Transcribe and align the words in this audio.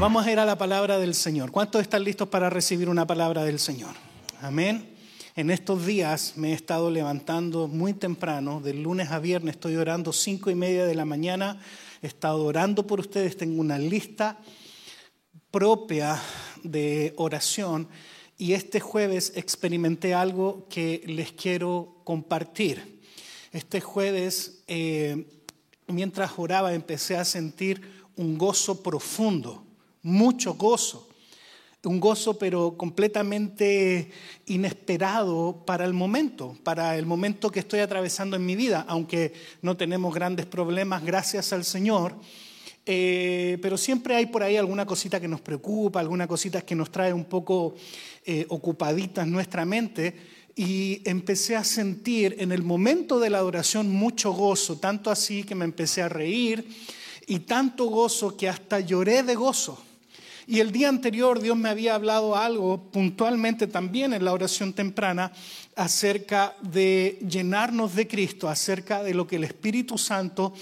Vamos 0.00 0.24
a 0.24 0.30
ir 0.30 0.38
a 0.38 0.44
la 0.44 0.56
palabra 0.56 1.00
del 1.00 1.12
Señor. 1.12 1.50
¿Cuántos 1.50 1.82
están 1.82 2.04
listos 2.04 2.28
para 2.28 2.48
recibir 2.48 2.88
una 2.88 3.04
palabra 3.04 3.42
del 3.42 3.58
Señor? 3.58 3.96
Amén. 4.40 4.94
En 5.34 5.50
estos 5.50 5.84
días 5.86 6.34
me 6.36 6.50
he 6.50 6.52
estado 6.52 6.88
levantando 6.88 7.66
muy 7.66 7.94
temprano, 7.94 8.60
del 8.60 8.80
lunes 8.80 9.10
a 9.10 9.18
viernes 9.18 9.56
estoy 9.56 9.74
orando 9.74 10.12
cinco 10.12 10.50
y 10.50 10.54
media 10.54 10.86
de 10.86 10.94
la 10.94 11.04
mañana, 11.04 11.60
he 12.00 12.06
estado 12.06 12.44
orando 12.44 12.86
por 12.86 13.00
ustedes, 13.00 13.36
tengo 13.36 13.60
una 13.60 13.76
lista 13.76 14.38
propia 15.50 16.16
de 16.62 17.12
oración 17.16 17.88
y 18.36 18.52
este 18.52 18.78
jueves 18.78 19.32
experimenté 19.34 20.14
algo 20.14 20.68
que 20.70 21.02
les 21.06 21.32
quiero 21.32 22.02
compartir. 22.04 23.02
Este 23.50 23.80
jueves, 23.80 24.62
eh, 24.68 25.26
mientras 25.88 26.30
oraba, 26.36 26.72
empecé 26.72 27.16
a 27.16 27.24
sentir 27.24 28.06
un 28.14 28.38
gozo 28.38 28.80
profundo 28.80 29.64
mucho 30.02 30.54
gozo. 30.54 31.08
Un 31.84 32.00
gozo 32.00 32.36
pero 32.36 32.76
completamente 32.76 34.10
inesperado 34.46 35.62
para 35.64 35.86
el 35.86 35.94
momento, 35.94 36.54
para 36.62 36.98
el 36.98 37.06
momento 37.06 37.50
que 37.50 37.60
estoy 37.60 37.80
atravesando 37.80 38.36
en 38.36 38.44
mi 38.44 38.56
vida, 38.56 38.84
aunque 38.88 39.32
no 39.62 39.74
tenemos 39.74 40.14
grandes 40.14 40.44
problemas, 40.44 41.02
gracias 41.02 41.52
al 41.54 41.64
Señor. 41.64 42.14
Eh, 42.84 43.58
pero 43.62 43.78
siempre 43.78 44.16
hay 44.16 44.26
por 44.26 44.42
ahí 44.42 44.56
alguna 44.56 44.84
cosita 44.84 45.18
que 45.18 45.28
nos 45.28 45.40
preocupa, 45.40 46.00
alguna 46.00 46.26
cosita 46.26 46.60
que 46.60 46.74
nos 46.74 46.90
trae 46.90 47.12
un 47.12 47.24
poco 47.24 47.74
eh, 48.26 48.44
ocupaditas 48.48 49.26
nuestra 49.26 49.64
mente. 49.64 50.14
Y 50.56 51.00
empecé 51.04 51.56
a 51.56 51.64
sentir 51.64 52.36
en 52.38 52.52
el 52.52 52.64
momento 52.64 53.18
de 53.18 53.30
la 53.30 53.38
adoración 53.38 53.90
mucho 53.90 54.32
gozo, 54.32 54.78
tanto 54.78 55.10
así 55.10 55.44
que 55.44 55.54
me 55.54 55.64
empecé 55.64 56.02
a 56.02 56.08
reír 56.10 56.68
y 57.26 57.38
tanto 57.40 57.86
gozo 57.86 58.36
que 58.36 58.48
hasta 58.48 58.80
lloré 58.80 59.22
de 59.22 59.36
gozo. 59.36 59.82
Y 60.50 60.60
el 60.60 60.72
día 60.72 60.88
anterior 60.88 61.42
Dios 61.42 61.58
me 61.58 61.68
había 61.68 61.94
hablado 61.94 62.34
algo 62.34 62.90
puntualmente 62.90 63.66
también 63.66 64.14
en 64.14 64.24
la 64.24 64.32
oración 64.32 64.72
temprana 64.72 65.30
acerca 65.76 66.56
de 66.62 67.18
llenarnos 67.28 67.94
de 67.94 68.08
Cristo, 68.08 68.48
acerca 68.48 69.02
de 69.02 69.12
lo 69.12 69.26
que 69.26 69.36
el 69.36 69.44
Espíritu 69.44 69.98
Santo 69.98 70.54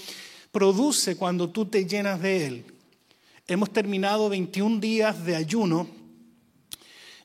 produce 0.51 1.15
cuando 1.15 1.51
tú 1.51 1.67
te 1.67 1.85
llenas 1.85 2.21
de 2.21 2.47
Él. 2.47 2.65
Hemos 3.47 3.71
terminado 3.71 4.27
21 4.27 4.81
días 4.81 5.23
de 5.23 5.37
ayuno 5.37 5.87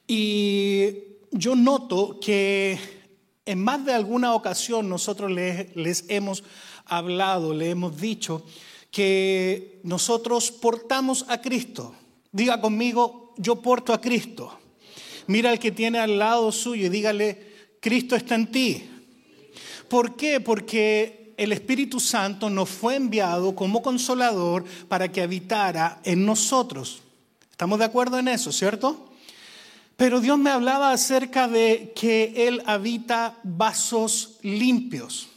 y 0.07 0.99
yo 1.33 1.57
noto 1.57 2.21
que 2.21 2.79
en 3.45 3.59
más 3.59 3.85
de 3.85 3.93
alguna 3.93 4.35
ocasión 4.35 4.89
nosotros 4.89 5.33
les, 5.33 6.05
hemos 6.07 6.45
hablado, 6.85 7.55
le 7.55 7.71
hemos 7.71 8.01
dicho 8.01 8.47
que 8.93 9.81
nosotros 9.83 10.53
portamos 10.53 11.27
a 11.29 11.41
Cristo. 11.41 11.97
Diga 12.33 12.61
conmigo, 12.61 13.35
yo 13.37 13.57
porto 13.61 13.93
a 13.93 14.01
Cristo. 14.01 14.59
Mira 15.27 15.51
al 15.51 15.59
que 15.59 15.71
tiene 15.71 15.99
al 15.99 16.19
lado 16.19 16.51
suyo 16.51 16.87
y 16.87 16.89
dígale, 16.89 17.53
Cristo 17.81 18.17
está 18.17 18.35
en 18.35 18.51
ti. 18.51 18.89
¿Por 19.89 20.17
qué? 20.17 20.41
Porque 20.41 21.35
el 21.37 21.53
Espíritu 21.53 22.01
Santo 22.01 22.49
nos 22.49 22.71
fue 22.71 22.97
enviado 22.97 23.55
como 23.55 23.83
consolador 23.83 24.65
para 24.89 25.13
que 25.13 25.23
habitara 25.23 26.01
en 26.05 26.25
nosotros. 26.25 27.03
¿Estamos 27.51 27.79
de 27.79 27.85
acuerdo 27.85 28.19
en 28.19 28.29
eso, 28.29 28.51
cierto? 28.51 29.13
Pero 29.97 30.21
Dios 30.21 30.39
me 30.39 30.51
hablaba 30.51 30.91
acerca 30.91 31.49
de 31.49 31.93
que 31.95 32.49
Él 32.49 32.63
habita 32.67 33.39
vasos 33.43 34.39
limpios, 34.43 35.29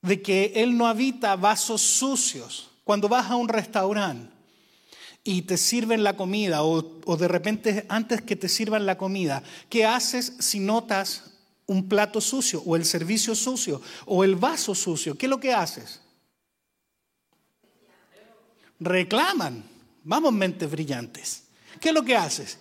de 0.00 0.22
que 0.22 0.52
Él 0.56 0.76
no 0.76 0.86
habita 0.86 1.36
vasos 1.36 1.82
sucios. 1.82 2.70
Cuando 2.84 3.08
vas 3.08 3.30
a 3.30 3.36
un 3.36 3.48
restaurante, 3.48 4.31
y 5.24 5.42
te 5.42 5.56
sirven 5.56 6.02
la 6.02 6.16
comida 6.16 6.64
o, 6.64 7.16
de 7.16 7.28
repente 7.28 7.86
antes 7.88 8.22
que 8.22 8.36
te 8.36 8.48
sirvan 8.48 8.86
la 8.86 8.98
comida, 8.98 9.42
¿qué 9.68 9.84
haces 9.84 10.34
si 10.40 10.58
notas 10.58 11.32
un 11.66 11.88
plato 11.88 12.20
sucio 12.20 12.62
o 12.66 12.74
el 12.74 12.84
servicio 12.84 13.34
sucio 13.34 13.80
o 14.06 14.24
el 14.24 14.34
vaso 14.36 14.74
sucio? 14.74 15.16
¿Qué 15.16 15.26
es 15.26 15.30
lo 15.30 15.38
que 15.38 15.52
haces? 15.52 16.00
Reclaman. 18.80 19.64
Vamos, 20.04 20.32
mentes 20.32 20.68
brillantes. 20.68 21.44
¿Qué 21.80 21.90
es 21.90 21.94
lo 21.94 22.02
que 22.02 22.16
haces? 22.16 22.58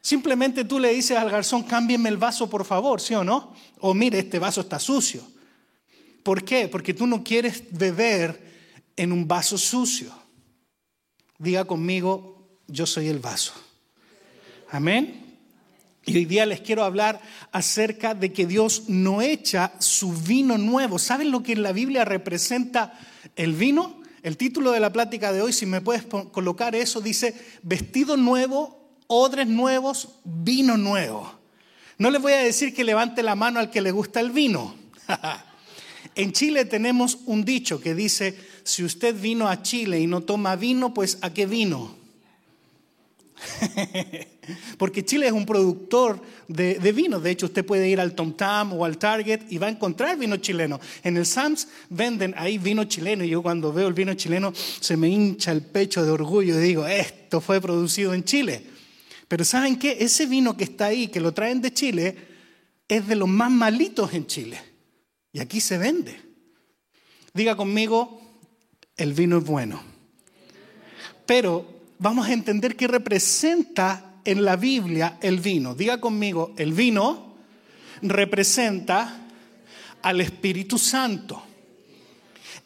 Simplemente 0.00 0.64
tú 0.64 0.78
le 0.78 0.94
dices 0.94 1.18
al 1.18 1.28
garzón, 1.28 1.64
cámbienme 1.64 2.08
el 2.08 2.16
vaso, 2.16 2.48
por 2.48 2.64
favor, 2.64 3.00
¿sí 3.00 3.14
o 3.14 3.22
no? 3.22 3.52
O 3.80 3.92
mire, 3.92 4.18
este 4.18 4.38
vaso 4.38 4.62
está 4.62 4.78
sucio. 4.78 5.22
¿Por 6.22 6.44
qué? 6.44 6.68
Porque 6.68 6.94
tú 6.94 7.06
no 7.06 7.22
quieres 7.22 7.64
beber 7.70 8.48
en 8.96 9.12
un 9.12 9.28
vaso 9.28 9.58
sucio. 9.58 10.10
Diga 11.38 11.64
conmigo, 11.64 12.48
yo 12.66 12.84
soy 12.84 13.06
el 13.06 13.20
vaso. 13.20 13.52
Amén. 14.70 15.24
Y 16.04 16.16
hoy 16.16 16.24
día 16.24 16.46
les 16.46 16.60
quiero 16.60 16.82
hablar 16.84 17.20
acerca 17.52 18.14
de 18.14 18.32
que 18.32 18.46
Dios 18.46 18.88
no 18.88 19.22
echa 19.22 19.72
su 19.78 20.12
vino 20.12 20.58
nuevo. 20.58 20.98
¿Saben 20.98 21.30
lo 21.30 21.42
que 21.42 21.52
en 21.52 21.62
la 21.62 21.72
Biblia 21.72 22.04
representa 22.04 22.98
el 23.36 23.52
vino? 23.52 24.02
El 24.22 24.36
título 24.36 24.72
de 24.72 24.80
la 24.80 24.92
plática 24.92 25.32
de 25.32 25.42
hoy, 25.42 25.52
si 25.52 25.64
me 25.64 25.80
puedes 25.80 26.04
colocar 26.04 26.74
eso, 26.74 27.00
dice 27.00 27.34
vestido 27.62 28.16
nuevo, 28.16 28.96
odres 29.06 29.46
nuevos, 29.46 30.08
vino 30.24 30.76
nuevo. 30.76 31.38
No 31.98 32.10
les 32.10 32.20
voy 32.20 32.32
a 32.32 32.38
decir 32.38 32.74
que 32.74 32.84
levante 32.84 33.22
la 33.22 33.36
mano 33.36 33.60
al 33.60 33.70
que 33.70 33.80
le 33.80 33.92
gusta 33.92 34.18
el 34.20 34.30
vino. 34.30 34.74
en 36.14 36.32
Chile 36.32 36.64
tenemos 36.64 37.18
un 37.26 37.44
dicho 37.44 37.80
que 37.80 37.94
dice, 37.94 38.36
si 38.68 38.84
usted 38.84 39.18
vino 39.18 39.48
a 39.48 39.62
Chile 39.62 39.98
y 39.98 40.06
no 40.06 40.20
toma 40.20 40.54
vino, 40.54 40.92
pues 40.92 41.16
¿a 41.22 41.32
qué 41.32 41.46
vino? 41.46 41.96
Porque 44.78 45.02
Chile 45.06 45.26
es 45.26 45.32
un 45.32 45.46
productor 45.46 46.20
de, 46.48 46.92
vino. 46.92 47.18
De 47.18 47.30
hecho, 47.30 47.46
usted 47.46 47.64
puede 47.64 47.88
ir 47.88 47.98
al 47.98 48.14
Tom 48.14 48.34
Tam 48.34 48.74
o 48.74 48.84
al 48.84 48.98
Target 48.98 49.40
y 49.48 49.56
va 49.56 49.68
a 49.68 49.70
encontrar 49.70 50.18
vino 50.18 50.36
chileno. 50.36 50.78
En 51.02 51.16
el 51.16 51.24
Sams 51.24 51.68
venden 51.88 52.34
ahí 52.36 52.58
vino 52.58 52.84
chileno 52.84 53.24
y 53.24 53.30
yo 53.30 53.42
cuando 53.42 53.72
veo 53.72 53.88
el 53.88 53.94
vino 53.94 54.12
chileno 54.12 54.52
se 54.54 54.98
me 54.98 55.08
hincha 55.08 55.50
el 55.50 55.62
pecho 55.62 56.04
de 56.04 56.10
orgullo 56.10 56.58
y 56.58 56.62
digo, 56.62 56.86
esto 56.86 57.40
fue 57.40 57.62
producido 57.62 58.12
en 58.12 58.24
Chile. 58.24 58.62
Pero 59.28 59.46
¿saben 59.46 59.78
qué? 59.78 59.96
Ese 60.00 60.26
vino 60.26 60.58
que 60.58 60.64
está 60.64 60.86
ahí, 60.86 61.08
que 61.08 61.20
lo 61.20 61.32
traen 61.32 61.62
de 61.62 61.72
Chile, 61.72 62.16
es 62.86 63.06
de 63.08 63.16
los 63.16 63.28
más 63.30 63.50
malitos 63.50 64.12
en 64.12 64.26
Chile. 64.26 64.60
Y 65.32 65.40
aquí 65.40 65.62
se 65.62 65.78
vende. 65.78 66.20
Diga 67.32 67.56
conmigo, 67.56 68.27
el 68.98 69.14
vino 69.14 69.38
es 69.38 69.44
bueno. 69.44 69.80
Pero 71.24 71.66
vamos 71.98 72.26
a 72.26 72.32
entender 72.32 72.76
qué 72.76 72.88
representa 72.88 74.20
en 74.24 74.44
la 74.44 74.56
Biblia 74.56 75.18
el 75.22 75.40
vino. 75.40 75.74
Diga 75.74 76.00
conmigo, 76.00 76.52
el 76.58 76.72
vino 76.72 77.34
representa 78.02 79.26
al 80.02 80.20
Espíritu 80.20 80.78
Santo. 80.78 81.42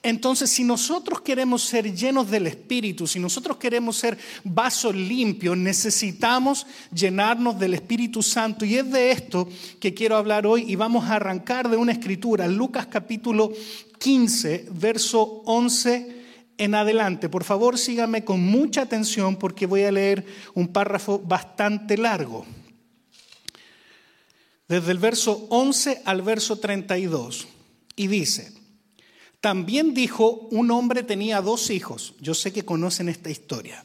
Entonces, 0.05 0.51
si 0.51 0.65
nosotros 0.65 1.21
queremos 1.21 1.63
ser 1.63 1.95
llenos 1.95 2.29
del 2.29 2.49
Espíritu, 2.49 3.07
si 3.07 3.21
nosotros 3.21 3.57
queremos 3.57 3.97
ser 3.97 4.19
vasos 4.43 4.97
limpios, 4.97 5.57
necesitamos 5.57 6.67
llenarnos 6.93 7.57
del 7.57 7.75
Espíritu 7.75 8.21
Santo. 8.21 8.65
Y 8.65 8.79
es 8.79 8.91
de 8.91 9.13
esto 9.13 9.49
que 9.79 9.95
quiero 9.95 10.17
hablar 10.17 10.45
hoy 10.45 10.65
y 10.67 10.75
vamos 10.75 11.05
a 11.05 11.17
arrancar 11.17 11.69
de 11.69 11.77
una 11.77 11.93
escritura, 11.93 12.49
Lucas 12.49 12.87
capítulo 12.87 13.53
15, 13.99 14.67
verso 14.73 15.43
11 15.45 16.22
en 16.59 16.75
adelante. 16.75 17.29
Por 17.29 17.45
favor, 17.45 17.79
síganme 17.79 18.25
con 18.25 18.41
mucha 18.41 18.83
atención 18.83 19.37
porque 19.37 19.67
voy 19.67 19.83
a 19.83 19.93
leer 19.93 20.25
un 20.55 20.69
párrafo 20.69 21.19
bastante 21.19 21.97
largo. 21.97 22.47
Desde 24.69 24.93
el 24.93 24.99
verso 24.99 25.47
11 25.51 26.03
al 26.05 26.23
verso 26.23 26.59
32. 26.59 27.49
Y 27.97 28.07
dice, 28.07 28.53
también 29.41 29.93
dijo, 29.93 30.49
un 30.51 30.71
hombre 30.71 31.03
tenía 31.03 31.41
dos 31.41 31.71
hijos. 31.71 32.15
Yo 32.21 32.33
sé 32.33 32.53
que 32.53 32.65
conocen 32.65 33.09
esta 33.09 33.29
historia. 33.29 33.85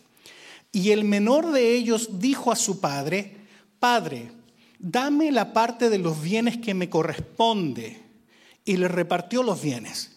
Y 0.72 0.92
el 0.92 1.04
menor 1.04 1.52
de 1.52 1.76
ellos 1.76 2.20
dijo 2.20 2.52
a 2.52 2.56
su 2.56 2.80
padre, 2.80 3.36
Padre, 3.80 4.32
dame 4.80 5.32
la 5.32 5.54
parte 5.54 5.90
de 5.90 6.00
los 6.00 6.22
bienes 6.22 6.58
que 6.58 6.74
me 6.74 6.90
corresponde. 6.90 8.02
Y 8.66 8.78
le 8.78 8.88
repartió 8.88 9.44
los 9.44 9.62
bienes. 9.62 10.17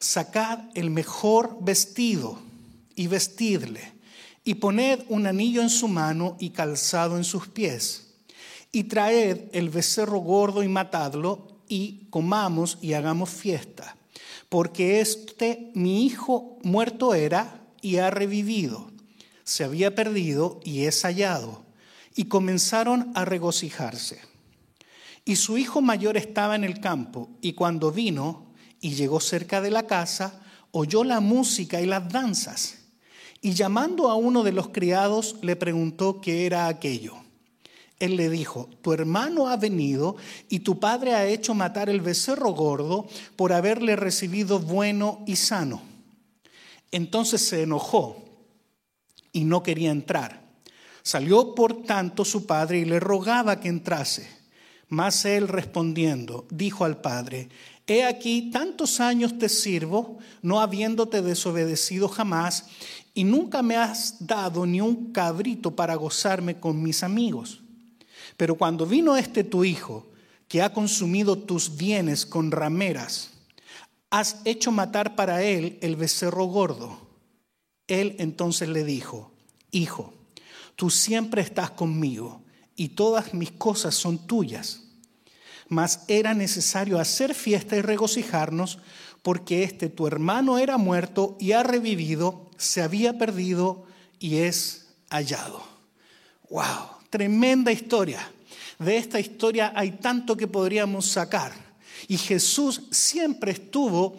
sacad 0.00 0.60
el 0.74 0.90
mejor 0.90 1.58
vestido 1.60 2.38
y 2.96 3.06
vestidle, 3.06 3.92
y 4.42 4.54
poned 4.54 5.00
un 5.08 5.26
anillo 5.26 5.60
en 5.60 5.70
su 5.70 5.86
mano 5.86 6.36
y 6.40 6.50
calzado 6.50 7.18
en 7.18 7.24
sus 7.24 7.46
pies, 7.48 8.14
y 8.72 8.84
traed 8.84 9.50
el 9.52 9.68
becerro 9.68 10.18
gordo 10.18 10.62
y 10.62 10.68
matadlo, 10.68 11.60
y 11.68 12.06
comamos 12.10 12.78
y 12.80 12.94
hagamos 12.94 13.30
fiesta, 13.30 13.96
porque 14.48 15.00
este 15.00 15.70
mi 15.74 16.04
hijo 16.04 16.58
muerto 16.64 17.14
era 17.14 17.60
y 17.80 17.98
ha 17.98 18.10
revivido, 18.10 18.90
se 19.44 19.64
había 19.64 19.94
perdido 19.94 20.60
y 20.64 20.86
es 20.86 21.02
hallado 21.02 21.62
y 22.16 22.24
comenzaron 22.24 23.12
a 23.14 23.24
regocijarse. 23.24 24.20
Y 25.24 25.36
su 25.36 25.58
hijo 25.58 25.80
mayor 25.80 26.16
estaba 26.16 26.56
en 26.56 26.64
el 26.64 26.80
campo, 26.80 27.28
y 27.40 27.52
cuando 27.52 27.92
vino 27.92 28.49
y 28.80 28.94
llegó 28.94 29.20
cerca 29.20 29.60
de 29.60 29.70
la 29.70 29.86
casa, 29.86 30.40
oyó 30.72 31.04
la 31.04 31.20
música 31.20 31.80
y 31.80 31.86
las 31.86 32.08
danzas. 32.08 32.78
Y 33.42 33.52
llamando 33.52 34.10
a 34.10 34.14
uno 34.14 34.42
de 34.42 34.52
los 34.52 34.68
criados, 34.68 35.36
le 35.42 35.56
preguntó 35.56 36.20
qué 36.20 36.46
era 36.46 36.68
aquello. 36.68 37.14
Él 37.98 38.16
le 38.16 38.30
dijo, 38.30 38.68
tu 38.80 38.94
hermano 38.94 39.48
ha 39.48 39.56
venido 39.56 40.16
y 40.48 40.60
tu 40.60 40.80
padre 40.80 41.14
ha 41.14 41.26
hecho 41.26 41.54
matar 41.54 41.90
el 41.90 42.00
becerro 42.00 42.52
gordo 42.52 43.06
por 43.36 43.52
haberle 43.52 43.94
recibido 43.94 44.58
bueno 44.58 45.22
y 45.26 45.36
sano. 45.36 45.82
Entonces 46.90 47.42
se 47.46 47.62
enojó 47.62 48.24
y 49.32 49.44
no 49.44 49.62
quería 49.62 49.90
entrar. 49.90 50.42
Salió 51.02 51.54
por 51.54 51.82
tanto 51.84 52.24
su 52.24 52.46
padre 52.46 52.78
y 52.78 52.84
le 52.86 53.00
rogaba 53.00 53.60
que 53.60 53.68
entrase. 53.68 54.28
Mas 54.88 55.24
él 55.24 55.46
respondiendo, 55.46 56.46
dijo 56.50 56.84
al 56.84 57.00
padre, 57.00 57.48
He 57.90 58.04
aquí, 58.04 58.52
tantos 58.52 59.00
años 59.00 59.36
te 59.36 59.48
sirvo, 59.48 60.18
no 60.42 60.60
habiéndote 60.60 61.22
desobedecido 61.22 62.08
jamás, 62.08 62.66
y 63.14 63.24
nunca 63.24 63.64
me 63.64 63.74
has 63.74 64.24
dado 64.24 64.64
ni 64.64 64.80
un 64.80 65.10
cabrito 65.10 65.74
para 65.74 65.96
gozarme 65.96 66.60
con 66.60 66.80
mis 66.80 67.02
amigos. 67.02 67.62
Pero 68.36 68.54
cuando 68.54 68.86
vino 68.86 69.16
este 69.16 69.42
tu 69.42 69.64
hijo, 69.64 70.06
que 70.46 70.62
ha 70.62 70.72
consumido 70.72 71.36
tus 71.36 71.76
bienes 71.76 72.24
con 72.24 72.52
rameras, 72.52 73.32
has 74.08 74.36
hecho 74.44 74.70
matar 74.70 75.16
para 75.16 75.42
él 75.42 75.76
el 75.82 75.96
becerro 75.96 76.44
gordo. 76.44 76.96
Él 77.88 78.14
entonces 78.20 78.68
le 78.68 78.84
dijo, 78.84 79.32
Hijo, 79.72 80.14
tú 80.76 80.90
siempre 80.90 81.42
estás 81.42 81.72
conmigo 81.72 82.44
y 82.76 82.90
todas 82.90 83.34
mis 83.34 83.50
cosas 83.50 83.96
son 83.96 84.28
tuyas. 84.28 84.89
Mas 85.70 86.00
era 86.08 86.34
necesario 86.34 87.00
hacer 87.00 87.34
fiesta 87.34 87.76
y 87.76 87.80
regocijarnos 87.80 88.78
porque 89.22 89.62
este 89.62 89.88
tu 89.88 90.06
hermano 90.06 90.58
era 90.58 90.76
muerto 90.76 91.36
y 91.40 91.52
ha 91.52 91.62
revivido, 91.62 92.50
se 92.58 92.82
había 92.82 93.16
perdido 93.16 93.84
y 94.18 94.36
es 94.36 94.88
hallado. 95.08 95.62
¡Wow! 96.50 96.98
Tremenda 97.08 97.72
historia. 97.72 98.20
De 98.78 98.96
esta 98.96 99.18
historia 99.18 99.72
hay 99.74 99.92
tanto 99.92 100.36
que 100.36 100.46
podríamos 100.46 101.06
sacar. 101.06 101.52
Y 102.08 102.18
Jesús 102.18 102.82
siempre 102.90 103.52
estuvo 103.52 104.16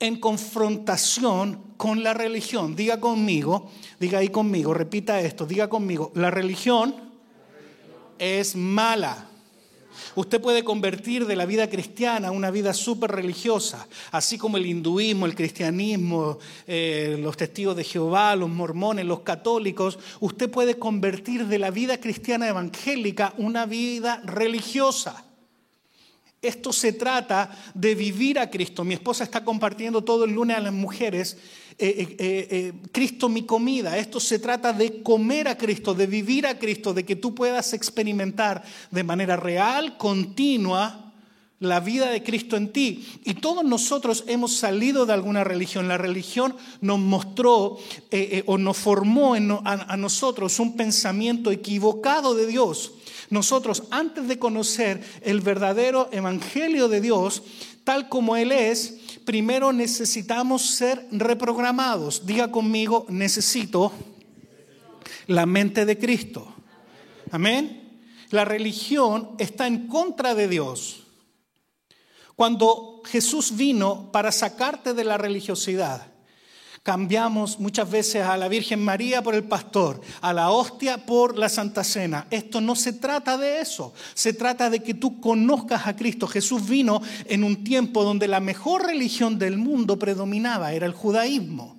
en 0.00 0.18
confrontación 0.18 1.62
con 1.76 2.02
la 2.02 2.12
religión. 2.12 2.74
Diga 2.74 2.98
conmigo, 3.00 3.70
diga 4.00 4.18
ahí 4.18 4.28
conmigo, 4.28 4.74
repita 4.74 5.20
esto, 5.20 5.46
diga 5.46 5.68
conmigo, 5.68 6.10
la 6.14 6.30
religión 6.30 6.94
es 8.18 8.56
mala. 8.56 9.29
Usted 10.14 10.40
puede 10.40 10.64
convertir 10.64 11.26
de 11.26 11.36
la 11.36 11.46
vida 11.46 11.68
cristiana 11.68 12.28
a 12.28 12.30
una 12.32 12.50
vida 12.50 12.74
súper 12.74 13.10
religiosa, 13.10 13.86
así 14.10 14.38
como 14.38 14.56
el 14.56 14.66
hinduismo, 14.66 15.26
el 15.26 15.34
cristianismo, 15.34 16.38
eh, 16.66 17.16
los 17.20 17.36
testigos 17.36 17.76
de 17.76 17.84
Jehová, 17.84 18.36
los 18.36 18.48
mormones, 18.50 19.04
los 19.04 19.20
católicos. 19.20 19.98
Usted 20.20 20.50
puede 20.50 20.78
convertir 20.78 21.46
de 21.46 21.58
la 21.58 21.70
vida 21.70 21.98
cristiana 21.98 22.48
evangélica 22.48 23.34
una 23.38 23.66
vida 23.66 24.20
religiosa. 24.24 25.24
Esto 26.42 26.72
se 26.72 26.94
trata 26.94 27.50
de 27.74 27.94
vivir 27.94 28.38
a 28.38 28.48
Cristo. 28.48 28.82
Mi 28.82 28.94
esposa 28.94 29.24
está 29.24 29.44
compartiendo 29.44 30.02
todo 30.02 30.24
el 30.24 30.32
lunes 30.32 30.56
a 30.56 30.60
las 30.60 30.72
mujeres, 30.72 31.36
eh, 31.80 32.16
eh, 32.18 32.48
eh, 32.50 32.72
Cristo 32.92 33.28
mi 33.28 33.44
comida. 33.44 33.96
Esto 33.96 34.20
se 34.20 34.38
trata 34.38 34.72
de 34.72 35.02
comer 35.02 35.48
a 35.48 35.56
Cristo, 35.56 35.94
de 35.94 36.06
vivir 36.06 36.46
a 36.46 36.58
Cristo, 36.58 36.92
de 36.92 37.04
que 37.04 37.16
tú 37.16 37.34
puedas 37.34 37.72
experimentar 37.72 38.62
de 38.90 39.02
manera 39.04 39.36
real, 39.36 39.96
continua, 39.96 41.12
la 41.58 41.80
vida 41.80 42.10
de 42.10 42.22
Cristo 42.22 42.56
en 42.56 42.72
ti. 42.72 43.06
Y 43.24 43.34
todos 43.34 43.64
nosotros 43.64 44.24
hemos 44.26 44.54
salido 44.54 45.06
de 45.06 45.12
alguna 45.12 45.44
religión. 45.44 45.88
La 45.88 45.98
religión 45.98 46.56
nos 46.80 46.98
mostró 46.98 47.78
o 48.46 48.58
nos 48.58 48.76
formó 48.78 49.34
a 49.34 49.96
nosotros 49.98 50.58
un 50.58 50.76
pensamiento 50.76 51.50
equivocado 51.50 52.34
de 52.34 52.46
Dios 52.46 52.92
nosotros, 53.30 53.84
antes 53.90 54.26
de 54.26 54.40
conocer 54.40 55.02
el 55.22 55.40
verdadero 55.40 56.08
evangelio 56.10 56.88
de 56.88 57.00
Dios, 57.00 57.44
tal 57.84 58.08
como 58.08 58.36
Él 58.36 58.50
es, 58.50 58.96
primero 59.30 59.72
necesitamos 59.72 60.62
ser 60.62 61.06
reprogramados. 61.12 62.26
Diga 62.26 62.50
conmigo, 62.50 63.06
necesito 63.08 63.92
la 65.28 65.46
mente 65.46 65.86
de 65.86 65.96
Cristo. 65.96 66.52
Amén. 67.30 68.00
La 68.30 68.44
religión 68.44 69.36
está 69.38 69.68
en 69.68 69.86
contra 69.86 70.34
de 70.34 70.48
Dios. 70.48 71.04
Cuando 72.34 73.02
Jesús 73.04 73.56
vino 73.56 74.10
para 74.10 74.32
sacarte 74.32 74.94
de 74.94 75.04
la 75.04 75.16
religiosidad, 75.16 76.09
Cambiamos 76.82 77.60
muchas 77.60 77.90
veces 77.90 78.22
a 78.22 78.38
la 78.38 78.48
Virgen 78.48 78.82
María 78.82 79.22
por 79.22 79.34
el 79.34 79.44
pastor, 79.44 80.00
a 80.22 80.32
la 80.32 80.50
hostia 80.50 81.04
por 81.04 81.38
la 81.38 81.50
Santa 81.50 81.84
Cena. 81.84 82.26
Esto 82.30 82.62
no 82.62 82.74
se 82.74 82.94
trata 82.94 83.36
de 83.36 83.60
eso, 83.60 83.92
se 84.14 84.32
trata 84.32 84.70
de 84.70 84.82
que 84.82 84.94
tú 84.94 85.20
conozcas 85.20 85.86
a 85.86 85.94
Cristo. 85.94 86.26
Jesús 86.26 86.66
vino 86.66 87.02
en 87.26 87.44
un 87.44 87.64
tiempo 87.64 88.02
donde 88.02 88.28
la 88.28 88.40
mejor 88.40 88.86
religión 88.86 89.38
del 89.38 89.58
mundo 89.58 89.98
predominaba, 89.98 90.72
era 90.72 90.86
el 90.86 90.94
judaísmo. 90.94 91.76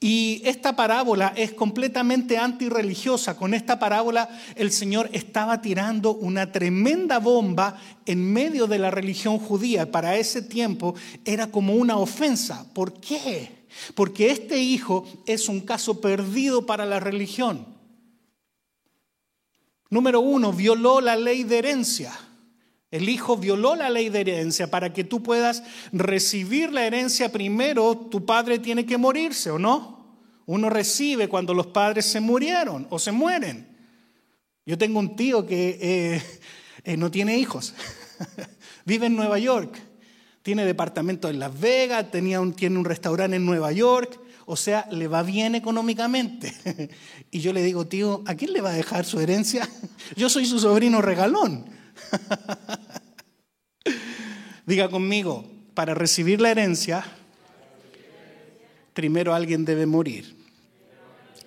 Y 0.00 0.42
esta 0.44 0.74
parábola 0.76 1.32
es 1.36 1.52
completamente 1.52 2.36
antirreligiosa. 2.38 3.36
Con 3.36 3.54
esta 3.54 3.78
parábola 3.78 4.28
el 4.56 4.72
Señor 4.72 5.08
estaba 5.12 5.62
tirando 5.62 6.12
una 6.14 6.50
tremenda 6.52 7.18
bomba 7.18 7.80
en 8.04 8.32
medio 8.32 8.66
de 8.66 8.78
la 8.78 8.90
religión 8.90 9.38
judía. 9.38 9.90
Para 9.90 10.16
ese 10.16 10.42
tiempo 10.42 10.94
era 11.24 11.46
como 11.46 11.74
una 11.74 11.96
ofensa. 11.96 12.66
¿Por 12.74 13.00
qué? 13.00 13.55
Porque 13.94 14.30
este 14.30 14.58
hijo 14.58 15.06
es 15.26 15.48
un 15.48 15.60
caso 15.60 16.00
perdido 16.00 16.66
para 16.66 16.86
la 16.86 17.00
religión. 17.00 17.66
Número 19.90 20.20
uno, 20.20 20.52
violó 20.52 21.00
la 21.00 21.16
ley 21.16 21.44
de 21.44 21.58
herencia. 21.58 22.12
El 22.90 23.08
hijo 23.08 23.36
violó 23.36 23.76
la 23.76 23.90
ley 23.90 24.08
de 24.08 24.20
herencia. 24.20 24.70
Para 24.70 24.92
que 24.92 25.04
tú 25.04 25.22
puedas 25.22 25.62
recibir 25.92 26.72
la 26.72 26.86
herencia 26.86 27.30
primero, 27.30 27.96
tu 27.96 28.24
padre 28.24 28.58
tiene 28.58 28.86
que 28.86 28.98
morirse, 28.98 29.50
¿o 29.50 29.58
no? 29.58 29.96
Uno 30.46 30.70
recibe 30.70 31.28
cuando 31.28 31.54
los 31.54 31.66
padres 31.68 32.06
se 32.06 32.20
murieron 32.20 32.86
o 32.90 32.98
se 32.98 33.12
mueren. 33.12 33.66
Yo 34.64 34.78
tengo 34.78 34.98
un 34.98 35.16
tío 35.16 35.46
que 35.46 35.78
eh, 35.80 36.22
eh, 36.84 36.96
no 36.96 37.10
tiene 37.10 37.38
hijos. 37.38 37.74
Vive 38.84 39.06
en 39.06 39.16
Nueva 39.16 39.38
York 39.38 39.85
tiene 40.46 40.64
departamento 40.64 41.28
en 41.28 41.40
Las 41.40 41.58
Vegas, 41.58 42.08
tenía 42.12 42.40
tiene 42.54 42.78
un 42.78 42.84
restaurante 42.84 43.34
en 43.34 43.44
Nueva 43.44 43.72
York. 43.72 44.20
o 44.44 44.54
sea, 44.54 44.86
le 44.92 45.08
va 45.08 45.24
bien 45.24 45.56
económicamente. 45.56 46.54
Y 47.32 47.40
yo 47.40 47.52
le 47.52 47.64
digo, 47.64 47.88
tío, 47.88 48.22
¿a 48.26 48.36
quién 48.36 48.52
le 48.52 48.60
va 48.60 48.70
a 48.70 48.74
dejar 48.74 49.04
su 49.04 49.18
herencia? 49.18 49.68
Yo 50.16 50.30
soy 50.30 50.46
su 50.46 50.60
sobrino 50.60 51.02
regalón. 51.02 51.66
Diga 54.66 54.88
conmigo, 54.88 55.44
para 55.74 55.94
recibir 55.94 56.40
la 56.40 56.52
herencia, 56.52 57.04
primero 58.94 59.34
alguien 59.34 59.64
debe 59.64 59.84
morir. 59.84 60.36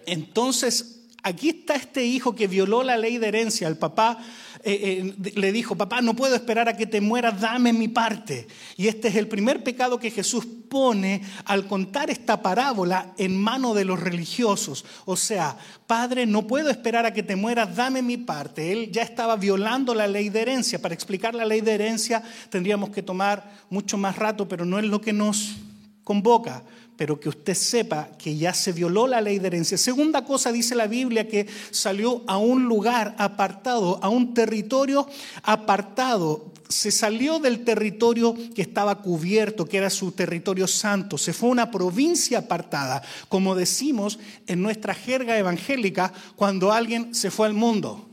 Entonces, 0.07 1.05
aquí 1.23 1.49
está 1.49 1.75
este 1.75 2.03
hijo 2.03 2.35
que 2.35 2.47
violó 2.47 2.83
la 2.83 2.97
ley 2.97 3.17
de 3.17 3.29
herencia. 3.29 3.69
El 3.69 3.77
papá 3.77 4.17
eh, 4.63 5.13
eh, 5.23 5.31
le 5.35 5.51
dijo, 5.51 5.75
papá, 5.75 6.01
no 6.01 6.15
puedo 6.15 6.35
esperar 6.35 6.67
a 6.67 6.75
que 6.75 6.85
te 6.85 6.99
mueras, 6.99 7.39
dame 7.39 7.71
mi 7.71 7.87
parte. 7.87 8.47
Y 8.75 8.87
este 8.87 9.07
es 9.07 9.15
el 9.15 9.27
primer 9.27 9.63
pecado 9.63 9.99
que 9.99 10.11
Jesús 10.11 10.45
pone 10.69 11.21
al 11.45 11.67
contar 11.67 12.09
esta 12.09 12.41
parábola 12.41 13.13
en 13.17 13.37
mano 13.37 13.73
de 13.73 13.85
los 13.85 13.99
religiosos. 13.99 14.85
O 15.05 15.15
sea, 15.15 15.57
Padre, 15.87 16.25
no 16.25 16.45
puedo 16.45 16.69
esperar 16.69 17.05
a 17.05 17.13
que 17.13 17.23
te 17.23 17.35
mueras, 17.35 17.75
dame 17.75 18.01
mi 18.01 18.17
parte. 18.17 18.71
Él 18.71 18.91
ya 18.91 19.01
estaba 19.01 19.35
violando 19.37 19.95
la 19.95 20.07
ley 20.07 20.29
de 20.29 20.41
herencia. 20.41 20.81
Para 20.81 20.93
explicar 20.93 21.33
la 21.33 21.45
ley 21.45 21.61
de 21.61 21.73
herencia 21.73 22.21
tendríamos 22.49 22.89
que 22.89 23.01
tomar 23.01 23.49
mucho 23.69 23.97
más 23.97 24.17
rato, 24.17 24.47
pero 24.47 24.65
no 24.65 24.77
es 24.77 24.85
lo 24.85 24.99
que 24.99 25.13
nos 25.13 25.55
convoca 26.03 26.63
pero 26.99 27.17
que 27.17 27.29
usted 27.29 27.53
sepa 27.53 28.09
que 28.17 28.35
ya 28.35 28.53
se 28.53 28.73
violó 28.73 29.07
la 29.07 29.21
ley 29.21 29.39
de 29.39 29.47
herencia. 29.47 29.77
Segunda 29.77 30.25
cosa 30.25 30.51
dice 30.51 30.75
la 30.75 30.85
Biblia 30.85 31.29
que 31.29 31.47
salió 31.71 32.23
a 32.27 32.37
un 32.37 32.65
lugar 32.65 33.15
apartado, 33.17 34.03
a 34.03 34.09
un 34.09 34.33
territorio 34.33 35.07
apartado. 35.43 36.51
Se 36.67 36.91
salió 36.91 37.39
del 37.39 37.63
territorio 37.63 38.35
que 38.53 38.61
estaba 38.61 38.95
cubierto, 38.95 39.65
que 39.65 39.77
era 39.77 39.89
su 39.89 40.11
territorio 40.11 40.67
santo. 40.67 41.17
Se 41.17 41.31
fue 41.31 41.47
a 41.47 41.53
una 41.53 41.71
provincia 41.71 42.39
apartada, 42.39 43.01
como 43.29 43.55
decimos 43.55 44.19
en 44.45 44.61
nuestra 44.61 44.93
jerga 44.93 45.37
evangélica 45.37 46.11
cuando 46.35 46.73
alguien 46.73 47.15
se 47.15 47.31
fue 47.31 47.47
al 47.47 47.53
mundo. 47.53 48.09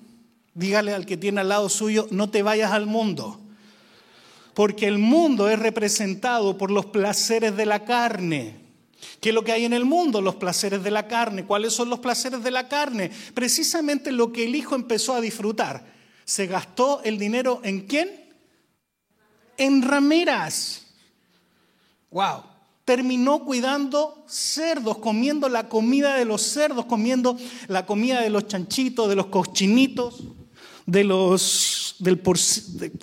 Dígale 0.54 0.94
al 0.94 1.06
que 1.06 1.16
tiene 1.16 1.40
al 1.40 1.48
lado 1.48 1.68
suyo, 1.68 2.06
no 2.12 2.30
te 2.30 2.44
vayas 2.44 2.70
al 2.70 2.86
mundo 2.86 3.40
porque 4.54 4.86
el 4.86 4.96
mundo 4.98 5.50
es 5.50 5.58
representado 5.58 6.56
por 6.56 6.70
los 6.70 6.86
placeres 6.86 7.56
de 7.56 7.66
la 7.66 7.84
carne. 7.84 8.65
¿Qué 9.20 9.30
es 9.30 9.34
lo 9.34 9.44
que 9.44 9.52
hay 9.52 9.64
en 9.64 9.72
el 9.72 9.84
mundo? 9.84 10.20
Los 10.20 10.36
placeres 10.36 10.82
de 10.82 10.90
la 10.90 11.06
carne. 11.06 11.44
¿Cuáles 11.44 11.72
son 11.72 11.90
los 11.90 11.98
placeres 11.98 12.42
de 12.42 12.50
la 12.50 12.68
carne? 12.68 13.10
Precisamente 13.34 14.12
lo 14.12 14.32
que 14.32 14.44
el 14.44 14.54
hijo 14.54 14.74
empezó 14.74 15.14
a 15.14 15.20
disfrutar. 15.20 15.84
Se 16.24 16.46
gastó 16.46 17.02
el 17.04 17.18
dinero 17.18 17.60
en 17.62 17.86
quién? 17.86 18.10
En 19.56 19.82
rameras. 19.82 20.86
Wow. 22.10 22.42
Terminó 22.84 23.44
cuidando 23.44 24.24
cerdos, 24.28 24.98
comiendo 24.98 25.48
la 25.48 25.68
comida 25.68 26.14
de 26.14 26.24
los 26.24 26.42
cerdos, 26.42 26.86
comiendo 26.86 27.36
la 27.68 27.84
comida 27.84 28.20
de 28.20 28.30
los 28.30 28.46
chanchitos, 28.46 29.08
de 29.08 29.16
los 29.16 29.26
cochinitos, 29.26 30.22
de 30.86 31.04
los 31.04 31.96
del 31.98 32.22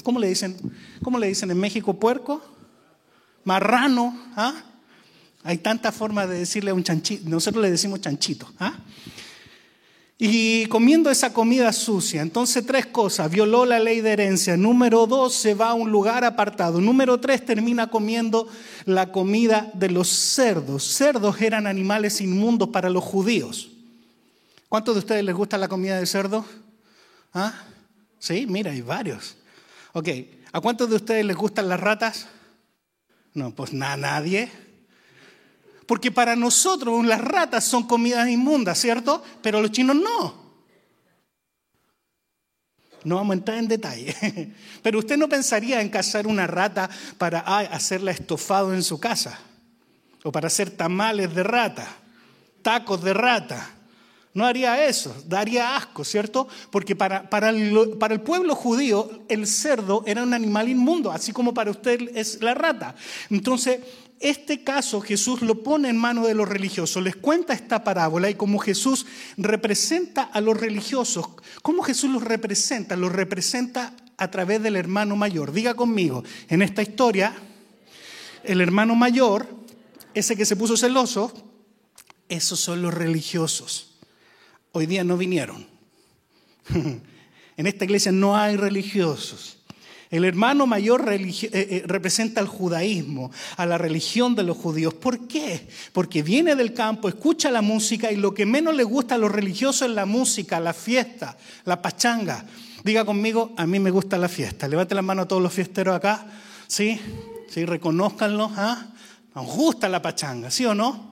¿cómo 0.03 0.19
le 0.19 0.27
dicen? 0.27 0.57
¿Cómo 1.01 1.19
le 1.19 1.27
dicen 1.27 1.51
en 1.51 1.59
México 1.59 1.93
puerco? 1.95 2.41
Marrano, 3.43 4.17
¿ah? 4.35 4.53
Hay 5.43 5.57
tantas 5.57 5.93
formas 5.93 6.29
de 6.29 6.39
decirle 6.39 6.71
a 6.71 6.73
un 6.73 6.83
chanchito, 6.83 7.29
nosotros 7.29 7.61
le 7.61 7.71
decimos 7.71 8.01
chanchito. 8.01 8.51
¿ah? 8.59 8.79
Y 10.17 10.67
comiendo 10.67 11.09
esa 11.09 11.33
comida 11.33 11.73
sucia. 11.73 12.21
Entonces, 12.21 12.65
tres 12.65 12.85
cosas. 12.85 13.29
Violó 13.29 13.65
la 13.65 13.79
ley 13.79 13.99
de 13.99 14.11
herencia. 14.11 14.55
Número 14.55 15.05
dos, 15.05 15.33
se 15.33 15.53
va 15.53 15.71
a 15.71 15.73
un 15.73 15.91
lugar 15.91 16.23
apartado. 16.23 16.79
Número 16.79 17.19
tres, 17.19 17.45
termina 17.45 17.87
comiendo 17.87 18.47
la 18.85 19.11
comida 19.11 19.69
de 19.73 19.89
los 19.89 20.07
cerdos. 20.07 20.83
Cerdos 20.83 21.41
eran 21.41 21.67
animales 21.67 22.21
inmundos 22.21 22.69
para 22.69 22.89
los 22.89 23.03
judíos. 23.03 23.71
¿Cuántos 24.69 24.95
de 24.95 24.99
ustedes 24.99 25.25
les 25.25 25.35
gusta 25.35 25.57
la 25.57 25.67
comida 25.67 25.99
de 25.99 26.05
cerdo? 26.05 26.45
¿Ah? 27.33 27.53
Sí, 28.17 28.45
mira, 28.47 28.71
hay 28.71 28.81
varios. 28.81 29.35
Ok, 29.91 30.07
¿a 30.53 30.61
cuántos 30.61 30.89
de 30.89 30.95
ustedes 30.95 31.25
les 31.25 31.35
gustan 31.35 31.67
las 31.67 31.79
ratas? 31.79 32.27
No, 33.33 33.53
pues 33.53 33.73
nada, 33.73 33.97
nadie. 33.97 34.49
Porque 35.85 36.11
para 36.11 36.35
nosotros 36.35 37.05
las 37.05 37.21
ratas 37.21 37.63
son 37.63 37.87
comidas 37.87 38.29
inmundas, 38.29 38.79
¿cierto? 38.79 39.23
Pero 39.41 39.61
los 39.61 39.71
chinos 39.71 39.95
no. 39.95 40.43
No 43.03 43.17
vamos 43.17 43.31
a 43.31 43.37
entrar 43.37 43.57
en 43.57 43.67
detalle. 43.67 44.15
Pero 44.81 44.99
usted 44.99 45.17
no 45.17 45.27
pensaría 45.27 45.81
en 45.81 45.89
cazar 45.89 46.25
una 46.25 46.47
rata 46.47 46.89
para 47.17 47.39
hacerla 47.39 48.11
estofado 48.11 48.73
en 48.73 48.83
su 48.83 48.99
casa. 48.99 49.39
O 50.23 50.31
para 50.31 50.47
hacer 50.47 50.71
tamales 50.71 51.33
de 51.35 51.43
rata, 51.43 51.85
tacos 52.61 53.03
de 53.03 53.13
rata. 53.13 53.69
No 54.33 54.45
haría 54.45 54.87
eso, 54.87 55.15
daría 55.27 55.75
asco, 55.75 56.03
¿cierto? 56.03 56.47
Porque 56.71 56.95
para, 56.95 57.19
el, 57.49 57.97
para, 57.99 58.15
el, 58.15 58.21
pueblo 58.21 58.55
judío 58.55 59.25
el 59.29 59.45
cerdo 59.45 60.03
era 60.07 60.23
un 60.23 60.33
animal 60.33 60.69
inmundo, 60.69 61.11
así 61.11 61.31
como 61.31 61.53
para 61.53 61.69
usted 61.69 62.09
es 62.15 62.41
la 62.41 62.55
rata. 62.55 62.95
Entonces, 63.29 63.81
este 64.23 64.63
caso 64.63 65.01
Jesús 65.01 65.41
lo 65.41 65.63
pone 65.63 65.89
en 65.89 65.97
manos 65.97 66.25
de 66.25 66.33
los 66.33 66.47
religiosos, 66.47 67.03
les 67.03 67.17
cuenta 67.17 67.53
esta 67.53 67.83
parábola 67.83 68.29
y 68.29 68.35
como 68.35 68.57
Jesús 68.57 69.05
representa 69.35 70.23
a 70.23 70.39
los 70.39 70.57
religiosos, 70.57 71.27
¿cómo 71.61 71.83
Jesús 71.83 72.09
los 72.09 72.23
representa? 72.23 72.95
Los 72.95 73.11
representa 73.11 73.93
a 74.17 74.31
través 74.31 74.63
del 74.63 74.77
hermano 74.77 75.17
mayor. 75.17 75.51
Diga 75.51 75.73
conmigo, 75.73 76.23
en 76.47 76.61
esta 76.61 76.81
historia, 76.81 77.35
el 78.45 78.61
hermano 78.61 78.95
mayor, 78.95 79.47
ese 80.13 80.37
que 80.37 80.45
se 80.45 80.55
puso 80.55 80.77
celoso, 80.77 81.33
esos 82.29 82.59
son 82.59 82.81
los 82.81 82.93
religiosos. 82.93 83.95
Hoy 84.71 84.85
día 84.85 85.03
no 85.03 85.17
vinieron. 85.17 85.67
En 87.55 87.67
esta 87.67 87.85
iglesia 87.85 88.11
no 88.11 88.35
hay 88.35 88.57
religiosos. 88.57 89.59
El 90.13 90.25
hermano 90.25 90.67
mayor 90.67 91.11
eh, 91.11 91.33
eh, 91.41 91.83
representa 91.87 92.39
al 92.39 92.45
judaísmo, 92.45 93.31
a 93.57 93.65
la 93.65 93.79
religión 93.79 94.35
de 94.35 94.43
los 94.43 94.55
judíos. 94.55 94.93
¿Por 94.93 95.27
qué? 95.27 95.67
Porque 95.91 96.21
viene 96.21 96.55
del 96.55 96.71
campo, 96.71 97.09
escucha 97.09 97.49
la 97.49 97.63
música 97.63 98.11
y 98.11 98.17
lo 98.17 98.31
que 98.31 98.45
menos 98.45 98.75
le 98.75 98.83
gusta 98.83 99.15
a 99.15 99.17
los 99.17 99.31
religiosos 99.31 99.89
es 99.89 99.95
la 99.95 100.05
música, 100.05 100.59
la 100.59 100.73
fiesta, 100.73 101.35
la 101.65 101.81
pachanga. 101.81 102.45
Diga 102.83 103.05
conmigo, 103.05 103.53
a 103.57 103.65
mí 103.65 103.79
me 103.79 103.89
gusta 103.89 104.15
la 104.19 104.29
fiesta. 104.29 104.67
Levante 104.67 104.93
la 104.93 105.01
mano 105.01 105.23
a 105.23 105.27
todos 105.27 105.41
los 105.41 105.51
fiesteros 105.51 105.95
acá. 105.95 106.27
¿Sí? 106.67 107.01
¿Sí? 107.49 107.65
Reconózcanlo. 107.65 108.51
¿ah? 108.55 108.85
Nos 109.33 109.47
gusta 109.47 109.89
la 109.89 109.99
pachanga, 109.99 110.51
¿sí 110.51 110.63
o 110.63 110.75
no? 110.75 111.11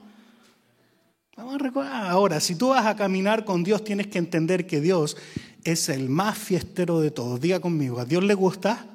Vamos 1.36 1.56
a 1.56 1.58
recordar. 1.58 2.06
Ahora, 2.08 2.38
si 2.38 2.54
tú 2.54 2.68
vas 2.68 2.86
a 2.86 2.94
caminar 2.94 3.44
con 3.44 3.64
Dios, 3.64 3.82
tienes 3.82 4.06
que 4.06 4.18
entender 4.18 4.64
que 4.68 4.80
Dios 4.80 5.16
es 5.64 5.88
el 5.88 6.08
más 6.08 6.38
fiestero 6.38 7.00
de 7.00 7.10
todos. 7.10 7.40
Diga 7.40 7.58
conmigo, 7.58 7.98
¿a 7.98 8.04
Dios 8.04 8.22
le 8.22 8.34
gusta? 8.34 8.86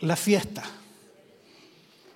La 0.00 0.16
fiesta. 0.16 0.62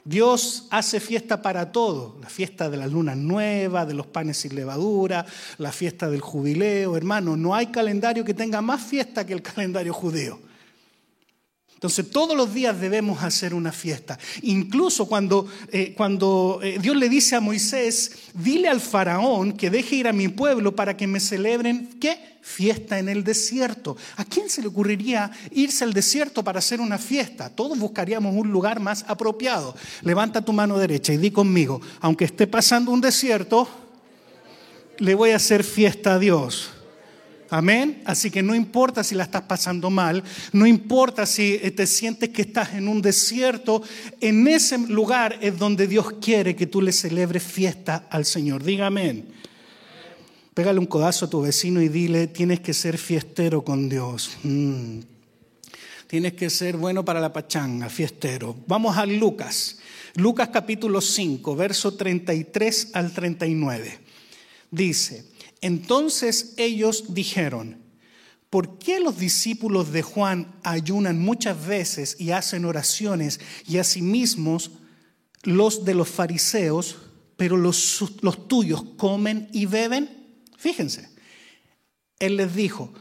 Dios 0.04 0.66
hace 0.70 1.00
fiesta 1.00 1.40
para 1.40 1.72
todo, 1.72 2.18
la 2.20 2.28
fiesta 2.28 2.68
de 2.68 2.76
la 2.76 2.86
luna 2.86 3.14
nueva, 3.14 3.86
de 3.86 3.94
los 3.94 4.06
panes 4.06 4.36
sin 4.36 4.54
levadura, 4.54 5.24
la 5.56 5.72
fiesta 5.72 6.10
del 6.10 6.20
jubileo, 6.20 6.96
hermano, 6.96 7.36
no 7.36 7.54
hay 7.54 7.68
calendario 7.68 8.22
que 8.22 8.34
tenga 8.34 8.60
más 8.60 8.82
fiesta 8.82 9.24
que 9.24 9.32
el 9.32 9.40
calendario 9.40 9.94
judío. 9.94 10.38
Entonces 11.84 12.10
todos 12.10 12.34
los 12.34 12.54
días 12.54 12.80
debemos 12.80 13.22
hacer 13.22 13.52
una 13.52 13.70
fiesta. 13.70 14.18
Incluso 14.40 15.04
cuando, 15.04 15.46
eh, 15.70 15.92
cuando 15.94 16.60
eh, 16.62 16.78
Dios 16.80 16.96
le 16.96 17.10
dice 17.10 17.36
a 17.36 17.40
Moisés, 17.40 18.10
dile 18.32 18.70
al 18.70 18.80
faraón 18.80 19.52
que 19.52 19.68
deje 19.68 19.96
ir 19.96 20.08
a 20.08 20.14
mi 20.14 20.28
pueblo 20.28 20.74
para 20.74 20.96
que 20.96 21.06
me 21.06 21.20
celebren, 21.20 21.98
¿qué? 22.00 22.38
Fiesta 22.40 22.98
en 22.98 23.10
el 23.10 23.22
desierto. 23.22 23.98
¿A 24.16 24.24
quién 24.24 24.48
se 24.48 24.62
le 24.62 24.68
ocurriría 24.68 25.30
irse 25.50 25.84
al 25.84 25.92
desierto 25.92 26.42
para 26.42 26.60
hacer 26.60 26.80
una 26.80 26.96
fiesta? 26.96 27.50
Todos 27.50 27.78
buscaríamos 27.78 28.34
un 28.34 28.50
lugar 28.50 28.80
más 28.80 29.04
apropiado. 29.06 29.76
Levanta 30.00 30.42
tu 30.42 30.54
mano 30.54 30.78
derecha 30.78 31.12
y 31.12 31.18
di 31.18 31.32
conmigo, 31.32 31.82
aunque 32.00 32.24
esté 32.24 32.46
pasando 32.46 32.92
un 32.92 33.02
desierto, 33.02 33.68
le 34.96 35.14
voy 35.14 35.32
a 35.32 35.36
hacer 35.36 35.62
fiesta 35.62 36.14
a 36.14 36.18
Dios. 36.18 36.70
Amén. 37.54 38.02
Así 38.04 38.32
que 38.32 38.42
no 38.42 38.52
importa 38.52 39.04
si 39.04 39.14
la 39.14 39.22
estás 39.22 39.42
pasando 39.42 39.88
mal, 39.88 40.24
no 40.52 40.66
importa 40.66 41.24
si 41.24 41.60
eh, 41.62 41.70
te 41.70 41.86
sientes 41.86 42.30
que 42.30 42.42
estás 42.42 42.74
en 42.74 42.88
un 42.88 43.00
desierto, 43.00 43.80
en 44.20 44.48
ese 44.48 44.76
lugar 44.76 45.38
es 45.40 45.56
donde 45.56 45.86
Dios 45.86 46.14
quiere 46.20 46.56
que 46.56 46.66
tú 46.66 46.82
le 46.82 46.90
celebres 46.90 47.44
fiesta 47.44 48.08
al 48.10 48.24
Señor. 48.24 48.64
Diga 48.64 48.88
amén. 48.88 49.28
Pégale 50.52 50.80
un 50.80 50.86
codazo 50.86 51.26
a 51.26 51.30
tu 51.30 51.42
vecino 51.42 51.80
y 51.80 51.88
dile, 51.88 52.26
tienes 52.26 52.58
que 52.58 52.74
ser 52.74 52.98
fiestero 52.98 53.62
con 53.62 53.88
Dios. 53.88 54.36
Mm. 54.42 54.98
Tienes 56.08 56.32
que 56.32 56.50
ser 56.50 56.76
bueno 56.76 57.04
para 57.04 57.20
la 57.20 57.32
pachanga, 57.32 57.88
fiestero. 57.88 58.56
Vamos 58.66 58.96
a 58.96 59.06
Lucas. 59.06 59.78
Lucas 60.16 60.48
capítulo 60.48 61.00
5, 61.00 61.54
verso 61.54 61.94
33 61.94 62.90
al 62.94 63.12
39. 63.12 64.00
Dice, 64.72 65.33
entonces 65.64 66.54
ellos 66.56 67.14
dijeron, 67.14 67.82
¿por 68.50 68.78
qué 68.78 69.00
los 69.00 69.18
discípulos 69.18 69.92
de 69.92 70.02
Juan 70.02 70.54
ayunan 70.62 71.18
muchas 71.18 71.66
veces 71.66 72.16
y 72.18 72.30
hacen 72.30 72.64
oraciones 72.64 73.40
y 73.66 73.78
asimismo 73.78 74.58
los 75.42 75.84
de 75.84 75.94
los 75.94 76.08
fariseos 76.08 76.96
pero 77.36 77.56
los, 77.56 78.02
tuyos 78.48 78.82
comen 78.96 79.48
y 79.52 79.66
beben. 79.66 80.08
Fíjense, 80.56 81.10
él 82.18 82.36
les 82.36 82.54
dijo, 82.54 82.92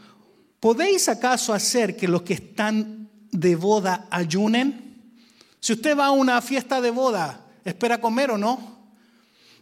¿podéis 0.60 1.08
acaso 1.08 1.54
hacer 1.54 1.96
que 1.96 2.08
los 2.08 2.24
que 2.24 2.34
están 2.34 3.10
de 3.32 3.56
boda 3.56 4.08
ayunen? 4.10 5.14
Si 5.60 5.74
usted 5.74 5.98
va 5.98 6.08
a 6.08 6.12
una 6.12 6.42
fiesta 6.42 6.82
de 6.82 6.92
boda, 6.92 7.46
¿espera 7.64 8.02
comer 8.02 8.32
o 8.32 8.38
no? 8.38 8.73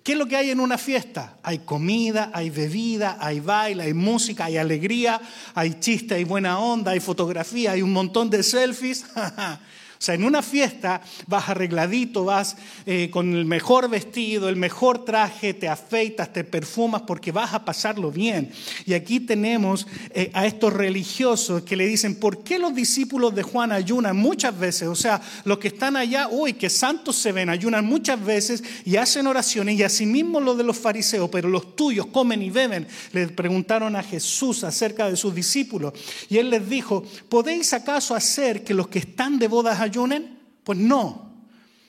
¿Qué 0.03 0.13
es 0.13 0.17
lo 0.17 0.25
que 0.25 0.35
hay 0.35 0.49
en 0.49 0.59
una 0.59 0.79
fiesta? 0.79 1.37
Hay 1.43 1.59
comida, 1.59 2.31
hay 2.33 2.49
bebida, 2.49 3.17
hay 3.19 3.39
baile, 3.39 3.83
hay 3.83 3.93
música, 3.93 4.45
hay 4.45 4.57
alegría, 4.57 5.21
hay 5.53 5.79
chiste, 5.79 6.15
hay 6.15 6.23
buena 6.23 6.59
onda, 6.59 6.91
hay 6.91 6.99
fotografía, 6.99 7.73
hay 7.73 7.83
un 7.83 7.93
montón 7.93 8.29
de 8.29 8.41
selfies. 8.41 9.05
O 10.01 10.03
sea, 10.03 10.15
en 10.15 10.23
una 10.23 10.41
fiesta 10.41 10.99
vas 11.27 11.47
arregladito, 11.47 12.25
vas 12.25 12.57
eh, 12.87 13.11
con 13.11 13.35
el 13.35 13.45
mejor 13.45 13.87
vestido, 13.87 14.49
el 14.49 14.55
mejor 14.55 15.05
traje, 15.05 15.53
te 15.53 15.67
afeitas, 15.67 16.33
te 16.33 16.43
perfumas 16.43 17.03
porque 17.03 17.31
vas 17.31 17.53
a 17.53 17.63
pasarlo 17.63 18.11
bien. 18.11 18.51
Y 18.87 18.95
aquí 18.95 19.19
tenemos 19.19 19.85
eh, 20.09 20.31
a 20.33 20.47
estos 20.47 20.73
religiosos 20.73 21.61
que 21.61 21.75
le 21.75 21.85
dicen, 21.85 22.15
¿por 22.15 22.43
qué 22.43 22.57
los 22.57 22.73
discípulos 22.73 23.35
de 23.35 23.43
Juan 23.43 23.71
ayunan 23.71 24.17
muchas 24.17 24.57
veces? 24.57 24.87
O 24.87 24.95
sea, 24.95 25.21
los 25.45 25.59
que 25.59 25.67
están 25.67 25.95
allá, 25.95 26.29
uy, 26.31 26.53
que 26.53 26.71
santos 26.71 27.17
se 27.17 27.31
ven, 27.31 27.51
ayunan 27.51 27.85
muchas 27.85 28.25
veces 28.25 28.63
y 28.83 28.95
hacen 28.95 29.27
oraciones 29.27 29.77
y 29.77 29.83
asimismo 29.83 30.39
los 30.39 30.57
de 30.57 30.63
los 30.63 30.79
fariseos, 30.79 31.29
pero 31.29 31.47
los 31.47 31.75
tuyos 31.75 32.07
comen 32.07 32.41
y 32.41 32.49
beben. 32.49 32.87
Le 33.11 33.27
preguntaron 33.27 33.95
a 33.95 34.01
Jesús 34.01 34.63
acerca 34.63 35.07
de 35.11 35.15
sus 35.15 35.35
discípulos 35.35 35.93
y 36.27 36.39
él 36.39 36.49
les 36.49 36.67
dijo, 36.67 37.05
¿podéis 37.29 37.71
acaso 37.73 38.15
hacer 38.15 38.63
que 38.63 38.73
los 38.73 38.87
que 38.87 38.97
están 38.97 39.37
de 39.37 39.47
bodas? 39.47 39.90
Ayunen? 39.91 40.39
Pues 40.63 40.79
no. 40.79 41.31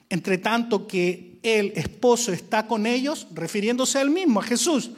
Entre 0.08 0.38
tanto 0.38 0.86
que 0.86 1.38
el 1.42 1.72
esposo 1.74 2.32
está 2.32 2.66
con 2.66 2.86
ellos, 2.86 3.26
refiriéndose 3.32 3.98
al 3.98 4.10
mismo, 4.10 4.40
a 4.40 4.44
Jesús. 4.44 4.90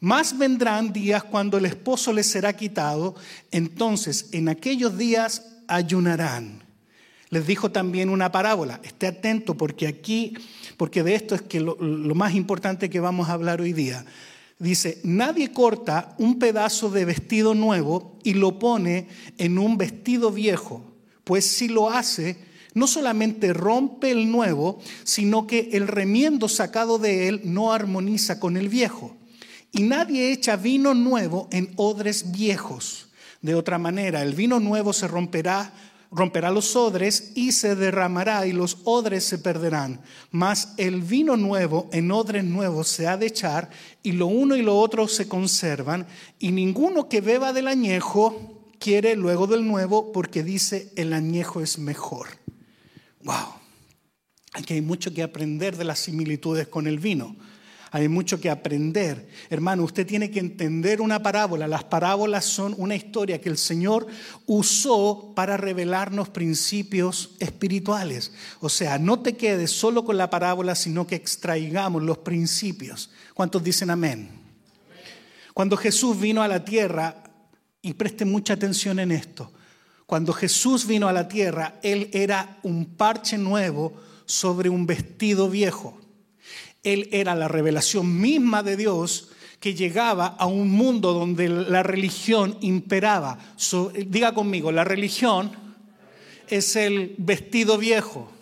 Más 0.00 0.38
vendrán 0.38 0.92
días 0.92 1.24
cuando 1.24 1.58
el 1.58 1.66
esposo 1.66 2.12
les 2.12 2.26
será 2.26 2.54
quitado, 2.54 3.14
entonces 3.50 4.30
en 4.32 4.48
aquellos 4.48 4.96
días 4.96 5.46
ayunarán. 5.68 6.62
Les 7.28 7.46
dijo 7.46 7.70
también 7.70 8.08
una 8.08 8.32
parábola, 8.32 8.80
esté 8.82 9.06
atento 9.06 9.56
porque 9.56 9.86
aquí, 9.86 10.34
porque 10.76 11.02
de 11.02 11.14
esto 11.14 11.34
es 11.34 11.42
que 11.42 11.60
lo 11.60 12.14
más 12.14 12.34
importante 12.34 12.90
que 12.90 12.98
vamos 12.98 13.28
a 13.28 13.34
hablar 13.34 13.60
hoy 13.60 13.72
día. 13.72 14.04
Dice, 14.58 15.00
nadie 15.04 15.52
corta 15.52 16.14
un 16.18 16.38
pedazo 16.38 16.90
de 16.90 17.04
vestido 17.04 17.54
nuevo 17.54 18.18
y 18.24 18.34
lo 18.34 18.58
pone 18.58 19.08
en 19.38 19.58
un 19.58 19.78
vestido 19.78 20.32
viejo 20.32 20.89
pues 21.30 21.46
si 21.46 21.68
lo 21.68 21.90
hace, 21.90 22.36
no 22.74 22.88
solamente 22.88 23.52
rompe 23.52 24.10
el 24.10 24.32
nuevo, 24.32 24.80
sino 25.04 25.46
que 25.46 25.68
el 25.74 25.86
remiendo 25.86 26.48
sacado 26.48 26.98
de 26.98 27.28
él 27.28 27.42
no 27.44 27.72
armoniza 27.72 28.40
con 28.40 28.56
el 28.56 28.68
viejo. 28.68 29.16
Y 29.70 29.84
nadie 29.84 30.32
echa 30.32 30.56
vino 30.56 30.92
nuevo 30.92 31.48
en 31.52 31.72
odres 31.76 32.32
viejos. 32.32 33.10
De 33.42 33.54
otra 33.54 33.78
manera, 33.78 34.24
el 34.24 34.34
vino 34.34 34.58
nuevo 34.58 34.92
se 34.92 35.06
romperá, 35.06 35.72
romperá 36.10 36.50
los 36.50 36.74
odres 36.74 37.30
y 37.36 37.52
se 37.52 37.76
derramará 37.76 38.44
y 38.48 38.52
los 38.52 38.78
odres 38.82 39.22
se 39.22 39.38
perderán. 39.38 40.00
Mas 40.32 40.74
el 40.78 41.00
vino 41.00 41.36
nuevo 41.36 41.88
en 41.92 42.10
odres 42.10 42.42
nuevos 42.42 42.88
se 42.88 43.06
ha 43.06 43.16
de 43.16 43.26
echar 43.26 43.70
y 44.02 44.10
lo 44.10 44.26
uno 44.26 44.56
y 44.56 44.62
lo 44.62 44.76
otro 44.76 45.06
se 45.06 45.28
conservan 45.28 46.08
y 46.40 46.50
ninguno 46.50 47.08
que 47.08 47.20
beba 47.20 47.52
del 47.52 47.68
añejo 47.68 48.59
quiere 48.80 49.14
luego 49.14 49.46
del 49.46 49.64
nuevo 49.64 50.10
porque 50.10 50.42
dice 50.42 50.90
el 50.96 51.12
añejo 51.12 51.60
es 51.60 51.78
mejor. 51.78 52.26
Wow. 53.22 53.54
Aquí 54.54 54.74
hay 54.74 54.80
mucho 54.80 55.14
que 55.14 55.22
aprender 55.22 55.76
de 55.76 55.84
las 55.84 56.00
similitudes 56.00 56.66
con 56.66 56.88
el 56.88 56.98
vino. 56.98 57.36
Hay 57.92 58.08
mucho 58.08 58.40
que 58.40 58.48
aprender. 58.48 59.28
Hermano, 59.50 59.82
usted 59.82 60.06
tiene 60.06 60.30
que 60.30 60.38
entender 60.38 61.00
una 61.00 61.22
parábola. 61.22 61.68
Las 61.68 61.84
parábolas 61.84 62.44
son 62.44 62.74
una 62.78 62.94
historia 62.94 63.40
que 63.40 63.48
el 63.48 63.58
Señor 63.58 64.06
usó 64.46 65.32
para 65.34 65.56
revelarnos 65.56 66.30
principios 66.30 67.36
espirituales. 67.40 68.32
O 68.60 68.68
sea, 68.68 68.98
no 68.98 69.20
te 69.20 69.36
quedes 69.36 69.72
solo 69.72 70.04
con 70.04 70.16
la 70.16 70.30
parábola, 70.30 70.74
sino 70.74 71.06
que 71.06 71.16
extraigamos 71.16 72.02
los 72.02 72.18
principios. 72.18 73.10
¿Cuántos 73.34 73.62
dicen 73.62 73.90
amén? 73.90 74.30
Cuando 75.52 75.76
Jesús 75.76 76.18
vino 76.18 76.42
a 76.42 76.48
la 76.48 76.64
tierra, 76.64 77.24
y 77.82 77.94
preste 77.94 78.24
mucha 78.24 78.54
atención 78.54 78.98
en 78.98 79.12
esto. 79.12 79.52
Cuando 80.06 80.32
Jesús 80.32 80.86
vino 80.86 81.08
a 81.08 81.12
la 81.12 81.28
tierra, 81.28 81.78
Él 81.82 82.10
era 82.12 82.58
un 82.62 82.84
parche 82.96 83.38
nuevo 83.38 83.94
sobre 84.26 84.68
un 84.68 84.86
vestido 84.86 85.48
viejo. 85.48 85.98
Él 86.82 87.08
era 87.12 87.34
la 87.34 87.48
revelación 87.48 88.20
misma 88.20 88.62
de 88.62 88.76
Dios 88.76 89.28
que 89.60 89.74
llegaba 89.74 90.26
a 90.26 90.46
un 90.46 90.70
mundo 90.70 91.12
donde 91.12 91.48
la 91.48 91.82
religión 91.82 92.56
imperaba. 92.60 93.38
diga 94.06 94.32
conmigo, 94.32 94.72
la 94.72 94.84
religión 94.84 95.52
es 96.48 96.76
el 96.76 97.14
vestido 97.18 97.76
viejo. 97.76 98.32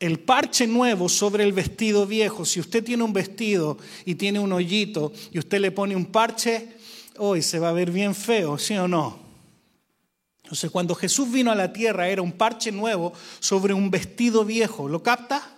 El 0.00 0.20
parche 0.20 0.66
nuevo 0.66 1.08
sobre 1.08 1.44
el 1.44 1.52
vestido 1.52 2.06
viejo. 2.06 2.44
Si 2.44 2.60
usted 2.60 2.84
tiene 2.84 3.02
un 3.02 3.12
vestido 3.12 3.78
y 4.04 4.14
tiene 4.14 4.38
un 4.38 4.52
hoyito 4.52 5.12
y 5.32 5.38
usted 5.38 5.60
le 5.60 5.72
pone 5.72 5.96
un 5.96 6.06
parche, 6.06 6.76
hoy 7.16 7.42
se 7.42 7.58
va 7.58 7.70
a 7.70 7.72
ver 7.72 7.90
bien 7.90 8.14
feo, 8.14 8.58
¿sí 8.58 8.76
o 8.76 8.86
no? 8.86 9.18
Entonces, 10.44 10.70
cuando 10.70 10.94
Jesús 10.94 11.30
vino 11.30 11.50
a 11.50 11.54
la 11.54 11.72
tierra 11.72 12.08
era 12.08 12.22
un 12.22 12.32
parche 12.32 12.72
nuevo 12.72 13.12
sobre 13.38 13.74
un 13.74 13.90
vestido 13.90 14.44
viejo. 14.44 14.88
¿Lo 14.88 15.02
capta? 15.02 15.57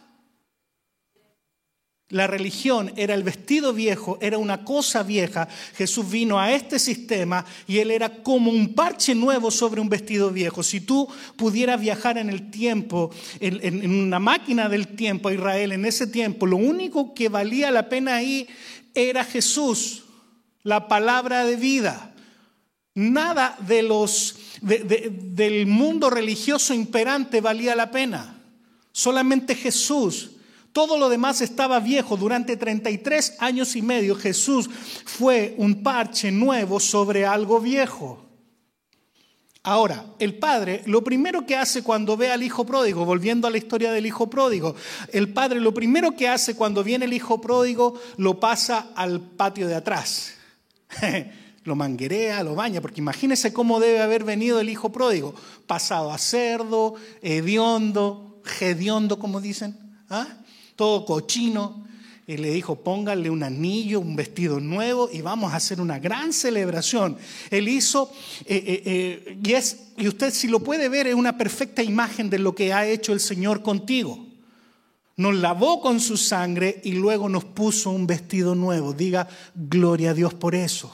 La 2.10 2.26
religión 2.26 2.92
era 2.96 3.14
el 3.14 3.22
vestido 3.22 3.72
viejo, 3.72 4.18
era 4.20 4.36
una 4.36 4.64
cosa 4.64 5.04
vieja. 5.04 5.46
Jesús 5.76 6.10
vino 6.10 6.40
a 6.40 6.52
este 6.52 6.80
sistema 6.80 7.44
y 7.68 7.78
él 7.78 7.92
era 7.92 8.24
como 8.24 8.50
un 8.50 8.74
parche 8.74 9.14
nuevo 9.14 9.52
sobre 9.52 9.80
un 9.80 9.88
vestido 9.88 10.30
viejo. 10.30 10.64
Si 10.64 10.80
tú 10.80 11.08
pudieras 11.36 11.80
viajar 11.80 12.18
en 12.18 12.28
el 12.28 12.50
tiempo, 12.50 13.12
en, 13.38 13.88
una 13.88 14.18
máquina 14.18 14.68
del 14.68 14.88
tiempo 14.88 15.28
a 15.28 15.34
Israel, 15.34 15.70
en 15.70 15.84
ese 15.84 16.08
tiempo, 16.08 16.46
lo 16.46 16.56
único 16.56 17.14
que 17.14 17.28
valía 17.28 17.70
la 17.70 17.88
pena 17.88 18.16
ahí 18.16 18.48
era 18.92 19.22
Jesús, 19.24 20.02
la 20.64 20.88
palabra 20.88 21.44
de 21.44 21.54
vida. 21.54 22.12
Nada 22.96 23.56
de 23.68 23.84
los, 23.84 24.34
del 24.62 25.66
mundo 25.66 26.10
religioso 26.10 26.74
imperante 26.74 27.40
valía 27.40 27.76
la 27.76 27.92
pena. 27.92 28.36
Solamente 28.90 29.54
Jesús 29.54 30.32
todo 30.72 30.98
lo 30.98 31.08
demás 31.08 31.40
estaba 31.40 31.80
viejo. 31.80 32.16
Durante 32.16 32.56
33 32.56 33.36
años 33.38 33.76
y 33.76 33.82
medio 33.82 34.14
Jesús 34.14 34.68
fue 35.04 35.54
un 35.58 35.82
parche 35.82 36.30
nuevo 36.30 36.80
sobre 36.80 37.26
algo 37.26 37.60
viejo. 37.60 38.26
Ahora, 39.62 40.06
el 40.18 40.38
padre, 40.38 40.82
lo 40.86 41.04
primero 41.04 41.44
que 41.44 41.54
hace 41.54 41.82
cuando 41.82 42.16
ve 42.16 42.30
al 42.32 42.42
hijo 42.42 42.64
pródigo, 42.64 43.04
volviendo 43.04 43.46
a 43.46 43.50
la 43.50 43.58
historia 43.58 43.92
del 43.92 44.06
hijo 44.06 44.30
pródigo, 44.30 44.74
el 45.12 45.34
padre 45.34 45.60
lo 45.60 45.74
primero 45.74 46.12
que 46.12 46.28
hace 46.28 46.54
cuando 46.54 46.82
viene 46.82 47.04
el 47.04 47.12
hijo 47.12 47.42
pródigo 47.42 48.00
lo 48.16 48.40
pasa 48.40 48.92
al 48.94 49.20
patio 49.20 49.68
de 49.68 49.74
atrás. 49.74 50.32
lo 51.64 51.76
manguerea, 51.76 52.42
lo 52.42 52.54
baña, 52.54 52.80
porque 52.80 53.02
imagínese 53.02 53.52
cómo 53.52 53.80
debe 53.80 54.00
haber 54.00 54.24
venido 54.24 54.60
el 54.60 54.70
hijo 54.70 54.92
pródigo, 54.92 55.34
pasado 55.66 56.10
a 56.10 56.16
cerdo, 56.16 56.94
hediondo, 57.20 58.40
gediondo, 58.44 59.18
como 59.18 59.42
dicen. 59.42 59.76
¿Ah? 60.08 60.26
Todo 60.80 61.04
cochino. 61.04 61.84
Y 62.26 62.38
le 62.38 62.52
dijo, 62.52 62.76
póngale 62.76 63.28
un 63.28 63.42
anillo, 63.42 64.00
un 64.00 64.16
vestido 64.16 64.60
nuevo 64.60 65.10
y 65.12 65.20
vamos 65.20 65.52
a 65.52 65.56
hacer 65.56 65.78
una 65.78 65.98
gran 65.98 66.32
celebración. 66.32 67.18
Él 67.50 67.68
hizo, 67.68 68.10
eh, 68.46 68.64
eh, 68.66 68.82
eh, 68.86 69.38
y, 69.44 69.52
es, 69.52 69.88
y 69.98 70.08
usted 70.08 70.32
si 70.32 70.48
lo 70.48 70.60
puede 70.60 70.88
ver, 70.88 71.06
es 71.06 71.14
una 71.14 71.36
perfecta 71.36 71.82
imagen 71.82 72.30
de 72.30 72.38
lo 72.38 72.54
que 72.54 72.72
ha 72.72 72.86
hecho 72.86 73.12
el 73.12 73.20
Señor 73.20 73.62
contigo. 73.62 74.26
Nos 75.16 75.34
lavó 75.34 75.82
con 75.82 76.00
su 76.00 76.16
sangre 76.16 76.80
y 76.82 76.92
luego 76.92 77.28
nos 77.28 77.44
puso 77.44 77.90
un 77.90 78.06
vestido 78.06 78.54
nuevo. 78.54 78.94
Diga, 78.94 79.28
gloria 79.54 80.12
a 80.12 80.14
Dios 80.14 80.32
por 80.32 80.54
eso. 80.54 80.90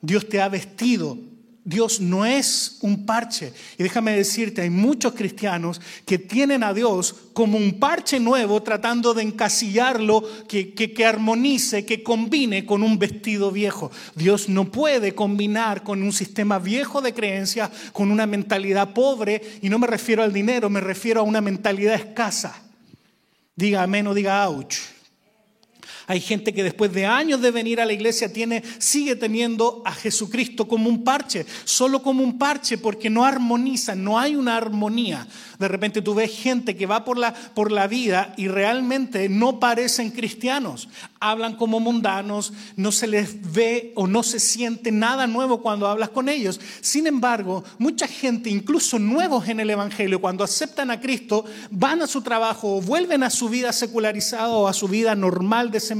Dios 0.00 0.28
te 0.28 0.40
ha 0.40 0.48
vestido 0.48 1.16
Dios 1.64 2.00
no 2.00 2.24
es 2.24 2.78
un 2.80 3.04
parche. 3.04 3.52
Y 3.78 3.82
déjame 3.82 4.16
decirte, 4.16 4.62
hay 4.62 4.70
muchos 4.70 5.12
cristianos 5.12 5.80
que 6.06 6.18
tienen 6.18 6.64
a 6.64 6.72
Dios 6.72 7.14
como 7.32 7.58
un 7.58 7.78
parche 7.78 8.18
nuevo 8.18 8.62
tratando 8.62 9.14
de 9.14 9.22
encasillarlo, 9.22 10.24
que, 10.48 10.72
que, 10.72 11.06
armonice, 11.06 11.84
que 11.84 12.02
combine 12.02 12.64
con 12.64 12.82
un 12.82 12.98
vestido 12.98 13.50
viejo. 13.50 13.90
Dios 14.14 14.48
no 14.48 14.70
puede 14.70 15.14
combinar 15.14 15.82
con 15.82 16.02
un 16.02 16.12
sistema 16.12 16.58
viejo 16.58 17.02
de 17.02 17.14
creencias, 17.14 17.70
con 17.92 18.10
una 18.10 18.26
mentalidad 18.26 18.94
pobre, 18.94 19.42
y 19.62 19.68
no 19.68 19.78
me 19.78 19.86
refiero 19.86 20.22
al 20.22 20.32
dinero, 20.32 20.70
me 20.70 20.80
refiero 20.80 21.20
a 21.20 21.24
una 21.24 21.40
mentalidad 21.40 21.94
escasa. 21.94 22.62
Diga 23.54 23.82
amén 23.82 24.06
o 24.06 24.14
diga 24.14 24.48
ouch. 24.48 24.99
Hay 26.10 26.20
gente 26.20 26.52
que 26.52 26.64
después 26.64 26.92
de 26.92 27.06
años 27.06 27.40
de 27.40 27.52
venir 27.52 27.80
a 27.80 27.86
la 27.86 27.92
iglesia 27.92 28.32
tiene, 28.32 28.64
sigue 28.78 29.14
teniendo 29.14 29.80
a 29.84 29.92
Jesucristo 29.92 30.66
como 30.66 30.90
un 30.90 31.04
parche, 31.04 31.46
solo 31.62 32.02
como 32.02 32.24
un 32.24 32.36
parche, 32.36 32.78
porque 32.78 33.08
no 33.08 33.24
armoniza, 33.24 33.94
no 33.94 34.18
hay 34.18 34.34
una 34.34 34.56
armonía. 34.56 35.28
De 35.60 35.68
repente 35.68 36.02
tú 36.02 36.14
ves 36.14 36.36
gente 36.36 36.76
que 36.76 36.86
va 36.86 37.04
por 37.04 37.16
la, 37.16 37.32
por 37.32 37.70
la 37.70 37.86
vida 37.86 38.34
y 38.36 38.48
realmente 38.48 39.28
no 39.28 39.60
parecen 39.60 40.10
cristianos. 40.10 40.88
Hablan 41.20 41.54
como 41.54 41.78
mundanos, 41.78 42.54
no 42.74 42.90
se 42.90 43.06
les 43.06 43.52
ve 43.52 43.92
o 43.94 44.08
no 44.08 44.24
se 44.24 44.40
siente 44.40 44.90
nada 44.90 45.28
nuevo 45.28 45.62
cuando 45.62 45.86
hablas 45.86 46.08
con 46.08 46.28
ellos. 46.28 46.60
Sin 46.80 47.06
embargo, 47.06 47.62
mucha 47.78 48.08
gente, 48.08 48.50
incluso 48.50 48.98
nuevos 48.98 49.46
en 49.46 49.60
el 49.60 49.70
Evangelio, 49.70 50.20
cuando 50.20 50.42
aceptan 50.42 50.90
a 50.90 51.00
Cristo, 51.00 51.44
van 51.70 52.02
a 52.02 52.08
su 52.08 52.20
trabajo 52.20 52.78
o 52.78 52.80
vuelven 52.80 53.22
a 53.22 53.30
su 53.30 53.48
vida 53.48 53.72
secularizada 53.72 54.48
o 54.48 54.66
a 54.66 54.72
su 54.72 54.88
vida 54.88 55.14
normal 55.14 55.70
de 55.70 55.78
semana 55.78 55.99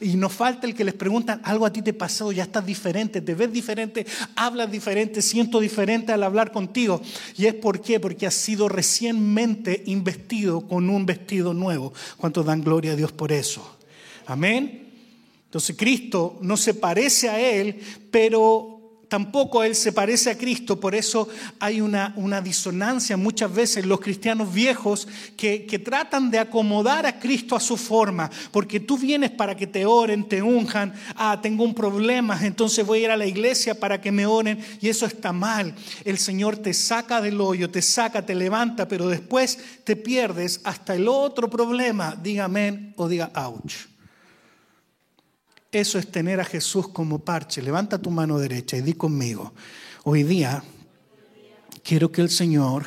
y 0.00 0.16
nos 0.16 0.32
falta 0.32 0.66
el 0.66 0.74
que 0.74 0.84
les 0.84 0.94
preguntan, 0.94 1.40
algo 1.44 1.66
a 1.66 1.72
ti 1.72 1.82
te 1.82 1.92
pasó, 1.92 2.32
ya 2.32 2.44
estás 2.44 2.64
diferente, 2.64 3.20
te 3.20 3.34
ves 3.34 3.52
diferente, 3.52 4.06
hablas 4.36 4.70
diferente, 4.70 5.22
siento 5.22 5.60
diferente 5.60 6.12
al 6.12 6.22
hablar 6.22 6.52
contigo. 6.52 7.00
¿Y 7.36 7.46
es 7.46 7.54
por 7.54 7.80
qué? 7.80 8.00
Porque 8.00 8.26
has 8.26 8.34
sido 8.34 8.68
recientemente 8.68 9.82
investido 9.86 10.66
con 10.66 10.88
un 10.90 11.06
vestido 11.06 11.54
nuevo. 11.54 11.92
¿Cuántos 12.16 12.46
dan 12.46 12.62
gloria 12.62 12.92
a 12.92 12.96
Dios 12.96 13.12
por 13.12 13.32
eso? 13.32 13.78
Amén. 14.26 14.92
Entonces 15.44 15.76
Cristo 15.76 16.38
no 16.40 16.56
se 16.56 16.74
parece 16.74 17.28
a 17.28 17.38
Él, 17.38 17.80
pero 18.10 18.73
tampoco 19.14 19.62
Él 19.62 19.76
se 19.76 19.92
parece 19.92 20.28
a 20.28 20.36
Cristo, 20.36 20.80
por 20.80 20.92
eso 20.92 21.28
hay 21.60 21.80
una, 21.80 22.12
una 22.16 22.40
disonancia 22.40 23.16
muchas 23.16 23.54
veces 23.54 23.86
los 23.86 24.00
cristianos 24.00 24.52
viejos 24.52 25.06
que, 25.36 25.66
que, 25.66 25.78
tratan 25.78 26.32
de 26.32 26.40
acomodar 26.40 27.06
a 27.06 27.20
Cristo 27.20 27.54
a 27.54 27.60
su 27.60 27.76
forma, 27.76 28.28
porque 28.50 28.80
tú 28.80 28.98
vienes 28.98 29.30
para 29.30 29.54
que 29.56 29.68
te 29.68 29.86
oren, 29.86 30.28
te 30.28 30.42
unjan, 30.42 30.92
ah, 31.14 31.38
tengo 31.40 31.62
un 31.62 31.76
problema, 31.76 32.44
entonces 32.44 32.84
voy 32.84 32.98
a 32.98 33.02
ir 33.02 33.10
a 33.12 33.16
la 33.16 33.26
iglesia 33.26 33.78
para 33.78 34.00
que 34.00 34.10
me 34.10 34.26
oren, 34.26 34.58
y 34.80 34.88
eso 34.88 35.06
está 35.06 35.32
mal. 35.32 35.76
El 36.04 36.18
Señor 36.18 36.56
te 36.56 36.74
saca 36.74 37.20
del 37.20 37.40
hoyo, 37.40 37.70
te 37.70 37.82
saca, 37.82 38.26
te 38.26 38.34
levanta, 38.34 38.88
pero 38.88 39.06
después 39.06 39.60
te 39.84 39.94
pierdes 39.94 40.60
hasta 40.64 40.96
el 40.96 41.06
otro 41.06 41.48
problema, 41.48 42.18
diga 42.20 42.46
amén 42.46 42.94
o 42.96 43.06
diga 43.06 43.30
ouch. 43.36 43.93
Eso 45.74 45.98
es 45.98 46.06
tener 46.08 46.40
a 46.40 46.44
Jesús 46.44 46.86
como 46.86 47.18
parche. 47.18 47.60
Levanta 47.60 47.98
tu 47.98 48.08
mano 48.08 48.38
derecha 48.38 48.76
y 48.76 48.80
di 48.80 48.92
conmigo, 48.92 49.52
hoy 50.04 50.22
día 50.22 50.62
quiero 51.82 52.12
que 52.12 52.20
el 52.20 52.30
Señor 52.30 52.84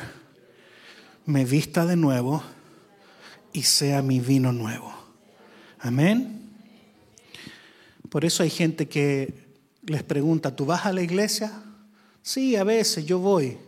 me 1.26 1.44
vista 1.44 1.84
de 1.84 1.96
nuevo 1.96 2.42
y 3.52 3.64
sea 3.64 4.00
mi 4.00 4.20
vino 4.20 4.54
nuevo. 4.54 4.90
Amén. 5.80 6.48
Por 8.08 8.24
eso 8.24 8.42
hay 8.42 8.48
gente 8.48 8.88
que 8.88 9.34
les 9.82 10.02
pregunta, 10.02 10.56
¿tú 10.56 10.64
vas 10.64 10.86
a 10.86 10.92
la 10.94 11.02
iglesia? 11.02 11.62
Sí, 12.22 12.56
a 12.56 12.64
veces 12.64 13.04
yo 13.04 13.18
voy. 13.18 13.58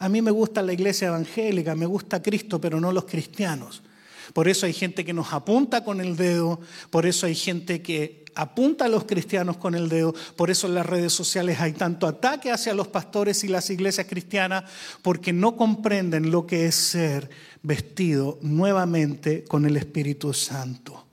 A 0.00 0.08
mí 0.08 0.20
me 0.20 0.32
gusta 0.32 0.62
la 0.62 0.72
iglesia 0.72 1.06
evangélica, 1.06 1.76
me 1.76 1.86
gusta 1.86 2.20
Cristo, 2.20 2.60
pero 2.60 2.80
no 2.80 2.90
los 2.90 3.04
cristianos. 3.04 3.84
Por 4.32 4.48
eso 4.48 4.66
hay 4.66 4.72
gente 4.72 5.04
que 5.04 5.12
nos 5.12 5.32
apunta 5.32 5.84
con 5.84 6.00
el 6.00 6.16
dedo, 6.16 6.60
por 6.90 7.06
eso 7.06 7.26
hay 7.26 7.34
gente 7.34 7.82
que 7.82 8.22
apunta 8.34 8.86
a 8.86 8.88
los 8.88 9.04
cristianos 9.04 9.56
con 9.56 9.74
el 9.74 9.88
dedo. 9.88 10.14
Por 10.36 10.50
eso 10.50 10.66
en 10.66 10.74
las 10.74 10.86
redes 10.86 11.12
sociales 11.12 11.60
hay 11.60 11.72
tanto 11.72 12.06
ataque 12.06 12.50
hacia 12.50 12.74
los 12.74 12.88
pastores 12.88 13.44
y 13.44 13.48
las 13.48 13.70
iglesias 13.70 14.06
cristianas, 14.08 14.64
porque 15.02 15.32
no 15.32 15.56
comprenden 15.56 16.30
lo 16.30 16.46
que 16.46 16.66
es 16.66 16.74
ser 16.74 17.30
vestido 17.62 18.38
nuevamente 18.42 19.44
con 19.44 19.66
el 19.66 19.76
Espíritu 19.76 20.32
Santo. 20.32 21.06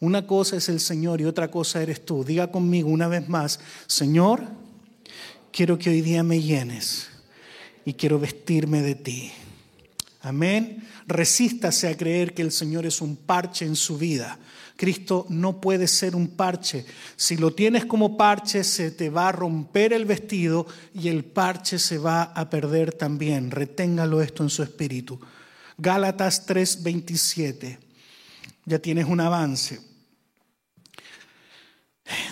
Una 0.00 0.26
cosa 0.26 0.56
es 0.56 0.68
el 0.68 0.80
Señor 0.80 1.20
y 1.20 1.26
otra 1.26 1.50
cosa 1.50 1.82
eres 1.82 2.04
tú. 2.04 2.24
Diga 2.24 2.50
conmigo 2.50 2.88
una 2.88 3.08
vez 3.08 3.28
más, 3.28 3.60
Señor, 3.86 4.44
quiero 5.52 5.78
que 5.78 5.90
hoy 5.90 6.00
día 6.00 6.22
me 6.22 6.40
llenes 6.40 7.08
y 7.84 7.94
quiero 7.94 8.18
vestirme 8.18 8.80
de 8.80 8.94
ti. 8.94 9.32
Amén. 10.20 10.86
Resístase 11.06 11.88
a 11.88 11.96
creer 11.96 12.34
que 12.34 12.42
el 12.42 12.52
Señor 12.52 12.86
es 12.86 13.00
un 13.00 13.16
parche 13.16 13.64
en 13.64 13.76
su 13.76 13.98
vida 13.98 14.38
Cristo 14.80 15.26
no 15.28 15.60
puede 15.60 15.86
ser 15.86 16.16
un 16.16 16.28
parche. 16.28 16.86
Si 17.14 17.36
lo 17.36 17.52
tienes 17.52 17.84
como 17.84 18.16
parche, 18.16 18.64
se 18.64 18.90
te 18.90 19.10
va 19.10 19.28
a 19.28 19.32
romper 19.32 19.92
el 19.92 20.06
vestido 20.06 20.66
y 20.94 21.08
el 21.08 21.22
parche 21.22 21.78
se 21.78 21.98
va 21.98 22.22
a 22.22 22.48
perder 22.48 22.94
también. 22.94 23.50
Reténgalo 23.50 24.22
esto 24.22 24.42
en 24.42 24.48
su 24.48 24.62
espíritu. 24.62 25.20
Gálatas 25.76 26.46
3:27. 26.46 27.78
Ya 28.64 28.78
tienes 28.78 29.04
un 29.04 29.20
avance. 29.20 29.82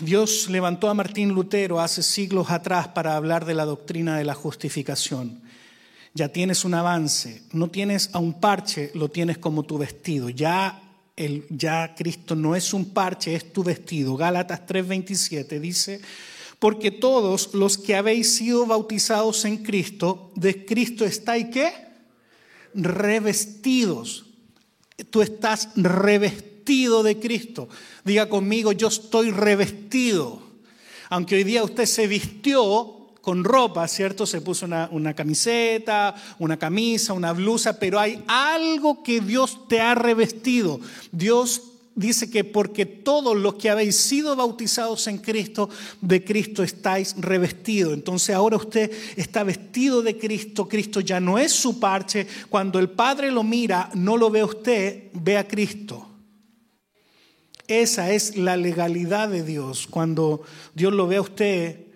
Dios 0.01 0.48
levantó 0.48 0.88
a 0.88 0.94
Martín 0.94 1.35
Lutero 1.35 1.79
hace 1.79 2.03
siglos 2.03 2.51
atrás 2.51 2.88
para 2.88 3.14
hablar 3.14 3.44
de 3.44 3.53
la 3.53 3.66
doctrina 3.66 4.16
de 4.16 4.24
la 4.24 4.33
justificación. 4.33 5.42
Ya 6.14 6.29
tienes 6.29 6.64
un 6.64 6.75
avance, 6.75 7.42
no 7.53 7.68
tienes 7.71 8.11
a 8.12 8.18
un 8.18 8.40
parche, 8.40 8.90
lo 8.94 9.09
tienes 9.11 9.38
como 9.38 9.62
tu 9.62 9.79
vestido. 9.79 10.29
Ya 10.31 10.83
ya 11.49 11.94
Cristo 11.97 12.35
no 12.35 12.55
es 12.55 12.73
un 12.73 12.90
parche, 12.90 13.35
es 13.35 13.53
tu 13.53 13.64
vestido. 13.64 14.16
Gálatas 14.16 14.66
3:27 14.66 15.59
dice, 15.59 16.01
porque 16.59 16.90
todos 16.90 17.55
los 17.55 17.79
que 17.79 17.97
habéis 17.97 18.35
sido 18.35 18.66
bautizados 18.66 19.44
en 19.44 19.59
Cristo, 19.59 20.31
de 20.35 20.64
Cristo 20.64 21.05
estáis 21.05 21.47
qué? 21.53 21.73
Revestidos. 22.75 24.27
Tú 25.11 25.23
estás 25.23 25.71
revestido 25.77 27.03
de 27.03 27.18
Cristo. 27.18 27.68
Diga 28.05 28.29
conmigo, 28.29 28.73
yo 28.73 28.88
estoy 28.88 29.31
revestido. 29.31 30.42
Aunque 31.09 31.37
hoy 31.37 31.44
día 31.44 31.64
usted 31.64 31.87
se 31.87 32.07
vistió 32.07 32.98
con 33.29 33.45
ropa, 33.45 33.87
¿cierto? 33.88 34.25
Se 34.25 34.41
puso 34.41 34.64
una, 34.64 34.88
una, 34.91 35.12
camiseta, 35.12 36.14
una 36.38 36.57
camisa, 36.57 37.12
una 37.12 37.35
blusa, 37.35 37.79
pero 37.79 38.01
hay 38.01 38.25
algo 38.27 39.03
que 39.03 39.21
Dios 39.21 39.69
te 39.69 39.83
ha 39.83 39.95
revestido. 39.95 40.81
Dios 41.12 41.61
dice 41.95 42.31
que 42.31 42.43
porque 42.45 42.87
todos 42.87 43.37
los 43.37 43.57
que 43.57 43.69
habéis 43.69 43.97
sido 43.97 44.35
bautizados 44.35 45.07
en 45.09 45.19
Cristo, 45.19 45.69
de 46.01 46.25
Cristo 46.25 46.62
estáis 46.62 47.17
revestidos. 47.19 47.93
Entonces 47.93 48.35
ahora 48.35 48.57
usted 48.57 48.91
está 49.14 49.45
vestido 49.45 50.01
de 50.01 50.17
Cristo, 50.17 50.67
Cristo 50.67 51.01
ya 51.01 51.21
no 51.21 51.38
es 51.38 51.53
su 51.53 51.79
parche. 51.79 52.27
Cuando 52.49 52.79
el 52.79 52.88
Padre 52.88 53.31
lo 53.31 53.43
mira, 53.43 53.91
no 53.93 54.17
lo 54.17 54.31
ve 54.31 54.43
usted, 54.43 55.11
ve 55.12 55.37
a 55.37 55.47
Cristo. 55.47 56.09
Esa 57.67 58.11
es 58.11 58.38
la 58.38 58.57
legalidad 58.57 59.29
de 59.29 59.43
Dios. 59.43 59.87
Cuando 59.87 60.41
Dios 60.75 60.95
lo 60.95 61.07
ve 61.07 61.17
a 61.17 61.21
usted, 61.21 61.88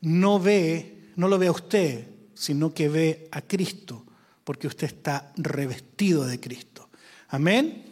no 0.00 0.38
ve, 0.38 1.12
no 1.16 1.28
lo 1.28 1.38
ve 1.38 1.48
a 1.48 1.52
usted, 1.52 2.08
sino 2.34 2.72
que 2.72 2.88
ve 2.88 3.28
a 3.32 3.42
Cristo, 3.42 4.04
porque 4.44 4.66
usted 4.66 4.86
está 4.86 5.32
revestido 5.36 6.24
de 6.24 6.38
Cristo. 6.40 6.88
Amén. 7.28 7.84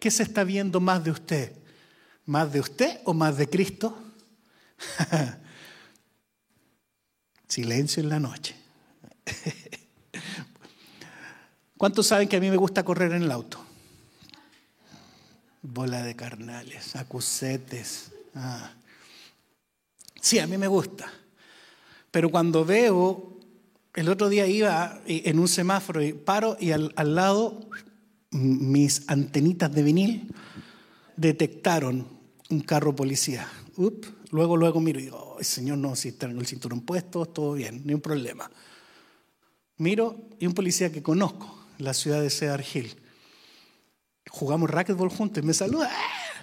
¿Qué 0.00 0.10
se 0.10 0.22
está 0.22 0.44
viendo 0.44 0.80
más 0.80 1.02
de 1.04 1.10
usted? 1.10 1.52
¿Más 2.26 2.52
de 2.52 2.60
usted 2.60 3.00
o 3.04 3.14
más 3.14 3.36
de 3.36 3.48
Cristo? 3.48 3.96
Silencio 7.48 8.02
en 8.02 8.08
la 8.08 8.20
noche. 8.20 8.54
¿Cuántos 11.76 12.06
saben 12.06 12.28
que 12.28 12.36
a 12.36 12.40
mí 12.40 12.50
me 12.50 12.56
gusta 12.56 12.84
correr 12.84 13.12
en 13.12 13.22
el 13.22 13.30
auto? 13.30 13.64
Bola 15.62 16.02
de 16.02 16.14
carnales, 16.14 16.96
acusetes. 16.96 18.10
Ah. 18.34 18.72
Sí, 20.20 20.38
a 20.38 20.46
mí 20.46 20.58
me 20.58 20.66
gusta. 20.66 21.10
Pero 22.18 22.30
cuando 22.30 22.64
veo, 22.64 23.38
el 23.94 24.08
otro 24.08 24.28
día 24.28 24.44
iba 24.48 25.00
en 25.06 25.38
un 25.38 25.46
semáforo 25.46 26.02
y 26.02 26.12
paro 26.12 26.56
y 26.58 26.72
al, 26.72 26.92
lado 26.96 27.70
mis 28.32 29.08
antenitas 29.08 29.72
de 29.72 29.84
vinil 29.84 30.34
detectaron 31.14 32.08
un 32.50 32.60
carro 32.62 32.96
policía. 32.96 33.46
Luego, 34.32 34.56
luego 34.56 34.80
miro 34.80 34.98
y 34.98 35.04
digo, 35.04 35.36
señor, 35.42 35.78
no, 35.78 35.94
si 35.94 36.10
tengo 36.10 36.40
el 36.40 36.46
cinturón 36.48 36.80
puesto, 36.80 37.24
todo 37.26 37.52
bien, 37.52 37.82
ni 37.84 37.94
un 37.94 38.00
problema. 38.00 38.50
Miro 39.76 40.16
y 40.40 40.48
un 40.48 40.54
policía 40.54 40.90
que 40.90 41.04
conozco, 41.04 41.56
la 41.78 41.94
ciudad 41.94 42.20
de 42.20 42.30
Cedar 42.30 42.64
Hill. 42.74 42.96
Jugamos 44.28 44.68
racquetball 44.68 45.08
juntos 45.08 45.44
y 45.44 45.46
me 45.46 45.54
saluda. 45.54 45.88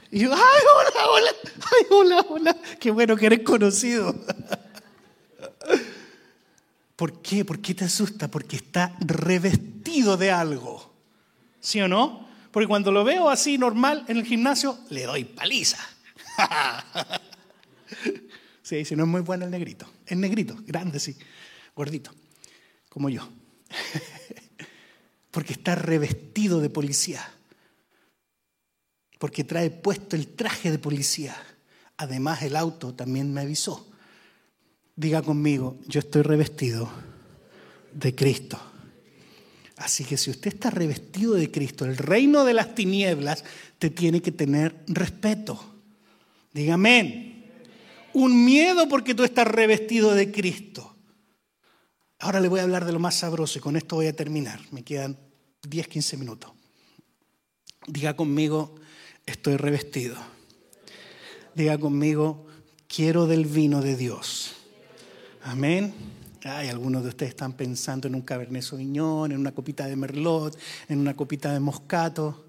Y 0.10 0.20
yo, 0.20 0.34
ay, 0.34 0.40
hola, 0.40 1.10
hola, 1.12 1.32
ay, 1.54 1.86
hola, 1.90 2.26
hola, 2.30 2.58
qué 2.80 2.92
bueno 2.92 3.18
que 3.18 3.26
eres 3.26 3.42
conocido. 3.42 4.16
¿Por 6.96 7.22
qué? 7.22 7.44
¿Por 7.44 7.60
qué 7.60 7.76
te 7.76 7.86
asusta? 7.86 8.30
Porque 8.30 8.56
está 8.56 8.96
revestido 9.00 10.18
de 10.18 10.32
algo. 10.32 10.94
¿Sí 11.60 11.82
o 11.82 11.88
no? 11.88 12.28
Porque 12.52 12.68
cuando 12.68 12.92
lo 12.92 13.04
veo 13.04 13.30
así 13.30 13.58
normal 13.58 14.06
en 14.08 14.18
el 14.18 14.26
gimnasio, 14.26 14.78
le 14.90 15.04
doy 15.04 15.26
paliza. 15.26 15.78
sí, 18.64 18.86
si 18.86 18.96
no 18.96 19.04
es 19.04 19.10
muy 19.10 19.22
bueno 19.22 19.46
el 19.46 19.52
negrito. 19.52 19.86
Es 20.06 20.18
negrito, 20.18 20.56
grande, 20.66 21.00
sí, 21.00 21.18
gordito, 21.76 22.12
como 22.88 23.10
yo. 23.10 23.28
Porque 25.32 25.54
está 25.54 25.76
revestido 25.76 26.62
de 26.62 26.70
policía. 26.70 27.30
porque 29.20 29.44
trae 29.44 29.70
puesto 29.70 30.16
el 30.16 30.28
traje 30.28 30.72
de 30.72 30.80
policía. 30.80 31.36
Además, 31.98 32.42
el 32.44 32.56
auto 32.56 32.94
también 32.94 33.34
me 33.34 33.42
avisó. 33.42 33.92
Diga 34.96 35.22
conmigo, 35.22 35.78
yo 35.88 36.00
estoy 36.00 36.22
revestido 36.22 36.90
de 37.94 38.16
Cristo. 38.16 38.60
Así 39.78 40.06
que 40.06 40.16
si 40.16 40.30
usted 40.30 40.54
está 40.54 40.70
revestido 40.70 41.34
de 41.34 41.52
Cristo, 41.52 41.84
el 41.84 41.98
reino 41.98 42.46
de 42.46 42.54
las 42.54 42.76
tinieblas 42.76 43.44
te 43.78 43.90
tiene 43.90 44.22
que 44.22 44.32
tener 44.32 44.84
respeto. 44.88 45.60
Diga. 46.54 46.78
Un 48.14 48.46
miedo 48.46 48.88
porque 48.88 49.14
tú 49.14 49.26
estás 49.26 49.46
revestido 49.46 50.14
de 50.14 50.32
Cristo. 50.32 50.96
Ahora 52.20 52.40
le 52.40 52.48
voy 52.48 52.62
a 52.62 52.64
hablar 52.64 52.86
de 52.86 52.94
lo 52.94 53.00
más 53.00 53.16
sabroso 53.16 53.60
y 53.60 53.62
con 53.62 53.76
esto 53.76 53.98
voy 53.98 54.08
a 54.08 54.16
terminar. 54.16 54.62
Me 54.72 54.84
quedan 54.84 55.20
10, 55.68 55.90
15 55.90 56.18
minutos. 56.18 56.52
Diga 57.88 58.16
conmigo, 58.16 58.76
estoy 59.26 59.58
revestido. 59.58 60.16
Diga 61.54 61.78
conmigo, 61.78 62.48
quiero 62.88 63.28
del 63.28 63.46
vino 63.46 63.82
de 63.82 63.98
Dios. 63.98 64.55
Amén. 65.48 65.94
Ay, 66.44 66.70
algunos 66.70 67.04
de 67.04 67.10
ustedes 67.10 67.30
están 67.30 67.54
pensando 67.54 68.08
en 68.08 68.16
un 68.16 68.24
Cabernet 68.24 68.64
Sauvignon, 68.64 69.32
en 69.32 69.38
una 69.38 69.52
copita 69.52 69.86
de 69.86 69.96
Merlot, 69.96 70.58
en 70.90 70.98
una 70.98 71.16
copita 71.16 71.54
de 71.54 71.60
Moscato. 71.60 72.48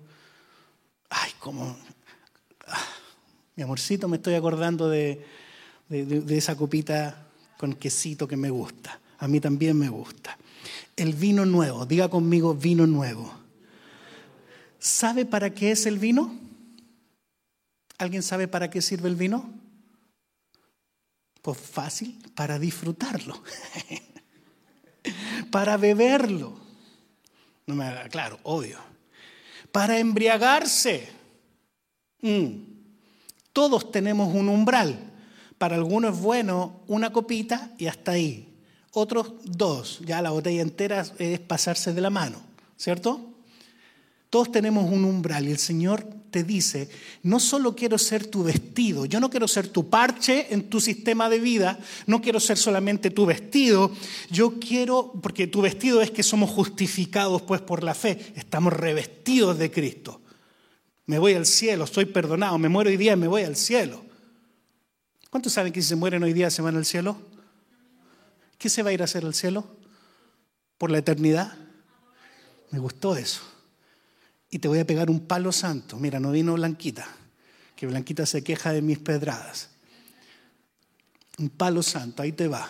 Ay, 1.10 1.30
como... 1.38 1.76
Ah, 2.66 2.86
mi 3.54 3.62
amorcito, 3.62 4.08
me 4.08 4.16
estoy 4.16 4.32
acordando 4.32 4.88
de, 4.88 5.22
de 5.90 6.38
esa 6.38 6.56
copita 6.56 7.26
con 7.58 7.74
quesito 7.74 8.26
que 8.26 8.38
me 8.38 8.48
gusta. 8.48 8.98
A 9.18 9.28
mí 9.28 9.40
también 9.40 9.78
me 9.78 9.90
gusta. 9.90 10.38
El 10.96 11.12
vino 11.12 11.44
nuevo, 11.44 11.84
diga 11.84 12.08
conmigo 12.08 12.54
vino 12.54 12.86
nuevo. 12.86 13.30
¿Sabe 14.78 15.26
para 15.26 15.50
qué 15.50 15.70
es 15.72 15.84
el 15.84 15.98
vino? 15.98 16.34
¿Alguien 17.98 18.22
sabe 18.22 18.48
para 18.48 18.70
qué 18.70 18.80
sirve 18.80 19.10
el 19.10 19.16
vino? 19.16 19.65
Fácil, 21.54 22.18
para 22.34 22.58
disfrutarlo, 22.58 23.42
para 25.50 25.76
beberlo. 25.76 26.58
No 27.66 27.74
me 27.74 27.84
haga 27.84 28.08
claro, 28.08 28.38
obvio. 28.42 28.78
Para 29.72 29.98
embriagarse. 29.98 31.08
Mm. 32.22 32.76
Todos 33.52 33.90
tenemos 33.90 34.34
un 34.34 34.48
umbral. 34.48 35.12
Para 35.58 35.76
algunos 35.76 36.14
es 36.14 36.20
bueno 36.20 36.80
una 36.86 37.12
copita 37.12 37.72
y 37.78 37.86
hasta 37.86 38.12
ahí. 38.12 38.54
Otros 38.92 39.34
dos, 39.44 40.00
ya 40.04 40.22
la 40.22 40.30
botella 40.30 40.62
entera 40.62 41.04
es 41.18 41.40
pasarse 41.40 41.92
de 41.92 42.00
la 42.00 42.10
mano, 42.10 42.40
¿cierto? 42.76 43.35
Todos 44.30 44.50
tenemos 44.50 44.90
un 44.90 45.04
umbral 45.04 45.46
y 45.46 45.52
el 45.52 45.58
Señor 45.58 46.04
te 46.30 46.42
dice, 46.42 46.90
no 47.22 47.40
solo 47.40 47.74
quiero 47.74 47.96
ser 47.96 48.26
tu 48.26 48.42
vestido, 48.42 49.06
yo 49.06 49.20
no 49.20 49.30
quiero 49.30 49.46
ser 49.46 49.68
tu 49.68 49.88
parche 49.88 50.52
en 50.52 50.68
tu 50.68 50.80
sistema 50.80 51.30
de 51.30 51.38
vida, 51.38 51.78
no 52.06 52.20
quiero 52.20 52.40
ser 52.40 52.58
solamente 52.58 53.10
tu 53.10 53.24
vestido, 53.24 53.92
yo 54.30 54.58
quiero, 54.58 55.12
porque 55.22 55.46
tu 55.46 55.62
vestido 55.62 56.02
es 56.02 56.10
que 56.10 56.22
somos 56.22 56.50
justificados 56.50 57.42
pues 57.42 57.60
por 57.60 57.84
la 57.84 57.94
fe, 57.94 58.32
estamos 58.34 58.72
revestidos 58.72 59.58
de 59.58 59.70
Cristo. 59.70 60.20
Me 61.06 61.18
voy 61.18 61.34
al 61.34 61.46
cielo, 61.46 61.84
estoy 61.84 62.04
perdonado, 62.06 62.58
me 62.58 62.68
muero 62.68 62.90
hoy 62.90 62.96
día, 62.96 63.14
me 63.14 63.28
voy 63.28 63.42
al 63.42 63.56
cielo. 63.56 64.04
¿Cuántos 65.30 65.52
saben 65.52 65.72
que 65.72 65.80
si 65.80 65.88
se 65.88 65.96
mueren 65.96 66.22
hoy 66.22 66.32
día 66.32 66.50
se 66.50 66.62
van 66.62 66.76
al 66.76 66.84
cielo? 66.84 67.16
¿Qué 68.58 68.68
se 68.68 68.82
va 68.82 68.90
a 68.90 68.92
ir 68.92 69.02
a 69.02 69.04
hacer 69.04 69.24
al 69.24 69.34
cielo? 69.34 69.64
¿Por 70.78 70.90
la 70.90 70.98
eternidad? 70.98 71.56
Me 72.72 72.80
gustó 72.80 73.16
eso 73.16 73.55
y 74.56 74.58
te 74.58 74.68
voy 74.68 74.78
a 74.78 74.86
pegar 74.86 75.10
un 75.10 75.20
palo 75.20 75.52
santo. 75.52 75.98
Mira, 75.98 76.18
no 76.18 76.30
vino 76.30 76.54
Blanquita, 76.54 77.06
que 77.76 77.86
Blanquita 77.86 78.24
se 78.24 78.42
queja 78.42 78.72
de 78.72 78.80
mis 78.80 78.98
pedradas. 78.98 79.68
Un 81.36 81.50
palo 81.50 81.82
santo, 81.82 82.22
ahí 82.22 82.32
te 82.32 82.48
va. 82.48 82.66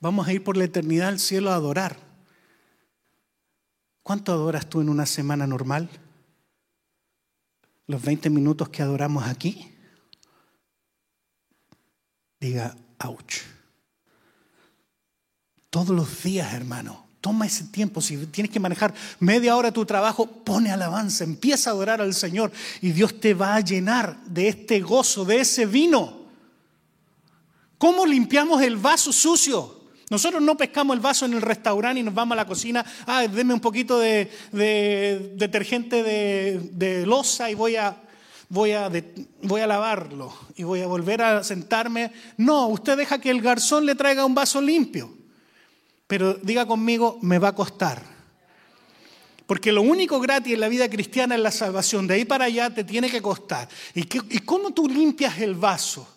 Vamos 0.00 0.26
a 0.26 0.32
ir 0.32 0.42
por 0.42 0.56
la 0.56 0.64
eternidad 0.64 1.08
al 1.08 1.20
cielo 1.20 1.50
a 1.50 1.56
adorar. 1.56 1.98
¿Cuánto 4.02 4.32
adoras 4.32 4.70
tú 4.70 4.80
en 4.80 4.88
una 4.88 5.04
semana 5.04 5.46
normal? 5.46 5.90
¿Los 7.86 8.00
20 8.00 8.30
minutos 8.30 8.70
que 8.70 8.80
adoramos 8.80 9.24
aquí? 9.24 9.70
Diga, 12.40 12.74
ouch. 13.04 13.42
Todos 15.68 15.90
los 15.90 16.22
días, 16.22 16.54
hermano. 16.54 17.03
Toma 17.24 17.46
ese 17.46 17.64
tiempo. 17.64 18.02
Si 18.02 18.18
tienes 18.26 18.52
que 18.52 18.60
manejar 18.60 18.92
media 19.18 19.56
hora 19.56 19.72
tu 19.72 19.86
trabajo, 19.86 20.26
pone 20.26 20.70
alabanza, 20.70 21.24
empieza 21.24 21.70
a 21.70 21.72
adorar 21.72 22.02
al 22.02 22.12
Señor 22.12 22.52
y 22.82 22.92
Dios 22.92 23.18
te 23.18 23.32
va 23.32 23.54
a 23.54 23.60
llenar 23.60 24.22
de 24.26 24.48
este 24.48 24.80
gozo, 24.80 25.24
de 25.24 25.40
ese 25.40 25.64
vino. 25.64 26.18
¿Cómo 27.78 28.04
limpiamos 28.04 28.60
el 28.60 28.76
vaso 28.76 29.10
sucio? 29.10 29.84
Nosotros 30.10 30.42
no 30.42 30.54
pescamos 30.54 30.94
el 30.94 31.00
vaso 31.00 31.24
en 31.24 31.32
el 31.32 31.40
restaurante 31.40 32.00
y 32.00 32.02
nos 32.02 32.12
vamos 32.12 32.34
a 32.34 32.36
la 32.36 32.46
cocina, 32.46 32.84
ah, 33.06 33.26
denme 33.26 33.54
un 33.54 33.60
poquito 33.60 33.98
de, 33.98 34.30
detergente 35.34 36.02
de, 36.02 37.06
losa 37.06 37.50
y 37.50 37.54
voy 37.54 37.76
a 37.76 37.96
lavarlo 39.66 40.34
y 40.56 40.62
voy 40.62 40.82
a 40.82 40.86
volver 40.86 41.22
a 41.22 41.42
sentarme. 41.42 42.12
No, 42.36 42.66
usted 42.66 42.98
deja 42.98 43.18
que 43.18 43.30
el 43.30 43.40
garzón 43.40 43.86
le 43.86 43.94
traiga 43.94 44.26
un 44.26 44.34
vaso 44.34 44.60
limpio. 44.60 45.23
Pero 46.06 46.34
diga 46.34 46.66
conmigo, 46.66 47.18
me 47.22 47.38
va 47.38 47.48
a 47.48 47.54
costar. 47.54 48.14
Porque 49.46 49.72
lo 49.72 49.82
único 49.82 50.20
gratis 50.20 50.54
en 50.54 50.60
la 50.60 50.68
vida 50.68 50.88
cristiana 50.88 51.34
es 51.34 51.40
la 51.40 51.50
salvación. 51.50 52.06
De 52.06 52.14
ahí 52.14 52.24
para 52.24 52.46
allá 52.46 52.70
te 52.70 52.84
tiene 52.84 53.10
que 53.10 53.20
costar. 53.20 53.68
¿Y, 53.94 54.04
cómo 54.40 54.72
tú 54.72 54.88
limpias 54.88 55.38
el 55.38 55.54
vaso? 55.54 56.08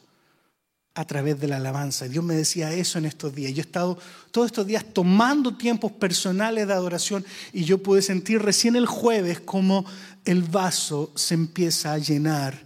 A 0.94 1.06
través 1.06 1.40
de 1.40 1.48
la 1.48 1.58
alabanza. 1.58 2.08
Dios 2.08 2.24
me 2.24 2.36
decía 2.36 2.74
eso 2.74 2.98
en 2.98 3.06
estos 3.06 3.36
días. 3.36 3.52
Yo 3.52 3.60
he 3.60 3.62
estado 3.62 3.98
todos 4.32 4.48
estos 4.48 4.66
días 4.66 4.84
tomando 4.94 5.56
tiempos 5.56 5.92
personales 5.92 6.68
de 6.68 6.74
adoración 6.74 7.26
y 7.54 7.66
yo 7.66 7.84
pude 7.84 8.02
sentir 8.02 8.42
recién 8.42 8.76
el 8.76 8.88
jueves 8.88 9.42
cómo 9.42 9.86
el 10.26 10.42
vaso 10.42 11.12
se 11.16 11.36
empieza 11.36 11.94
a 11.94 11.98
llenar 12.00 12.66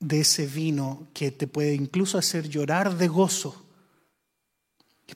de 0.00 0.20
ese 0.20 0.46
vino 0.46 1.06
que 1.14 1.30
te 1.30 1.46
puede 1.46 1.74
incluso 1.74 2.18
hacer 2.18 2.48
llorar 2.48 2.96
de 2.96 3.06
gozo 3.06 3.61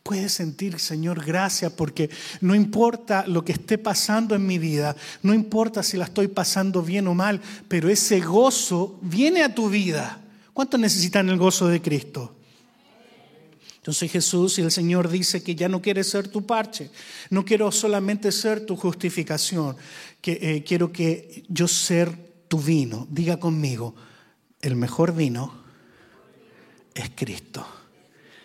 puedes 0.02 0.32
sentir, 0.32 0.78
Señor, 0.78 1.24
gracias 1.24 1.72
porque 1.72 2.10
no 2.40 2.54
importa 2.54 3.26
lo 3.26 3.44
que 3.44 3.52
esté 3.52 3.78
pasando 3.78 4.34
en 4.34 4.46
mi 4.46 4.58
vida, 4.58 4.96
no 5.22 5.34
importa 5.34 5.82
si 5.82 5.96
la 5.96 6.04
estoy 6.04 6.28
pasando 6.28 6.82
bien 6.82 7.06
o 7.08 7.14
mal, 7.14 7.40
pero 7.68 7.88
ese 7.88 8.20
gozo 8.20 8.98
viene 9.02 9.42
a 9.42 9.54
tu 9.54 9.68
vida. 9.68 10.20
¿Cuántos 10.52 10.80
necesitan 10.80 11.28
el 11.28 11.36
gozo 11.36 11.68
de 11.68 11.82
Cristo? 11.82 12.36
Entonces 13.76 14.10
Jesús 14.10 14.58
y 14.58 14.62
el 14.62 14.72
Señor 14.72 15.08
dice 15.08 15.44
que 15.44 15.54
ya 15.54 15.68
no 15.68 15.80
quiere 15.80 16.02
ser 16.02 16.26
tu 16.26 16.44
parche, 16.44 16.90
no 17.30 17.44
quiero 17.44 17.70
solamente 17.70 18.32
ser 18.32 18.66
tu 18.66 18.74
justificación, 18.74 19.76
que 20.20 20.38
eh, 20.42 20.64
quiero 20.64 20.90
que 20.90 21.44
yo 21.48 21.68
ser 21.68 22.16
tu 22.48 22.58
vino. 22.58 23.06
Diga 23.10 23.38
conmigo, 23.38 23.94
el 24.60 24.74
mejor 24.74 25.14
vino 25.14 25.54
es 26.94 27.10
Cristo. 27.14 27.64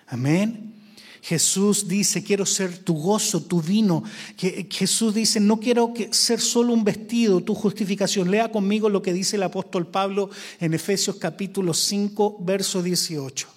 Amén. 0.06 0.81
Jesús 1.22 1.88
dice, 1.88 2.24
quiero 2.24 2.48
ser 2.48 2.80
tu 2.80 2.96
gozo, 2.96 3.44
tu 3.44 3.62
vino. 3.62 4.04
Jesús 4.38 5.14
dice, 5.14 5.40
no 5.40 5.60
quiero 5.60 5.94
ser 6.10 6.42
solo 6.42 6.74
un 6.74 6.84
vestido, 6.84 7.42
tu 7.42 7.54
justificación. 7.54 8.32
Lea 8.32 8.52
conmigo 8.52 8.90
lo 8.90 9.04
que 9.04 9.14
dice 9.14 9.36
el 9.36 9.44
apóstol 9.44 9.86
Pablo 9.86 10.32
en 10.60 10.74
Efesios 10.74 11.18
capítulo 11.18 11.76
5, 11.76 12.38
verso 12.40 12.82
18. 12.82 13.48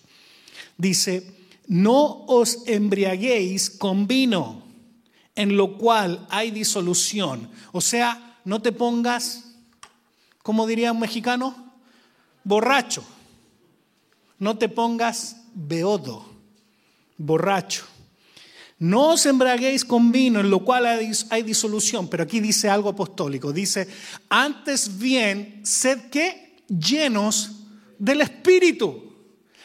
Dice, 0.77 1.27
no 1.66 2.27
os 2.27 2.66
embriaguéis 2.66 3.70
con 3.70 4.07
vino, 4.07 4.62
en 5.35 5.57
lo 5.57 5.79
cual 5.79 6.27
hay 6.29 6.50
disolución. 6.50 7.48
O 7.72 7.81
sea, 7.81 8.40
no 8.44 8.61
te 8.61 8.72
pongas, 8.72 9.55
como 10.42 10.66
diría 10.66 10.92
un 10.92 11.00
mexicano, 11.00 11.72
borracho. 12.44 13.03
No 14.38 14.59
te 14.59 14.68
pongas 14.68 15.37
beodo 15.55 16.34
borracho. 17.16 17.85
No 18.79 19.12
os 19.12 19.24
embraguéis 19.24 19.85
con 19.85 20.11
vino, 20.11 20.40
en 20.40 20.50
lo 20.50 20.64
cual 20.64 20.85
hay 20.87 21.42
disolución, 21.42 22.09
pero 22.09 22.24
aquí 22.24 22.40
dice 22.40 22.68
algo 22.68 22.90
apostólico. 22.90 23.53
Dice, 23.53 23.88
antes 24.29 24.98
bien, 24.98 25.61
sed 25.64 26.11
que 26.11 26.57
llenos 26.68 27.53
del 27.98 28.20
Espíritu. 28.20 29.14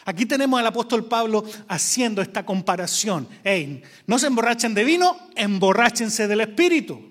Aquí 0.06 0.26
tenemos 0.26 0.60
al 0.60 0.68
apóstol 0.68 1.06
Pablo 1.06 1.44
haciendo 1.68 2.22
esta 2.22 2.46
comparación. 2.46 3.28
Hey, 3.44 3.82
no 4.08 4.18
se 4.18 4.28
emborrachen 4.28 4.74
de 4.74 4.84
vino, 4.84 5.18
emborráchense 5.36 6.28
del 6.28 6.42
Espíritu. 6.42 7.09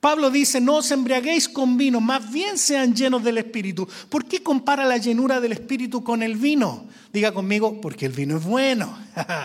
Pablo 0.00 0.30
dice, 0.30 0.60
no 0.60 0.76
os 0.76 0.90
embriaguéis 0.90 1.48
con 1.48 1.76
vino, 1.76 2.00
más 2.00 2.30
bien 2.30 2.56
sean 2.56 2.94
llenos 2.94 3.24
del 3.24 3.38
Espíritu. 3.38 3.88
¿Por 4.08 4.26
qué 4.26 4.42
compara 4.42 4.84
la 4.84 4.96
llenura 4.96 5.40
del 5.40 5.52
Espíritu 5.52 6.04
con 6.04 6.22
el 6.22 6.36
vino? 6.36 6.86
Diga 7.12 7.32
conmigo, 7.32 7.80
porque 7.80 8.06
el 8.06 8.12
vino 8.12 8.36
es 8.36 8.44
bueno. 8.44 8.96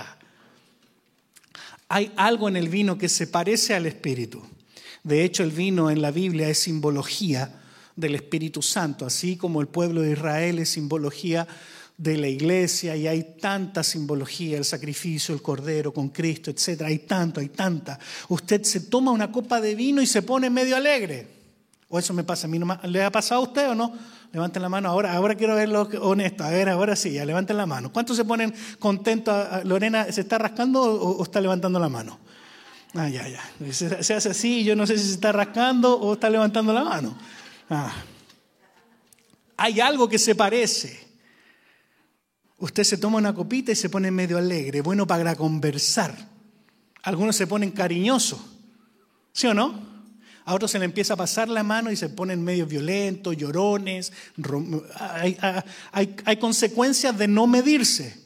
Hay 1.90 2.12
algo 2.16 2.48
en 2.50 2.56
el 2.56 2.70
vino 2.70 2.98
que 2.98 3.10
se 3.10 3.28
parece 3.28 3.74
al 3.74 3.86
Espíritu. 3.86 4.44
De 5.04 5.24
hecho, 5.24 5.44
el 5.44 5.52
vino 5.52 5.90
en 5.90 6.02
la 6.02 6.12
Biblia 6.12 6.50
es 6.50 6.60
simbología 6.60 7.60
del 7.96 8.16
Espíritu 8.16 8.62
Santo, 8.62 9.06
así 9.06 9.38
como 9.38 9.62
el 9.62 9.68
pueblo 9.68 10.02
de 10.02 10.14
Israel 10.14 10.60
es 10.60 10.70
simbología 10.70 11.48
de 12.04 12.18
la 12.18 12.28
iglesia 12.28 12.98
y 12.98 13.08
hay 13.08 13.38
tanta 13.40 13.82
simbología, 13.82 14.58
el 14.58 14.66
sacrificio, 14.66 15.34
el 15.34 15.42
cordero 15.42 15.94
con 15.94 16.10
Cristo, 16.10 16.52
etc. 16.52 16.82
Hay 16.82 17.00
tanto, 17.00 17.40
hay 17.40 17.48
tanta. 17.48 17.98
Usted 18.28 18.62
se 18.64 18.82
toma 18.82 19.12
una 19.12 19.32
copa 19.32 19.62
de 19.62 19.74
vino 19.74 20.02
y 20.02 20.06
se 20.06 20.22
pone 20.22 20.50
medio 20.50 20.76
alegre. 20.76 21.28
O 21.88 21.98
eso 21.98 22.14
me 22.14 22.26
pasa 22.26 22.46
a 22.46 22.50
mí 22.50 22.60
nomás. 22.60 22.84
¿Le 22.84 23.04
ha 23.04 23.12
pasado 23.12 23.40
a 23.40 23.44
usted 23.46 23.70
o 23.70 23.76
no? 23.76 23.94
Levanten 24.34 24.62
la 24.62 24.68
mano 24.68 24.90
ahora. 24.90 25.14
Ahora 25.14 25.36
quiero 25.36 25.56
verlo 25.56 25.88
honesto. 26.02 26.44
A 26.44 26.50
ver, 26.50 26.68
ahora 26.68 26.98
sí, 26.98 27.14
ya 27.14 27.24
levanten 27.24 27.56
la 27.56 27.66
mano. 27.66 27.94
¿Cuántos 27.94 28.18
se 28.18 28.26
ponen 28.26 28.54
contentos? 28.80 29.64
Lorena, 29.64 30.12
¿se 30.12 30.22
está 30.22 30.38
rascando 30.38 30.82
o, 30.82 31.24
está 31.24 31.40
levantando 31.40 31.80
la 31.80 31.88
mano? 31.88 32.20
Ah, 32.96 33.08
ya, 33.08 33.26
ya. 33.30 33.42
Se, 33.72 34.14
hace 34.14 34.30
así, 34.30 34.66
yo 34.66 34.76
no 34.76 34.86
sé 34.86 34.98
si 34.98 35.06
se 35.06 35.14
está 35.14 35.32
rascando 35.32 35.98
o 35.98 36.14
está 36.14 36.30
levantando 36.30 36.74
la 36.74 36.84
mano. 36.84 37.18
Ah. 37.70 37.94
Hay 39.56 39.80
algo 39.80 40.10
que 40.10 40.20
se 40.20 40.36
parece. 40.36 41.03
Usted 42.58 42.84
se 42.84 42.98
toma 42.98 43.18
una 43.18 43.34
copita 43.34 43.72
y 43.72 43.76
se 43.76 43.90
pone 43.90 44.12
medio 44.12 44.38
alegre, 44.38 44.82
bueno 44.82 45.06
para 45.08 45.36
conversar. 45.36 46.16
Algunos 47.04 47.36
se 47.36 47.48
ponen 47.48 47.72
cariñosos, 47.72 48.40
¿sí 49.34 49.48
o 49.48 49.54
no? 49.54 49.94
A 50.46 50.54
otros 50.54 50.72
se 50.72 50.80
le 50.80 50.86
empieza 50.86 51.14
a 51.14 51.18
pasar 51.18 51.48
la 51.48 51.64
mano 51.64 51.92
y 51.92 51.96
se 51.96 52.10
ponen 52.10 52.44
medio 52.44 52.66
violentos, 52.66 53.38
llorones. 53.38 54.12
Hay, 55.00 55.38
hay, 55.92 56.38
consecuencias 56.38 57.18
de 57.18 57.28
no 57.30 57.48
medirse. 57.48 58.22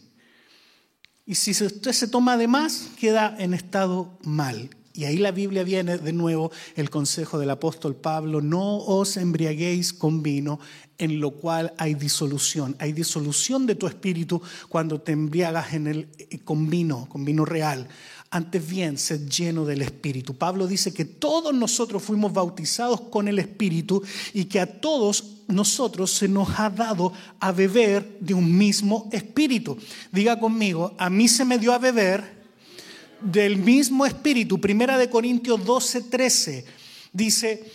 Y 1.26 1.36
si 1.36 1.52
usted 1.52 1.92
se 1.92 2.08
toma 2.08 2.38
de 2.38 2.48
más, 2.48 2.90
queda 3.00 3.36
en 3.38 3.54
estado 3.54 4.18
mal. 4.24 4.70
Y 4.98 5.06
ahí 5.06 5.18
la 5.18 5.32
Biblia 5.32 5.64
viene 5.64 6.00
de 6.00 6.12
nuevo 6.12 6.52
el 6.76 6.90
consejo 6.90 7.38
del 7.38 7.52
apóstol 7.52 7.96
Pablo, 7.96 8.42
no 8.42 8.78
os 8.78 9.16
embriaguéis 9.16 9.94
con 9.94 10.24
vino, 10.24 10.60
en 10.98 11.22
lo 11.22 11.32
cual 11.32 11.72
hay 11.78 11.94
disolución. 11.94 12.76
Hay 12.80 12.94
disolución 12.94 13.68
de 13.68 13.76
tu 13.76 13.86
espíritu 13.86 14.42
cuando 14.70 15.00
te 15.00 15.12
embriagas 15.12 15.74
en 15.74 15.86
el, 15.86 16.10
eh, 16.18 16.40
con 16.40 16.68
vino, 16.68 17.08
con 17.10 17.24
vino 17.24 17.46
real. 17.46 17.88
Antes 18.32 18.68
bien, 18.68 18.98
sed 18.98 19.30
lleno 19.30 19.66
del 19.66 19.84
Espíritu. 19.84 20.36
Pablo 20.36 20.68
dice 20.68 20.92
que 20.92 21.06
todos 21.06 21.54
nosotros 21.54 22.04
fuimos 22.04 22.34
bautizados 22.34 23.00
con 23.02 23.28
el 23.28 23.40
Espíritu 23.40 24.02
y 24.34 24.46
que 24.46 24.60
a 24.60 24.82
todos 24.82 25.44
nosotros 25.48 26.12
se 26.12 26.28
nos 26.28 26.60
ha 26.60 26.70
dado 26.70 27.14
a 27.40 27.52
beber 27.54 28.18
de 28.20 28.34
un 28.34 28.58
mismo 28.58 29.08
Espíritu. 29.14 29.78
Diga 30.12 30.40
conmigo, 30.40 30.94
a 30.98 31.10
mí 31.10 31.30
se 31.30 31.46
me 31.46 31.58
dio 31.58 31.72
a 31.72 31.78
beber 31.78 32.37
del 33.22 33.58
mismo 33.58 34.06
Espíritu. 34.06 34.60
Primera 34.60 34.98
de 34.98 35.10
Corintios 35.10 35.64
12, 35.64 36.02
13 36.04 36.66
dice, 37.14 37.72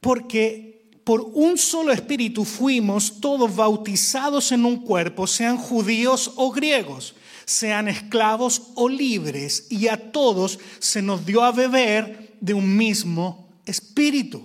porque 0.00 0.88
por 1.04 1.30
un 1.34 1.58
solo 1.58 1.92
Espíritu 1.92 2.44
fuimos 2.44 3.20
todos 3.20 3.54
bautizados 3.54 4.52
en 4.52 4.64
un 4.64 4.78
cuerpo, 4.78 5.26
sean 5.26 5.56
judíos 5.56 6.32
o 6.36 6.50
griegos 6.50 7.14
sean 7.50 7.88
esclavos 7.88 8.62
o 8.76 8.88
libres, 8.88 9.66
y 9.70 9.88
a 9.88 10.12
todos 10.12 10.60
se 10.78 11.02
nos 11.02 11.26
dio 11.26 11.42
a 11.42 11.50
beber 11.50 12.36
de 12.40 12.54
un 12.54 12.76
mismo 12.76 13.48
espíritu. 13.66 14.40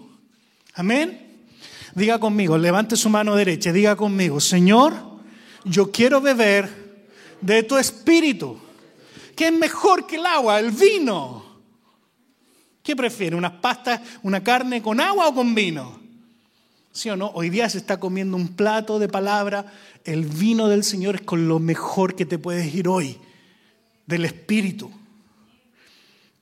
Amén. 0.74 1.22
Diga 1.94 2.20
conmigo, 2.20 2.58
levante 2.58 2.96
su 2.96 3.08
mano 3.12 3.36
derecha, 3.36 3.72
diga 3.72 3.96
conmigo, 3.96 4.40
Señor, 4.40 4.94
yo 5.64 5.92
quiero 5.92 6.20
beber 6.20 6.68
de 7.42 7.62
tu 7.62 7.78
espíritu. 7.78 8.60
¿Qué 9.36 9.48
es 9.48 9.54
mejor 9.54 10.08
que 10.08 10.16
el 10.16 10.26
agua? 10.26 10.60
El 10.60 10.72
vino. 10.72 11.44
¿Qué 12.82 12.96
prefiere? 12.96 13.36
¿Unas 13.36 13.54
pastas, 13.54 14.00
una 14.24 14.44
carne 14.44 14.82
con 14.82 15.00
agua 15.00 15.28
o 15.28 15.34
con 15.36 15.54
vino? 15.56 16.00
¿Sí 16.92 17.10
o 17.10 17.18
no? 17.18 17.32
Hoy 17.34 17.50
día 17.50 17.70
se 17.70 17.80
está 17.80 18.00
comiendo 18.00 18.38
un 18.38 18.56
plato 18.56 19.00
de 19.00 19.10
palabra 19.10 19.66
el 20.06 20.26
vino 20.26 20.68
del 20.68 20.84
Señor 20.84 21.16
es 21.16 21.22
con 21.22 21.48
lo 21.48 21.60
mejor 21.60 22.16
que 22.16 22.26
te 22.26 22.38
puedes 22.38 22.74
ir 22.74 22.88
hoy, 22.88 23.18
del 24.06 24.24
Espíritu. 24.24 24.92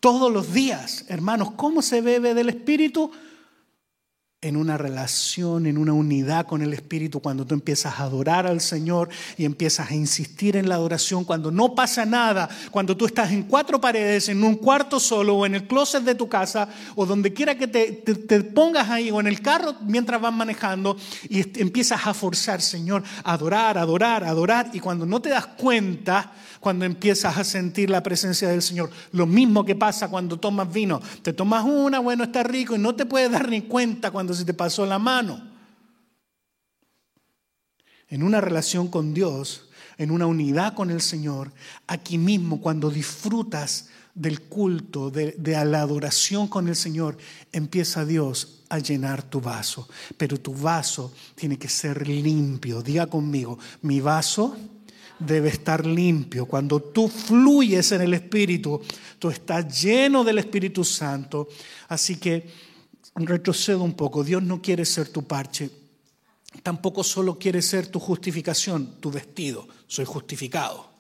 Todos 0.02 0.32
los 0.32 0.54
días, 0.54 1.06
hermanos, 1.08 1.52
¿cómo 1.56 1.82
se 1.82 2.02
bebe 2.02 2.34
del 2.34 2.50
Espíritu? 2.50 3.10
En 4.44 4.58
una 4.58 4.78
relación, 4.78 5.66
en 5.66 5.78
una 5.78 5.94
unidad 5.94 6.46
con 6.46 6.62
el 6.62 6.74
Espíritu, 6.74 7.20
cuando 7.20 7.46
tú 7.46 7.56
empiezas 7.56 8.00
a 8.00 8.04
adorar 8.04 8.46
al 8.46 8.62
Señor 8.62 9.10
y 9.38 9.46
empiezas 9.46 9.90
a 9.90 9.96
insistir 9.96 10.56
en 10.58 10.70
la 10.70 10.76
adoración, 10.76 11.24
cuando 11.24 11.50
no 11.50 11.74
pasa 11.74 12.06
nada, 12.06 12.50
cuando 12.72 12.96
tú 12.96 13.06
estás 13.06 13.32
en 13.32 13.44
cuatro 13.44 13.80
paredes, 13.80 14.30
en 14.30 14.44
un 14.44 14.56
cuarto 14.56 15.00
solo 15.00 15.36
o 15.36 15.46
en 15.46 15.56
el 15.56 15.68
closet 15.68 16.04
de 16.04 16.16
tu 16.16 16.28
casa 16.28 16.68
o 16.96 17.06
donde 17.06 17.34
quiera 17.34 17.56
que 17.56 17.68
te, 17.68 18.44
pongas 18.44 18.90
ahí 18.90 19.10
o 19.10 19.20
en 19.20 19.28
el 19.28 19.42
carro 19.42 19.76
mientras 19.82 20.20
vas 20.22 20.34
manejando 20.34 20.98
y 21.30 21.60
empiezas 21.60 22.06
a 22.06 22.14
forzar, 22.14 22.62
Señor, 22.62 23.04
adorar, 23.24 23.78
adorar, 23.78 24.24
adorar. 24.24 24.70
Y 24.74 24.80
cuando 24.80 25.06
no 25.06 25.22
te 25.22 25.30
das 25.30 25.48
cuenta, 25.48 26.32
cuando 26.64 26.86
empiezas 26.86 27.38
a 27.38 27.44
sentir 27.44 27.90
la 27.90 28.02
presencia 28.02 28.48
del 28.48 28.62
Señor. 28.62 28.90
Lo 29.12 29.28
mismo 29.28 29.66
que 29.66 29.76
pasa 29.76 30.08
cuando 30.08 30.40
tomas 30.40 30.72
vino. 30.72 31.02
Te 31.22 31.34
tomas 31.34 31.66
una, 31.66 32.00
bueno, 32.00 32.24
está 32.24 32.42
rico 32.42 32.76
y 32.76 32.80
no 32.80 32.96
te 32.96 33.06
puedes 33.06 33.30
dar 33.30 33.50
ni 33.50 33.64
cuenta 33.64 34.12
cuando 34.12 34.34
se 34.34 34.46
te 34.46 34.54
pasó 34.54 34.86
la 34.86 34.98
mano. 34.98 35.52
En 38.08 38.24
una 38.24 38.40
relación 38.40 38.88
con 38.88 39.14
Dios, 39.14 39.70
en 39.98 40.10
una 40.10 40.26
unidad 40.26 40.74
con 40.74 40.90
el 40.90 41.02
Señor, 41.02 41.52
aquí 41.86 42.18
mismo 42.18 42.62
cuando 42.62 42.90
disfrutas 42.90 43.90
del 44.16 44.42
culto, 44.44 45.12
de, 45.12 45.34
de, 45.38 45.66
la 45.66 45.82
adoración 45.82 46.48
con 46.48 46.70
el 46.70 46.78
Señor, 46.78 47.18
empieza 47.52 48.06
Dios 48.06 48.64
a 48.70 48.80
llenar 48.80 49.22
tu 49.22 49.42
vaso. 49.42 49.90
Pero 50.16 50.40
tu 50.40 50.54
vaso 50.54 51.14
tiene 51.36 51.58
que 51.58 51.68
ser 51.68 52.08
limpio. 52.08 52.82
Diga 52.82 53.08
conmigo, 53.08 53.60
mi 53.82 54.00
vaso 54.00 54.56
debe 55.26 55.50
estar 55.50 55.86
limpio. 55.86 56.46
Cuando 56.46 56.82
tú 56.82 57.08
fluyes 57.08 57.92
en 57.92 58.02
el 58.02 58.14
Espíritu, 58.14 58.82
tú 59.20 59.30
estás 59.30 59.82
lleno 59.82 60.24
del 60.24 60.40
Espíritu 60.40 60.84
Santo. 60.84 61.48
Así 61.88 62.18
que 62.18 62.48
retrocedo 63.16 63.84
un 63.84 63.94
poco. 63.94 64.24
Dios 64.24 64.44
no 64.44 64.62
quiere 64.62 64.86
ser 64.86 65.10
tu 65.10 65.26
parche. 65.26 65.70
Tampoco 66.62 67.04
solo 67.04 67.38
quiere 67.40 67.62
ser 67.62 67.88
tu 67.88 68.00
justificación, 68.00 69.00
tu 69.00 69.12
vestido. 69.12 69.68
Soy 69.88 70.06
justificado. 70.06 70.94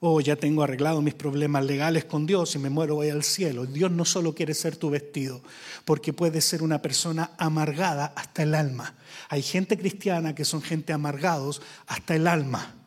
Oh, 0.00 0.20
ya 0.20 0.36
tengo 0.36 0.62
arreglado 0.62 1.02
mis 1.02 1.14
problemas 1.14 1.64
legales 1.64 2.04
con 2.04 2.24
Dios 2.24 2.54
y 2.54 2.60
me 2.60 2.70
muero 2.70 2.94
voy 2.94 3.10
al 3.10 3.24
cielo. 3.24 3.66
Dios 3.66 3.90
no 3.90 4.04
solo 4.04 4.32
quiere 4.32 4.54
ser 4.54 4.76
tu 4.76 4.90
vestido, 4.90 5.42
porque 5.84 6.12
puedes 6.12 6.44
ser 6.44 6.62
una 6.62 6.80
persona 6.80 7.32
amargada 7.36 8.12
hasta 8.14 8.44
el 8.44 8.54
alma. 8.54 8.94
Hay 9.28 9.42
gente 9.42 9.76
cristiana 9.76 10.36
que 10.36 10.44
son 10.44 10.62
gente 10.62 10.92
amargados 10.92 11.62
hasta 11.88 12.14
el 12.14 12.28
alma. 12.28 12.77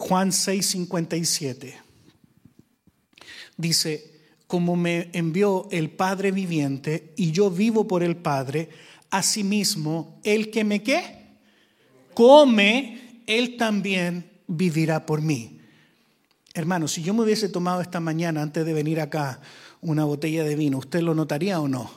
Juan 0.00 0.30
6:57 0.30 1.74
dice, 3.58 4.18
como 4.46 4.74
me 4.74 5.10
envió 5.12 5.68
el 5.70 5.90
Padre 5.90 6.32
viviente 6.32 7.12
y 7.18 7.32
yo 7.32 7.50
vivo 7.50 7.86
por 7.86 8.02
el 8.02 8.16
Padre, 8.16 8.70
asimismo, 9.10 10.18
el 10.24 10.50
que 10.50 10.64
me 10.64 10.82
qué? 10.82 11.36
Come, 12.14 13.22
él 13.26 13.58
también 13.58 14.30
vivirá 14.46 15.04
por 15.04 15.20
mí. 15.20 15.60
Hermano, 16.54 16.88
si 16.88 17.02
yo 17.02 17.12
me 17.12 17.22
hubiese 17.22 17.50
tomado 17.50 17.82
esta 17.82 18.00
mañana 18.00 18.40
antes 18.40 18.64
de 18.64 18.72
venir 18.72 19.02
acá 19.02 19.42
una 19.82 20.06
botella 20.06 20.44
de 20.44 20.56
vino, 20.56 20.78
¿usted 20.78 21.02
lo 21.02 21.14
notaría 21.14 21.60
o 21.60 21.68
no? 21.68 21.90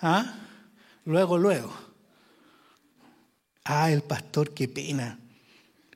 ¿Ah? 0.00 0.38
Luego, 1.04 1.36
luego. 1.36 1.85
Ah, 3.68 3.90
el 3.90 4.02
pastor, 4.02 4.54
qué 4.54 4.68
pena. 4.68 5.18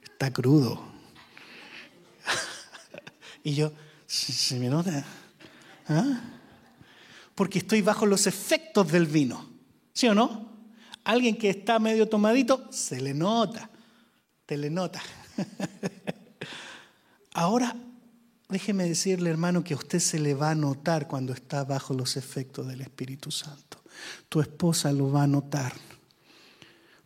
Está 0.02 0.32
crudo. 0.32 0.82
y 3.44 3.54
yo, 3.54 3.72
¿se 4.08 4.58
me 4.58 4.68
nota? 4.68 5.04
¿Ah? 5.86 6.20
Porque 7.36 7.60
estoy 7.60 7.80
bajo 7.80 8.06
los 8.06 8.26
efectos 8.26 8.90
del 8.90 9.06
vino. 9.06 9.48
¿Sí 9.92 10.08
o 10.08 10.14
no? 10.14 10.50
Alguien 11.04 11.38
que 11.38 11.48
está 11.48 11.78
medio 11.78 12.08
tomadito, 12.08 12.66
se 12.72 13.00
le 13.00 13.14
nota. 13.14 13.70
Te 14.46 14.56
le 14.56 14.68
nota. 14.68 15.00
Ahora, 17.34 17.76
déjeme 18.48 18.88
decirle, 18.88 19.30
hermano, 19.30 19.62
que 19.62 19.74
a 19.74 19.76
usted 19.76 20.00
se 20.00 20.18
le 20.18 20.34
va 20.34 20.50
a 20.50 20.54
notar 20.56 21.06
cuando 21.06 21.32
está 21.32 21.62
bajo 21.62 21.94
los 21.94 22.16
efectos 22.16 22.66
del 22.66 22.80
Espíritu 22.80 23.30
Santo. 23.30 23.80
Tu 24.28 24.40
esposa 24.40 24.90
lo 24.90 25.12
va 25.12 25.22
a 25.22 25.28
notar. 25.28 25.72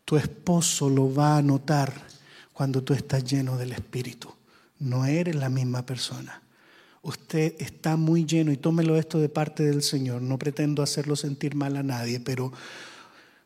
Tu 0.05 0.17
esposo 0.17 0.91
lo 0.91 1.13
va 1.13 1.37
a 1.37 1.43
notar 1.43 1.93
cuando 2.53 2.83
tú 2.83 2.95
estás 2.95 3.25
lleno 3.25 3.57
del 3.57 3.73
Espíritu. 3.73 4.33
No 4.79 5.05
eres 5.07 5.35
la 5.35 5.49
misma 5.49 5.87
persona. 5.87 6.43
Usted 7.03 7.55
está 7.59 7.97
muy 7.97 8.25
lleno 8.25 8.53
y 8.53 8.57
tómelo 8.57 8.97
esto 8.97 9.19
de 9.19 9.29
parte 9.29 9.65
del 9.65 9.83
Señor. 9.83 10.23
No 10.23 10.39
pretendo 10.39 10.83
hacerlo 10.83 11.17
sentir 11.17 11.55
mal 11.55 11.77
a 11.77 11.83
nadie, 11.83 12.21
pero 12.21 12.53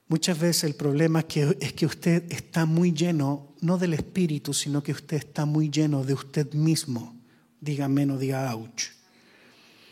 muchas 0.09 0.39
veces 0.39 0.65
el 0.65 0.75
problema 0.75 1.21
es 1.21 1.25
que, 1.25 1.57
es 1.61 1.73
que 1.73 1.87
usted 1.87 2.31
está 2.31 2.67
muy 2.67 2.93
lleno, 2.93 3.55
no 3.61 3.79
del 3.79 3.95
Espíritu, 3.95 4.55
sino 4.55 4.83
que 4.83 4.93
usted 4.93 5.17
está 5.17 5.45
muy 5.45 5.71
lleno 5.71 6.05
de 6.05 6.15
usted 6.15 6.53
mismo. 6.55 7.17
Diga 7.61 7.89
menos, 7.89 8.21
diga 8.21 8.55
ouch. 8.55 8.98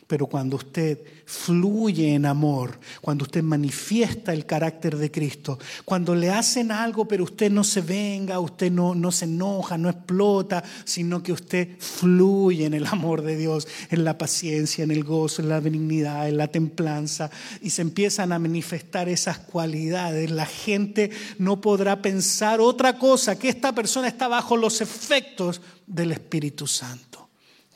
Pero 0.07 0.29
cuando 0.29 0.57
usted 0.57 1.01
fluye 1.25 2.15
en 2.15 2.27
amor, 2.27 2.79
cuando 3.01 3.25
usted 3.25 3.43
manifiesta 3.43 4.33
el 4.33 4.47
carácter 4.47 4.97
de 4.97 5.11
Cristo, 5.11 5.59
cuando 5.85 6.15
le 6.15 6.31
hacen 6.31 6.71
algo 6.71 7.09
pero 7.09 7.25
usted 7.25 7.51
no 7.51 7.65
se 7.65 7.81
venga, 7.81 8.39
usted 8.39 8.71
no, 8.71 8.95
no 8.95 9.11
se 9.11 9.25
enoja, 9.25 9.77
no 9.77 9.89
explota, 9.89 10.63
sino 10.85 11.23
que 11.25 11.33
usted 11.33 11.77
fluye 11.81 12.67
en 12.67 12.75
el 12.75 12.87
amor 12.87 13.23
de 13.23 13.37
Dios, 13.37 13.67
en 13.91 14.05
la 14.05 14.17
paciencia, 14.17 14.85
en 14.85 14.93
el 14.93 15.03
gozo, 15.03 15.43
en 15.43 15.49
la 15.49 15.59
benignidad, 15.59 16.29
en 16.29 16.37
la 16.37 16.49
templanza, 16.49 17.29
y 17.61 17.71
se 17.71 17.83
empiezan 17.83 18.33
a 18.33 18.39
manifestar 18.39 19.09
esas 19.09 19.39
cualidades, 19.39 20.31
la 20.31 20.47
gente 20.47 21.11
no 21.39 21.61
podrá 21.61 22.01
pensar 22.01 22.61
otra 22.61 22.97
cosa 22.97 23.37
que 23.37 23.49
esta 23.49 23.75
persona 23.75 24.07
está 24.07 24.29
bajo 24.29 24.57
los 24.57 24.81
efectos 24.81 25.61
del 25.87 26.13
Espíritu 26.13 26.69
Santo. 26.69 27.16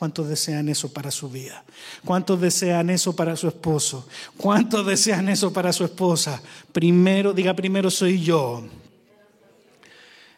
¿Cuántos 0.00 0.30
desean 0.30 0.70
eso 0.70 0.90
para 0.94 1.10
su 1.10 1.28
vida? 1.28 1.62
¿Cuántos 2.06 2.40
desean 2.40 2.88
eso 2.88 3.14
para 3.14 3.36
su 3.36 3.48
esposo? 3.48 4.08
¿Cuántos 4.38 4.86
desean 4.86 5.28
eso 5.28 5.52
para 5.52 5.74
su 5.74 5.84
esposa? 5.84 6.40
Primero, 6.72 7.34
diga 7.34 7.52
primero 7.52 7.90
soy 7.90 8.22
yo. 8.22 8.66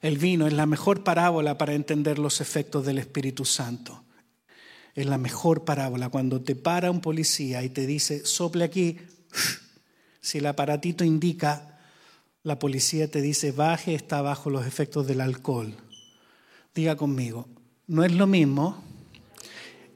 El 0.01 0.19
vino 0.19 0.49
es 0.49 0.53
la 0.53 0.67
mejor 0.67 1.05
parábola 1.05 1.59
para 1.59 1.75
entender 1.75 2.19
los 2.19 2.41
efectos 2.41 2.85
del 2.85 2.99
Espíritu 2.99 3.45
Santo. 3.45 4.03
Es 4.97 5.07
la 5.07 5.17
mejor 5.17 5.65
parábola 5.65 6.09
cuando 6.09 6.41
te 6.41 6.57
para 6.57 6.91
un 6.91 7.01
policía 7.01 7.63
y 7.63 7.69
te 7.69 7.87
dice, 7.87 8.27
sople 8.27 8.65
aquí. 8.65 8.99
Si 10.21 10.39
el 10.39 10.47
aparatito 10.47 11.05
indica, 11.05 11.79
la 12.43 12.59
policía 12.59 13.09
te 13.09 13.21
dice, 13.21 13.53
baje, 13.53 13.95
está 13.95 14.23
bajo 14.23 14.51
los 14.51 14.67
efectos 14.67 15.07
del 15.07 15.21
alcohol. 15.21 15.77
Diga 16.75 16.97
conmigo, 16.97 17.49
no 17.87 18.05
es 18.05 18.13
lo 18.13 18.29
mismo 18.29 18.83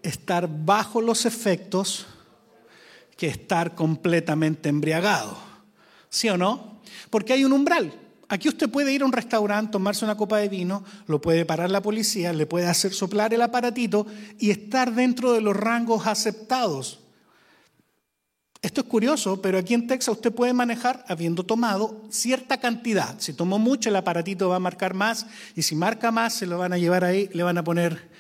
estar 0.03 0.49
bajo 0.65 1.01
los 1.01 1.27
efectos 1.27 2.07
que 3.17 3.29
estar 3.29 3.75
completamente 3.75 4.69
embriagado. 4.69 5.37
¿Sí 6.09 6.29
o 6.29 6.37
no? 6.37 6.81
Porque 7.11 7.33
hay 7.33 7.45
un 7.45 7.53
umbral. 7.53 7.93
Aquí 8.29 8.49
usted 8.49 8.69
puede 8.69 8.93
ir 8.93 9.03
a 9.03 9.05
un 9.05 9.13
restaurante, 9.13 9.73
tomarse 9.73 10.05
una 10.05 10.17
copa 10.17 10.39
de 10.39 10.49
vino, 10.49 10.85
lo 11.07 11.21
puede 11.21 11.45
parar 11.45 11.71
la 11.71 11.81
policía, 11.81 12.33
le 12.33 12.47
puede 12.47 12.67
hacer 12.67 12.93
soplar 12.93 13.33
el 13.33 13.43
aparatito 13.43 14.07
y 14.39 14.51
estar 14.51 14.93
dentro 14.95 15.33
de 15.33 15.41
los 15.41 15.57
rangos 15.57 16.07
aceptados. 16.07 17.01
Esto 18.63 18.81
es 18.81 18.89
curioso, 18.89 19.41
pero 19.41 19.59
aquí 19.59 19.75
en 19.75 19.87
Texas 19.87 20.17
usted 20.17 20.33
puede 20.33 20.53
manejar 20.53 21.05
habiendo 21.07 21.45
tomado 21.45 22.03
cierta 22.11 22.59
cantidad. 22.59 23.15
Si 23.21 23.33
tomó 23.33 23.61
mucho, 23.61 23.91
el 23.91 23.97
aparatito 23.97 24.49
va 24.49 24.57
a 24.57 24.61
marcar 24.61 24.93
más 24.95 25.27
y 25.55 25.63
si 25.63 25.77
marca 25.77 26.11
más, 26.11 26.35
se 26.35 26.47
lo 26.47 26.59
van 26.59 26.73
a 26.73 26.79
llevar 26.79 27.05
ahí, 27.05 27.31
le 27.33 27.45
van 27.45 27.59
a 27.59 27.65
poner 27.65 28.11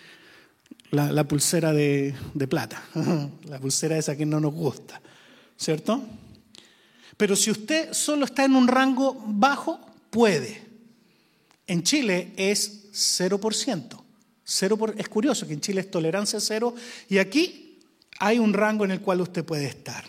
la, 0.91 1.24
pulsera 1.24 1.72
de, 1.72 2.14
de 2.34 2.49
plata, 2.49 2.82
la 3.45 3.59
pulsera 3.59 3.99
esa 3.99 4.16
que 4.16 4.26
no 4.26 4.41
nos 4.41 4.55
gusta, 4.55 5.01
¿cierto? 5.57 6.03
Pero 7.16 7.34
si 7.34 7.51
usted 7.51 7.93
solo 7.93 8.24
está 8.24 8.45
en 8.45 8.55
un 8.57 8.68
rango 8.68 9.22
bajo, 9.26 9.80
puede. 10.11 10.62
En 11.66 11.82
Chile 11.82 12.32
es 12.37 12.93
0%. 12.93 14.03
Cero 14.49 14.76
por, 14.76 14.95
es 14.99 15.09
curioso 15.09 15.47
que 15.47 15.55
en 15.55 15.61
Chile 15.61 15.80
es 15.80 15.91
tolerancia 15.91 16.39
cero 16.39 16.72
y 17.09 17.18
aquí 17.18 17.80
hay 18.20 18.39
un 18.39 18.53
rango 18.53 18.84
en 18.84 18.93
el 18.93 19.01
cual 19.01 19.20
usted 19.20 19.45
puede 19.45 19.66
estar. 19.66 20.05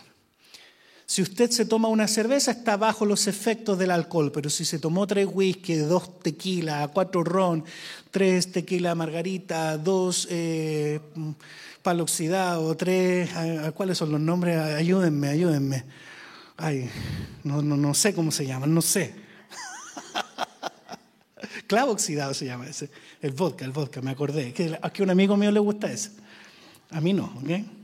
Si 1.09 1.21
usted 1.21 1.49
se 1.51 1.63
toma 1.63 1.87
una 1.87 2.05
cerveza, 2.05 2.51
está 2.51 2.75
bajo 2.75 3.05
los 3.05 3.27
efectos 3.27 3.79
del 3.79 3.91
alcohol, 3.91 4.29
pero 4.33 4.49
si 4.49 4.65
se 4.65 4.77
tomó 4.77 5.07
tres 5.07 5.25
whisky, 5.31 5.75
dos 5.75 6.19
tequila, 6.19 6.85
cuatro 6.93 7.23
ron, 7.23 7.63
tres 8.11 8.51
tequila 8.51 8.93
margarita, 8.93 9.77
dos 9.77 10.27
eh, 10.29 10.99
palo 11.81 12.03
oxidado, 12.03 12.75
tres, 12.75 13.29
¿cuáles 13.73 13.97
son 13.97 14.11
los 14.11 14.19
nombres? 14.19 14.57
Ayúdenme, 14.57 15.29
ayúdenme. 15.29 15.85
Ay, 16.57 16.89
no, 17.45 17.61
no, 17.61 17.77
no 17.77 17.93
sé 17.93 18.13
cómo 18.13 18.29
se 18.29 18.45
llaman, 18.45 18.73
no 18.73 18.81
sé. 18.81 19.15
Clavo 21.67 21.93
oxidado 21.93 22.33
se 22.33 22.47
llama 22.47 22.67
ese. 22.67 22.89
El 23.21 23.31
vodka, 23.31 23.63
el 23.63 23.71
vodka, 23.71 24.01
me 24.01 24.11
acordé. 24.11 24.51
Que 24.51 24.77
a 24.81 24.91
un 24.99 25.09
amigo 25.09 25.37
mío 25.37 25.51
le 25.51 25.61
gusta 25.61 25.89
ese. 25.89 26.11
A 26.91 26.99
mí 26.99 27.13
no, 27.13 27.31
¿ok? 27.41 27.76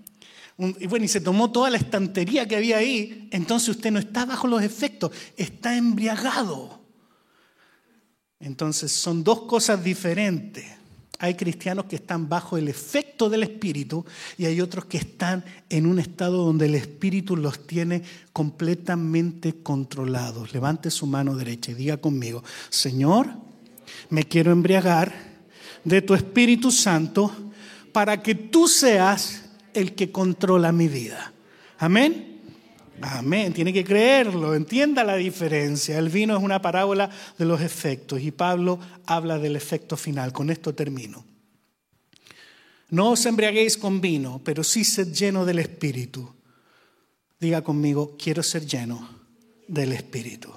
Y 0.57 0.87
bueno, 0.87 1.05
y 1.05 1.07
se 1.07 1.21
tomó 1.21 1.51
toda 1.51 1.69
la 1.69 1.77
estantería 1.77 2.47
que 2.47 2.55
había 2.55 2.77
ahí, 2.77 3.27
entonces 3.31 3.69
usted 3.69 3.91
no 3.91 3.99
está 3.99 4.25
bajo 4.25 4.47
los 4.47 4.61
efectos, 4.61 5.11
está 5.35 5.75
embriagado. 5.75 6.79
Entonces 8.39 8.91
son 8.91 9.23
dos 9.23 9.43
cosas 9.43 9.83
diferentes. 9.83 10.65
Hay 11.19 11.35
cristianos 11.35 11.85
que 11.85 11.95
están 11.95 12.27
bajo 12.27 12.57
el 12.57 12.67
efecto 12.67 13.29
del 13.29 13.43
Espíritu 13.43 14.05
y 14.37 14.45
hay 14.45 14.59
otros 14.59 14.85
que 14.85 14.97
están 14.97 15.45
en 15.69 15.85
un 15.85 15.97
estado 15.97 16.43
donde 16.43 16.65
el 16.65 16.75
Espíritu 16.75 17.37
los 17.37 17.65
tiene 17.65 18.03
completamente 18.33 19.61
controlados. 19.63 20.53
Levante 20.53 20.91
su 20.91 21.07
mano 21.07 21.35
derecha 21.35 21.71
y 21.71 21.75
diga 21.75 21.97
conmigo, 21.97 22.43
Señor, 22.69 23.29
me 24.09 24.25
quiero 24.25 24.51
embriagar 24.51 25.13
de 25.85 26.01
tu 26.01 26.13
Espíritu 26.13 26.71
Santo 26.71 27.31
para 27.93 28.21
que 28.21 28.35
tú 28.35 28.67
seas 28.67 29.42
el 29.73 29.95
que 29.95 30.11
controla 30.11 30.71
mi 30.71 30.87
vida. 30.87 31.33
Amén. 31.77 32.33
Amén, 33.01 33.51
tiene 33.53 33.73
que 33.73 33.83
creerlo, 33.83 34.55
entienda 34.55 35.03
la 35.03 35.15
diferencia. 35.15 35.97
El 35.97 36.09
vino 36.09 36.37
es 36.37 36.43
una 36.43 36.61
parábola 36.61 37.09
de 37.37 37.45
los 37.45 37.59
efectos 37.59 38.21
y 38.21 38.31
Pablo 38.31 38.79
habla 39.05 39.39
del 39.39 39.55
efecto 39.55 39.97
final. 39.97 40.31
Con 40.31 40.49
esto 40.49 40.73
termino. 40.73 41.25
No 42.89 43.11
os 43.11 43.25
embriaguéis 43.25 43.77
con 43.77 43.99
vino, 43.99 44.39
pero 44.43 44.63
sí 44.63 44.83
sed 44.85 45.11
lleno 45.11 45.45
del 45.45 45.59
Espíritu. 45.59 46.31
Diga 47.39 47.63
conmigo, 47.63 48.15
quiero 48.17 48.43
ser 48.43 48.65
lleno 48.65 49.09
del 49.67 49.91
Espíritu. 49.93 50.49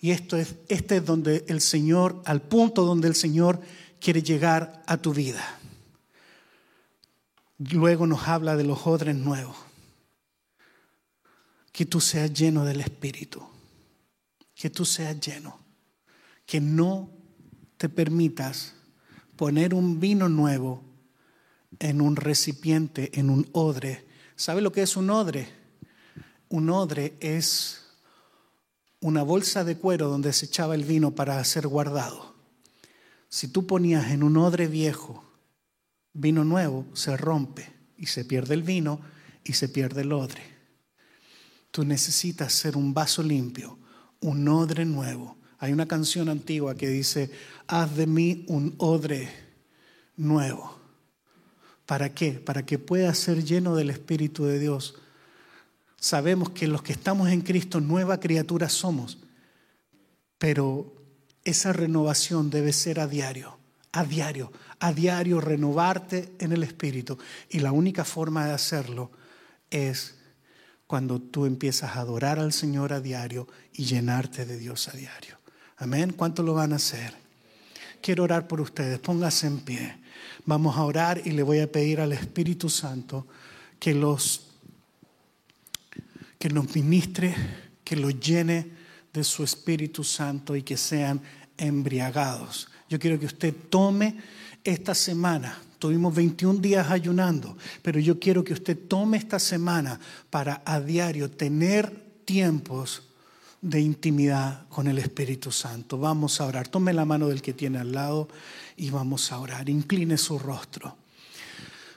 Y 0.00 0.10
esto 0.10 0.36
es, 0.36 0.56
este 0.68 0.96
es 0.96 1.04
donde 1.06 1.44
el 1.48 1.60
Señor, 1.60 2.20
al 2.26 2.42
punto 2.42 2.84
donde 2.84 3.08
el 3.08 3.14
Señor 3.14 3.60
quiere 4.00 4.22
llegar 4.22 4.82
a 4.86 4.98
tu 4.98 5.14
vida. 5.14 5.60
Luego 7.72 8.06
nos 8.06 8.28
habla 8.28 8.56
de 8.56 8.64
los 8.64 8.86
odres 8.86 9.16
nuevos. 9.16 9.56
Que 11.72 11.86
tú 11.86 12.00
seas 12.00 12.32
lleno 12.32 12.64
del 12.64 12.80
Espíritu. 12.80 13.42
Que 14.54 14.70
tú 14.70 14.84
seas 14.84 15.18
lleno. 15.20 15.58
Que 16.46 16.60
no 16.60 17.10
te 17.76 17.88
permitas 17.88 18.74
poner 19.36 19.74
un 19.74 19.98
vino 19.98 20.28
nuevo 20.28 20.82
en 21.78 22.00
un 22.00 22.16
recipiente, 22.16 23.18
en 23.18 23.30
un 23.30 23.48
odre. 23.52 24.06
¿Sabe 24.36 24.60
lo 24.60 24.72
que 24.72 24.82
es 24.82 24.96
un 24.96 25.10
odre? 25.10 25.48
Un 26.48 26.70
odre 26.70 27.16
es 27.20 27.84
una 29.00 29.22
bolsa 29.22 29.64
de 29.64 29.76
cuero 29.76 30.08
donde 30.08 30.32
se 30.32 30.46
echaba 30.46 30.74
el 30.74 30.84
vino 30.84 31.14
para 31.14 31.42
ser 31.44 31.66
guardado. 31.66 32.34
Si 33.28 33.48
tú 33.48 33.66
ponías 33.66 34.10
en 34.12 34.22
un 34.22 34.36
odre 34.36 34.66
viejo 34.66 35.24
vino 36.14 36.44
nuevo 36.44 36.86
se 36.94 37.16
rompe 37.16 37.70
y 37.98 38.06
se 38.06 38.24
pierde 38.24 38.54
el 38.54 38.62
vino 38.62 39.00
y 39.44 39.52
se 39.52 39.68
pierde 39.68 40.02
el 40.02 40.12
odre. 40.12 40.42
Tú 41.70 41.84
necesitas 41.84 42.52
ser 42.52 42.76
un 42.76 42.94
vaso 42.94 43.22
limpio, 43.22 43.78
un 44.20 44.48
odre 44.48 44.84
nuevo. 44.84 45.36
Hay 45.58 45.72
una 45.72 45.86
canción 45.86 46.28
antigua 46.28 46.76
que 46.76 46.88
dice, 46.88 47.30
haz 47.66 47.96
de 47.96 48.06
mí 48.06 48.44
un 48.48 48.74
odre 48.78 49.28
nuevo. 50.16 50.80
¿Para 51.84 52.14
qué? 52.14 52.32
Para 52.32 52.64
que 52.64 52.78
pueda 52.78 53.12
ser 53.14 53.44
lleno 53.44 53.74
del 53.74 53.90
Espíritu 53.90 54.44
de 54.44 54.58
Dios. 54.58 54.94
Sabemos 55.96 56.50
que 56.50 56.68
los 56.68 56.82
que 56.82 56.92
estamos 56.92 57.28
en 57.30 57.40
Cristo, 57.40 57.80
nueva 57.80 58.20
criatura 58.20 58.68
somos, 58.68 59.18
pero 60.38 60.94
esa 61.44 61.72
renovación 61.72 62.50
debe 62.50 62.72
ser 62.72 63.00
a 63.00 63.06
diario, 63.06 63.58
a 63.92 64.04
diario 64.04 64.52
a 64.84 64.92
diario 64.92 65.40
renovarte 65.40 66.34
en 66.38 66.52
el 66.52 66.62
Espíritu. 66.62 67.16
Y 67.48 67.60
la 67.60 67.72
única 67.72 68.04
forma 68.04 68.44
de 68.44 68.52
hacerlo 68.52 69.10
es 69.70 70.16
cuando 70.86 71.22
tú 71.22 71.46
empiezas 71.46 71.96
a 71.96 72.00
adorar 72.00 72.38
al 72.38 72.52
Señor 72.52 72.92
a 72.92 73.00
diario 73.00 73.48
y 73.72 73.86
llenarte 73.86 74.44
de 74.44 74.58
Dios 74.58 74.88
a 74.88 74.92
diario. 74.92 75.38
Amén. 75.78 76.12
¿Cuánto 76.12 76.42
lo 76.42 76.52
van 76.52 76.74
a 76.74 76.76
hacer? 76.76 77.14
Quiero 78.02 78.24
orar 78.24 78.46
por 78.46 78.60
ustedes. 78.60 78.98
Pónganse 78.98 79.46
en 79.46 79.60
pie. 79.60 79.96
Vamos 80.44 80.76
a 80.76 80.84
orar 80.84 81.22
y 81.24 81.30
le 81.30 81.42
voy 81.42 81.60
a 81.60 81.72
pedir 81.72 82.02
al 82.02 82.12
Espíritu 82.12 82.68
Santo 82.68 83.26
que 83.80 83.94
los 83.94 84.48
que 86.38 86.50
nos 86.50 86.74
ministre, 86.74 87.34
que 87.82 87.96
los 87.96 88.20
llene 88.20 88.70
de 89.14 89.24
su 89.24 89.44
Espíritu 89.44 90.04
Santo 90.04 90.54
y 90.54 90.62
que 90.62 90.76
sean 90.76 91.22
embriagados. 91.56 92.68
Yo 92.90 92.98
quiero 92.98 93.18
que 93.18 93.24
usted 93.24 93.54
tome 93.70 94.18
esta 94.64 94.94
semana. 94.94 95.58
Tuvimos 95.78 96.14
21 96.14 96.60
días 96.60 96.90
ayunando, 96.90 97.56
pero 97.82 98.00
yo 98.00 98.18
quiero 98.18 98.42
que 98.42 98.54
usted 98.54 98.78
tome 98.88 99.18
esta 99.18 99.38
semana 99.38 100.00
para 100.30 100.62
a 100.64 100.80
diario 100.80 101.30
tener 101.30 101.92
tiempos 102.24 103.02
de 103.60 103.80
intimidad 103.80 104.66
con 104.68 104.88
el 104.88 104.98
Espíritu 104.98 105.50
Santo. 105.52 105.98
Vamos 105.98 106.40
a 106.40 106.46
orar. 106.46 106.68
Tome 106.68 106.92
la 106.92 107.04
mano 107.04 107.28
del 107.28 107.42
que 107.42 107.52
tiene 107.52 107.78
al 107.78 107.92
lado 107.92 108.28
y 108.76 108.90
vamos 108.90 109.30
a 109.30 109.38
orar. 109.38 109.68
Incline 109.68 110.16
su 110.16 110.38
rostro. 110.38 110.96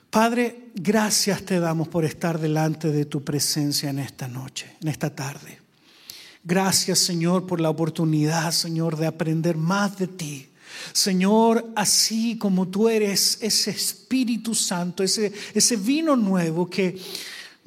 Padre, 0.09 0.69
gracias 0.73 1.43
te 1.43 1.59
damos 1.59 1.89
por 1.89 2.05
estar 2.05 2.39
delante 2.39 2.91
de 2.91 3.05
tu 3.05 3.23
presencia 3.23 3.89
en 3.89 3.99
esta 3.99 4.27
noche, 4.27 4.75
en 4.81 4.87
esta 4.87 5.13
tarde. 5.13 5.59
Gracias, 6.43 6.99
Señor, 6.99 7.45
por 7.45 7.59
la 7.59 7.69
oportunidad, 7.69 8.51
Señor, 8.51 8.95
de 8.95 9.07
aprender 9.07 9.57
más 9.57 9.97
de 9.97 10.07
ti. 10.07 10.49
Señor, 10.93 11.71
así 11.75 12.37
como 12.37 12.67
tú 12.67 12.89
eres 12.89 13.37
ese 13.41 13.71
Espíritu 13.71 14.55
Santo, 14.55 15.03
ese, 15.03 15.31
ese 15.53 15.75
vino 15.75 16.15
nuevo 16.15 16.69
que 16.69 16.97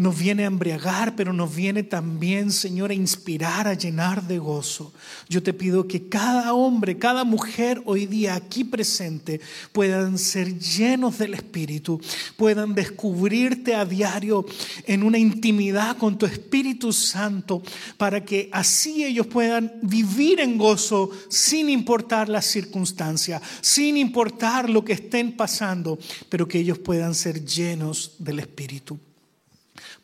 nos 0.01 0.19
viene 0.19 0.45
a 0.45 0.47
embriagar, 0.47 1.15
pero 1.15 1.35
nos 1.35 1.55
viene 1.55 1.83
también, 1.83 2.51
Señor, 2.53 2.91
a 2.91 2.95
inspirar, 2.95 3.69
a 3.69 3.75
llenar 3.75 4.27
de 4.27 4.39
gozo. 4.39 4.95
Yo 5.29 5.43
te 5.43 5.53
pido 5.53 5.87
que 5.87 6.09
cada 6.09 6.55
hombre, 6.55 6.97
cada 6.97 7.23
mujer 7.25 7.83
hoy 7.85 8.07
día 8.07 8.35
aquí 8.35 8.65
presente 8.65 9.43
puedan 9.73 10.17
ser 10.17 10.59
llenos 10.59 11.19
del 11.19 11.35
Espíritu, 11.35 12.01
puedan 12.39 12.75
descubrirte 12.75 13.75
a 13.75 13.85
diario 13.85 14.47
en 14.87 15.03
una 15.03 15.19
intimidad 15.19 15.99
con 15.99 16.17
tu 16.17 16.25
Espíritu 16.25 16.95
Santo, 16.95 17.63
para 17.99 18.25
que 18.25 18.49
así 18.53 19.05
ellos 19.05 19.27
puedan 19.27 19.71
vivir 19.83 20.41
en 20.41 20.57
gozo 20.57 21.11
sin 21.29 21.69
importar 21.69 22.31
las 22.31 22.47
circunstancias, 22.47 23.43
sin 23.61 23.99
importar 23.99 24.71
lo 24.71 24.83
que 24.83 24.95
estén 24.95 25.37
pasando, 25.37 25.99
pero 26.31 26.49
que 26.49 26.61
ellos 26.61 26.79
puedan 26.79 27.15
ser 27.15 27.45
llenos 27.45 28.13
del 28.19 28.39
Espíritu. 28.39 28.99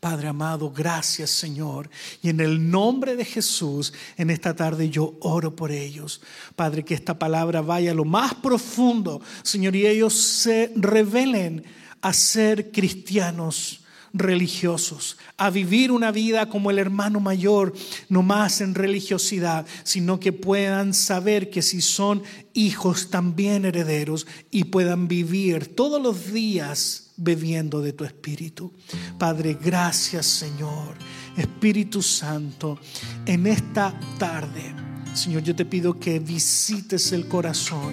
Padre 0.08 0.28
amado, 0.28 0.70
gracias 0.70 1.30
Señor. 1.30 1.90
Y 2.22 2.28
en 2.28 2.38
el 2.38 2.70
nombre 2.70 3.16
de 3.16 3.24
Jesús, 3.24 3.92
en 4.16 4.30
esta 4.30 4.54
tarde 4.54 4.88
yo 4.88 5.16
oro 5.20 5.56
por 5.56 5.72
ellos. 5.72 6.20
Padre, 6.54 6.84
que 6.84 6.94
esta 6.94 7.18
palabra 7.18 7.60
vaya 7.60 7.90
a 7.90 7.94
lo 7.94 8.04
más 8.04 8.34
profundo, 8.34 9.20
Señor, 9.42 9.74
y 9.74 9.84
ellos 9.84 10.14
se 10.14 10.70
revelen 10.76 11.64
a 12.02 12.12
ser 12.12 12.70
cristianos 12.70 13.80
religiosos, 14.12 15.18
a 15.36 15.50
vivir 15.50 15.90
una 15.90 16.12
vida 16.12 16.48
como 16.48 16.70
el 16.70 16.78
hermano 16.78 17.18
mayor, 17.18 17.74
no 18.08 18.22
más 18.22 18.60
en 18.60 18.76
religiosidad, 18.76 19.66
sino 19.82 20.20
que 20.20 20.32
puedan 20.32 20.94
saber 20.94 21.50
que 21.50 21.62
si 21.62 21.80
son 21.80 22.22
hijos 22.54 23.10
también 23.10 23.64
herederos 23.64 24.28
y 24.52 24.66
puedan 24.66 25.08
vivir 25.08 25.74
todos 25.74 26.00
los 26.00 26.32
días 26.32 27.05
bebiendo 27.16 27.80
de 27.80 27.92
tu 27.92 28.04
espíritu. 28.04 28.72
Padre, 29.18 29.58
gracias 29.60 30.26
Señor. 30.26 30.96
Espíritu 31.36 32.00
Santo, 32.02 32.78
en 33.26 33.46
esta 33.46 33.98
tarde, 34.18 34.74
Señor, 35.12 35.42
yo 35.42 35.54
te 35.54 35.64
pido 35.64 35.98
que 35.98 36.18
visites 36.18 37.12
el 37.12 37.28
corazón 37.28 37.92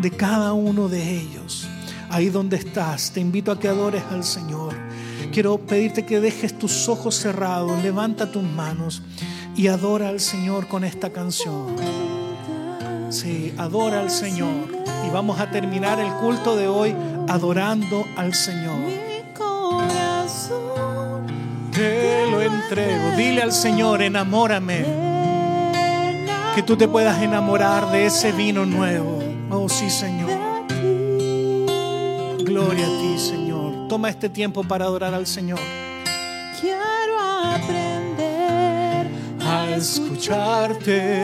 de 0.00 0.10
cada 0.10 0.52
uno 0.52 0.88
de 0.88 1.20
ellos. 1.20 1.66
Ahí 2.10 2.30
donde 2.30 2.56
estás, 2.56 3.10
te 3.12 3.20
invito 3.20 3.52
a 3.52 3.58
que 3.58 3.68
adores 3.68 4.02
al 4.10 4.24
Señor. 4.24 4.74
Quiero 5.32 5.58
pedirte 5.58 6.06
que 6.06 6.20
dejes 6.20 6.58
tus 6.58 6.88
ojos 6.88 7.16
cerrados, 7.16 7.82
levanta 7.82 8.32
tus 8.32 8.42
manos 8.42 9.02
y 9.54 9.66
adora 9.66 10.08
al 10.08 10.20
Señor 10.20 10.68
con 10.68 10.84
esta 10.84 11.10
canción. 11.10 11.76
Sí, 13.10 13.52
adora 13.58 14.00
al 14.00 14.10
Señor. 14.10 14.68
Y 15.06 15.10
vamos 15.10 15.40
a 15.40 15.50
terminar 15.50 16.00
el 16.00 16.12
culto 16.14 16.56
de 16.56 16.68
hoy 16.68 16.94
adorando 17.28 18.06
al 18.16 18.34
Señor. 18.34 18.78
Te 21.72 22.26
lo 22.30 22.42
entrego. 22.42 23.16
Dile 23.16 23.42
al 23.42 23.52
Señor, 23.52 24.02
enamórame. 24.02 24.84
Que 26.54 26.62
tú 26.62 26.76
te 26.76 26.88
puedas 26.88 27.22
enamorar 27.22 27.90
de 27.92 28.06
ese 28.06 28.32
vino 28.32 28.66
nuevo. 28.66 29.22
Oh 29.50 29.68
sí, 29.68 29.88
Señor. 29.88 30.30
Gloria 32.44 32.86
a 32.86 33.00
ti, 33.00 33.18
Señor. 33.18 33.88
Toma 33.88 34.10
este 34.10 34.28
tiempo 34.28 34.64
para 34.64 34.86
adorar 34.86 35.14
al 35.14 35.26
Señor. 35.26 35.60
Quiero 36.60 37.20
aprender 37.20 39.06
a 39.40 39.68
escucharte. 39.76 41.22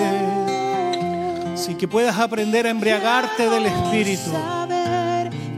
Sí, 1.57 1.75
que 1.75 1.89
puedas 1.89 2.19
aprender 2.19 2.67
a 2.67 2.71
embriagarte 2.71 3.49
del 3.49 3.67
Espíritu. 3.67 4.31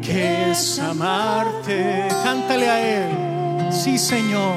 Que 0.06 0.52
es 0.52 0.78
amarte. 0.78 2.06
Cántale 2.22 2.70
a 2.70 2.80
Él. 2.80 3.72
Sí, 3.72 3.98
Señor. 3.98 4.56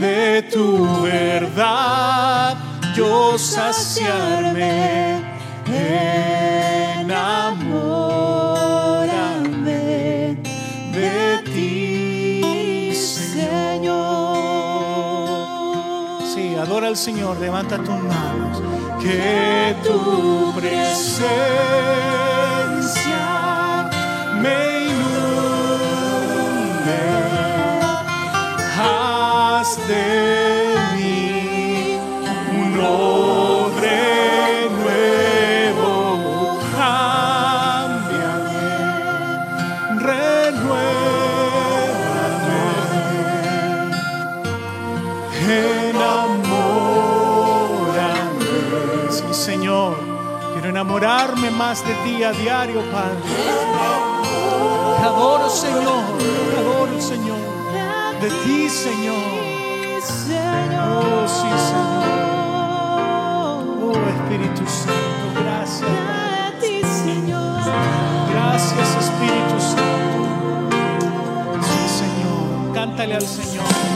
De 0.00 0.42
tu 0.42 1.02
verdad 1.02 2.56
yo 2.96 3.36
saciarme. 3.38 5.20
Enamórame 5.66 7.26
de 10.92 11.42
ti, 11.44 12.94
Señor. 12.94 13.96
Sí, 16.34 16.54
adora 16.56 16.88
al 16.88 16.96
Señor, 16.96 17.38
levanta 17.38 17.76
tus 17.76 17.88
manos. 17.88 18.62
Que 19.02 19.76
tu 19.84 20.54
presencia 20.56 21.36
me 24.40 24.75
enamorarme 50.76 51.50
más 51.50 51.86
de 51.86 51.94
ti 52.04 52.22
a 52.22 52.32
diario, 52.32 52.82
Padre. 52.92 53.16
Te 54.98 55.04
adoro, 55.04 55.48
Señor. 55.48 56.04
Te 56.50 56.60
adoro, 56.60 57.00
Señor. 57.00 57.38
De 58.20 58.30
ti, 58.44 58.68
Señor. 58.68 59.45
Oh, 60.88 61.26
sí, 61.26 61.50
Señor. 61.70 62.46
Oh, 63.82 63.96
Espíritu 64.08 64.64
Santo, 64.66 65.26
gracias. 65.42 65.90
Gracias, 68.32 68.88
Espíritu 69.04 69.56
Santo. 69.60 70.18
Sí, 71.62 71.82
Señor. 71.98 72.72
Cántale 72.74 73.14
al 73.14 73.22
Señor. 73.26 73.95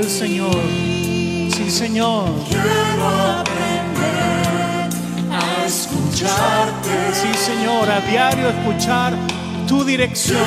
Al 0.00 0.08
Señor. 0.08 0.56
Sí, 1.54 1.70
Señor. 1.70 2.24
Quiero 2.48 3.08
aprender 3.40 4.88
a 5.30 5.66
escucharte. 5.66 6.94
Sí, 7.12 7.34
Señor. 7.34 7.88
A 7.90 8.00
diario 8.00 8.48
escuchar 8.48 9.12
tu 9.68 9.84
dirección. 9.84 10.38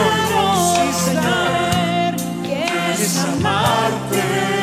Sí, 0.76 1.06
Señor. 1.06 2.16
que 2.44 3.04
es 3.04 3.18
amarte 3.20 4.63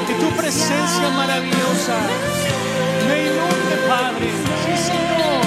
que 0.07 0.15
tu 0.15 0.31
presencia 0.37 1.09
maravillosa 1.11 1.97
me 3.09 3.17
inunde, 3.27 3.77
Padre. 3.89 4.29
Sí, 4.65 4.75
Señor. 4.91 5.43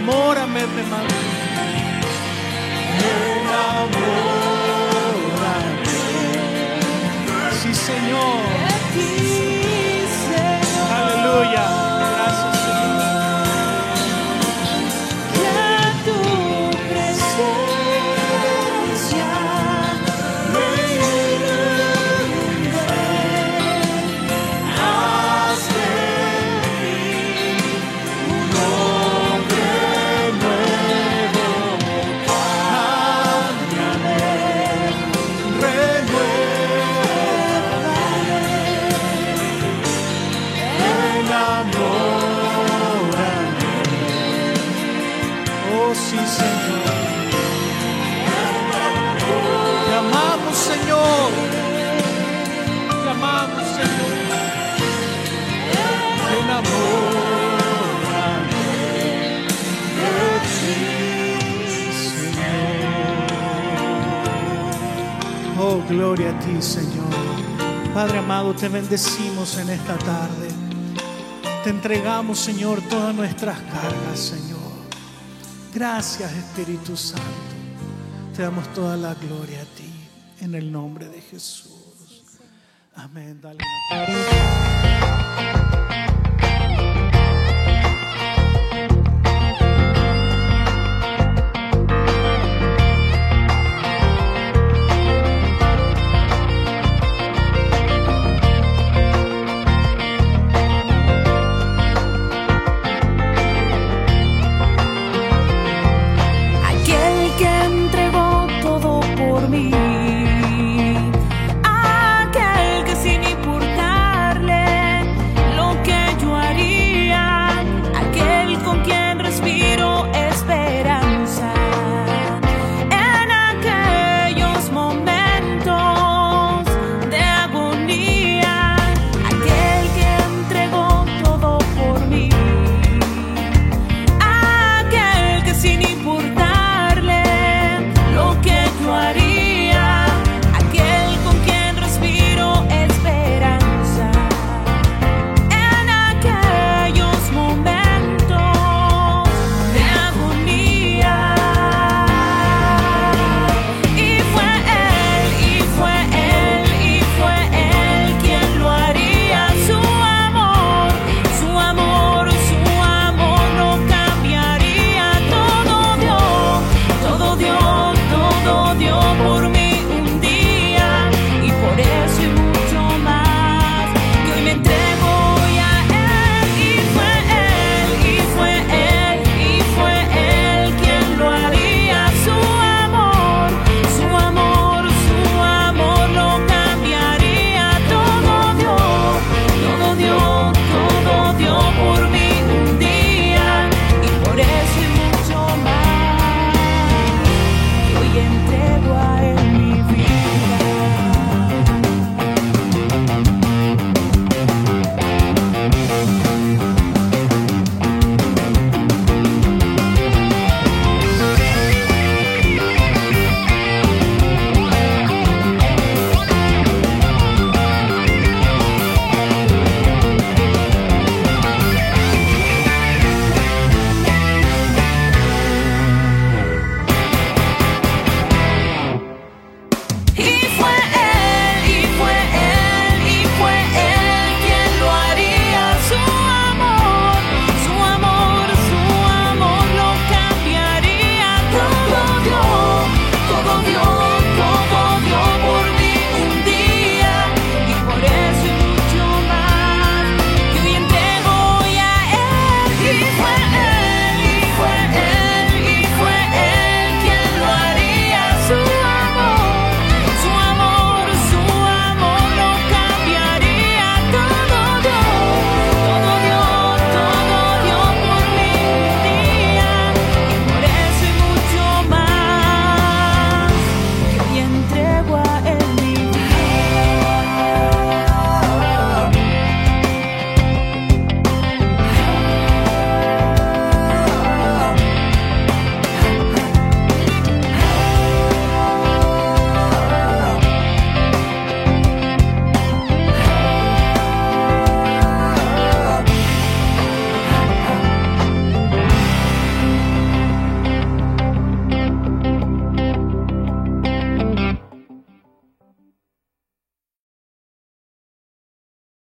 enamórame 0.00 0.60
de 0.60 0.82
Madrid. 0.84 1.14
Enamórame. 3.10 4.00
Sí, 7.62 7.74
Señor. 7.74 8.49
Bendecimos 68.70 69.58
en 69.58 69.70
esta 69.70 69.96
tarde. 69.98 70.48
Te 71.64 71.70
entregamos, 71.70 72.38
Señor, 72.38 72.80
todas 72.88 73.14
nuestras 73.14 73.58
cargas, 73.58 74.18
Señor. 74.18 74.60
Gracias, 75.74 76.32
Espíritu 76.32 76.96
Santo. 76.96 77.24
Te 78.34 78.42
damos 78.42 78.72
toda 78.72 78.96
la 78.96 79.14
gloria 79.14 79.60
a 79.60 79.76
ti, 79.76 79.92
en 80.40 80.54
el 80.54 80.72
nombre 80.72 81.08
de 81.08 81.20
Jesús. 81.20 81.70
Amén. 82.94 83.40
Dale 83.40 83.58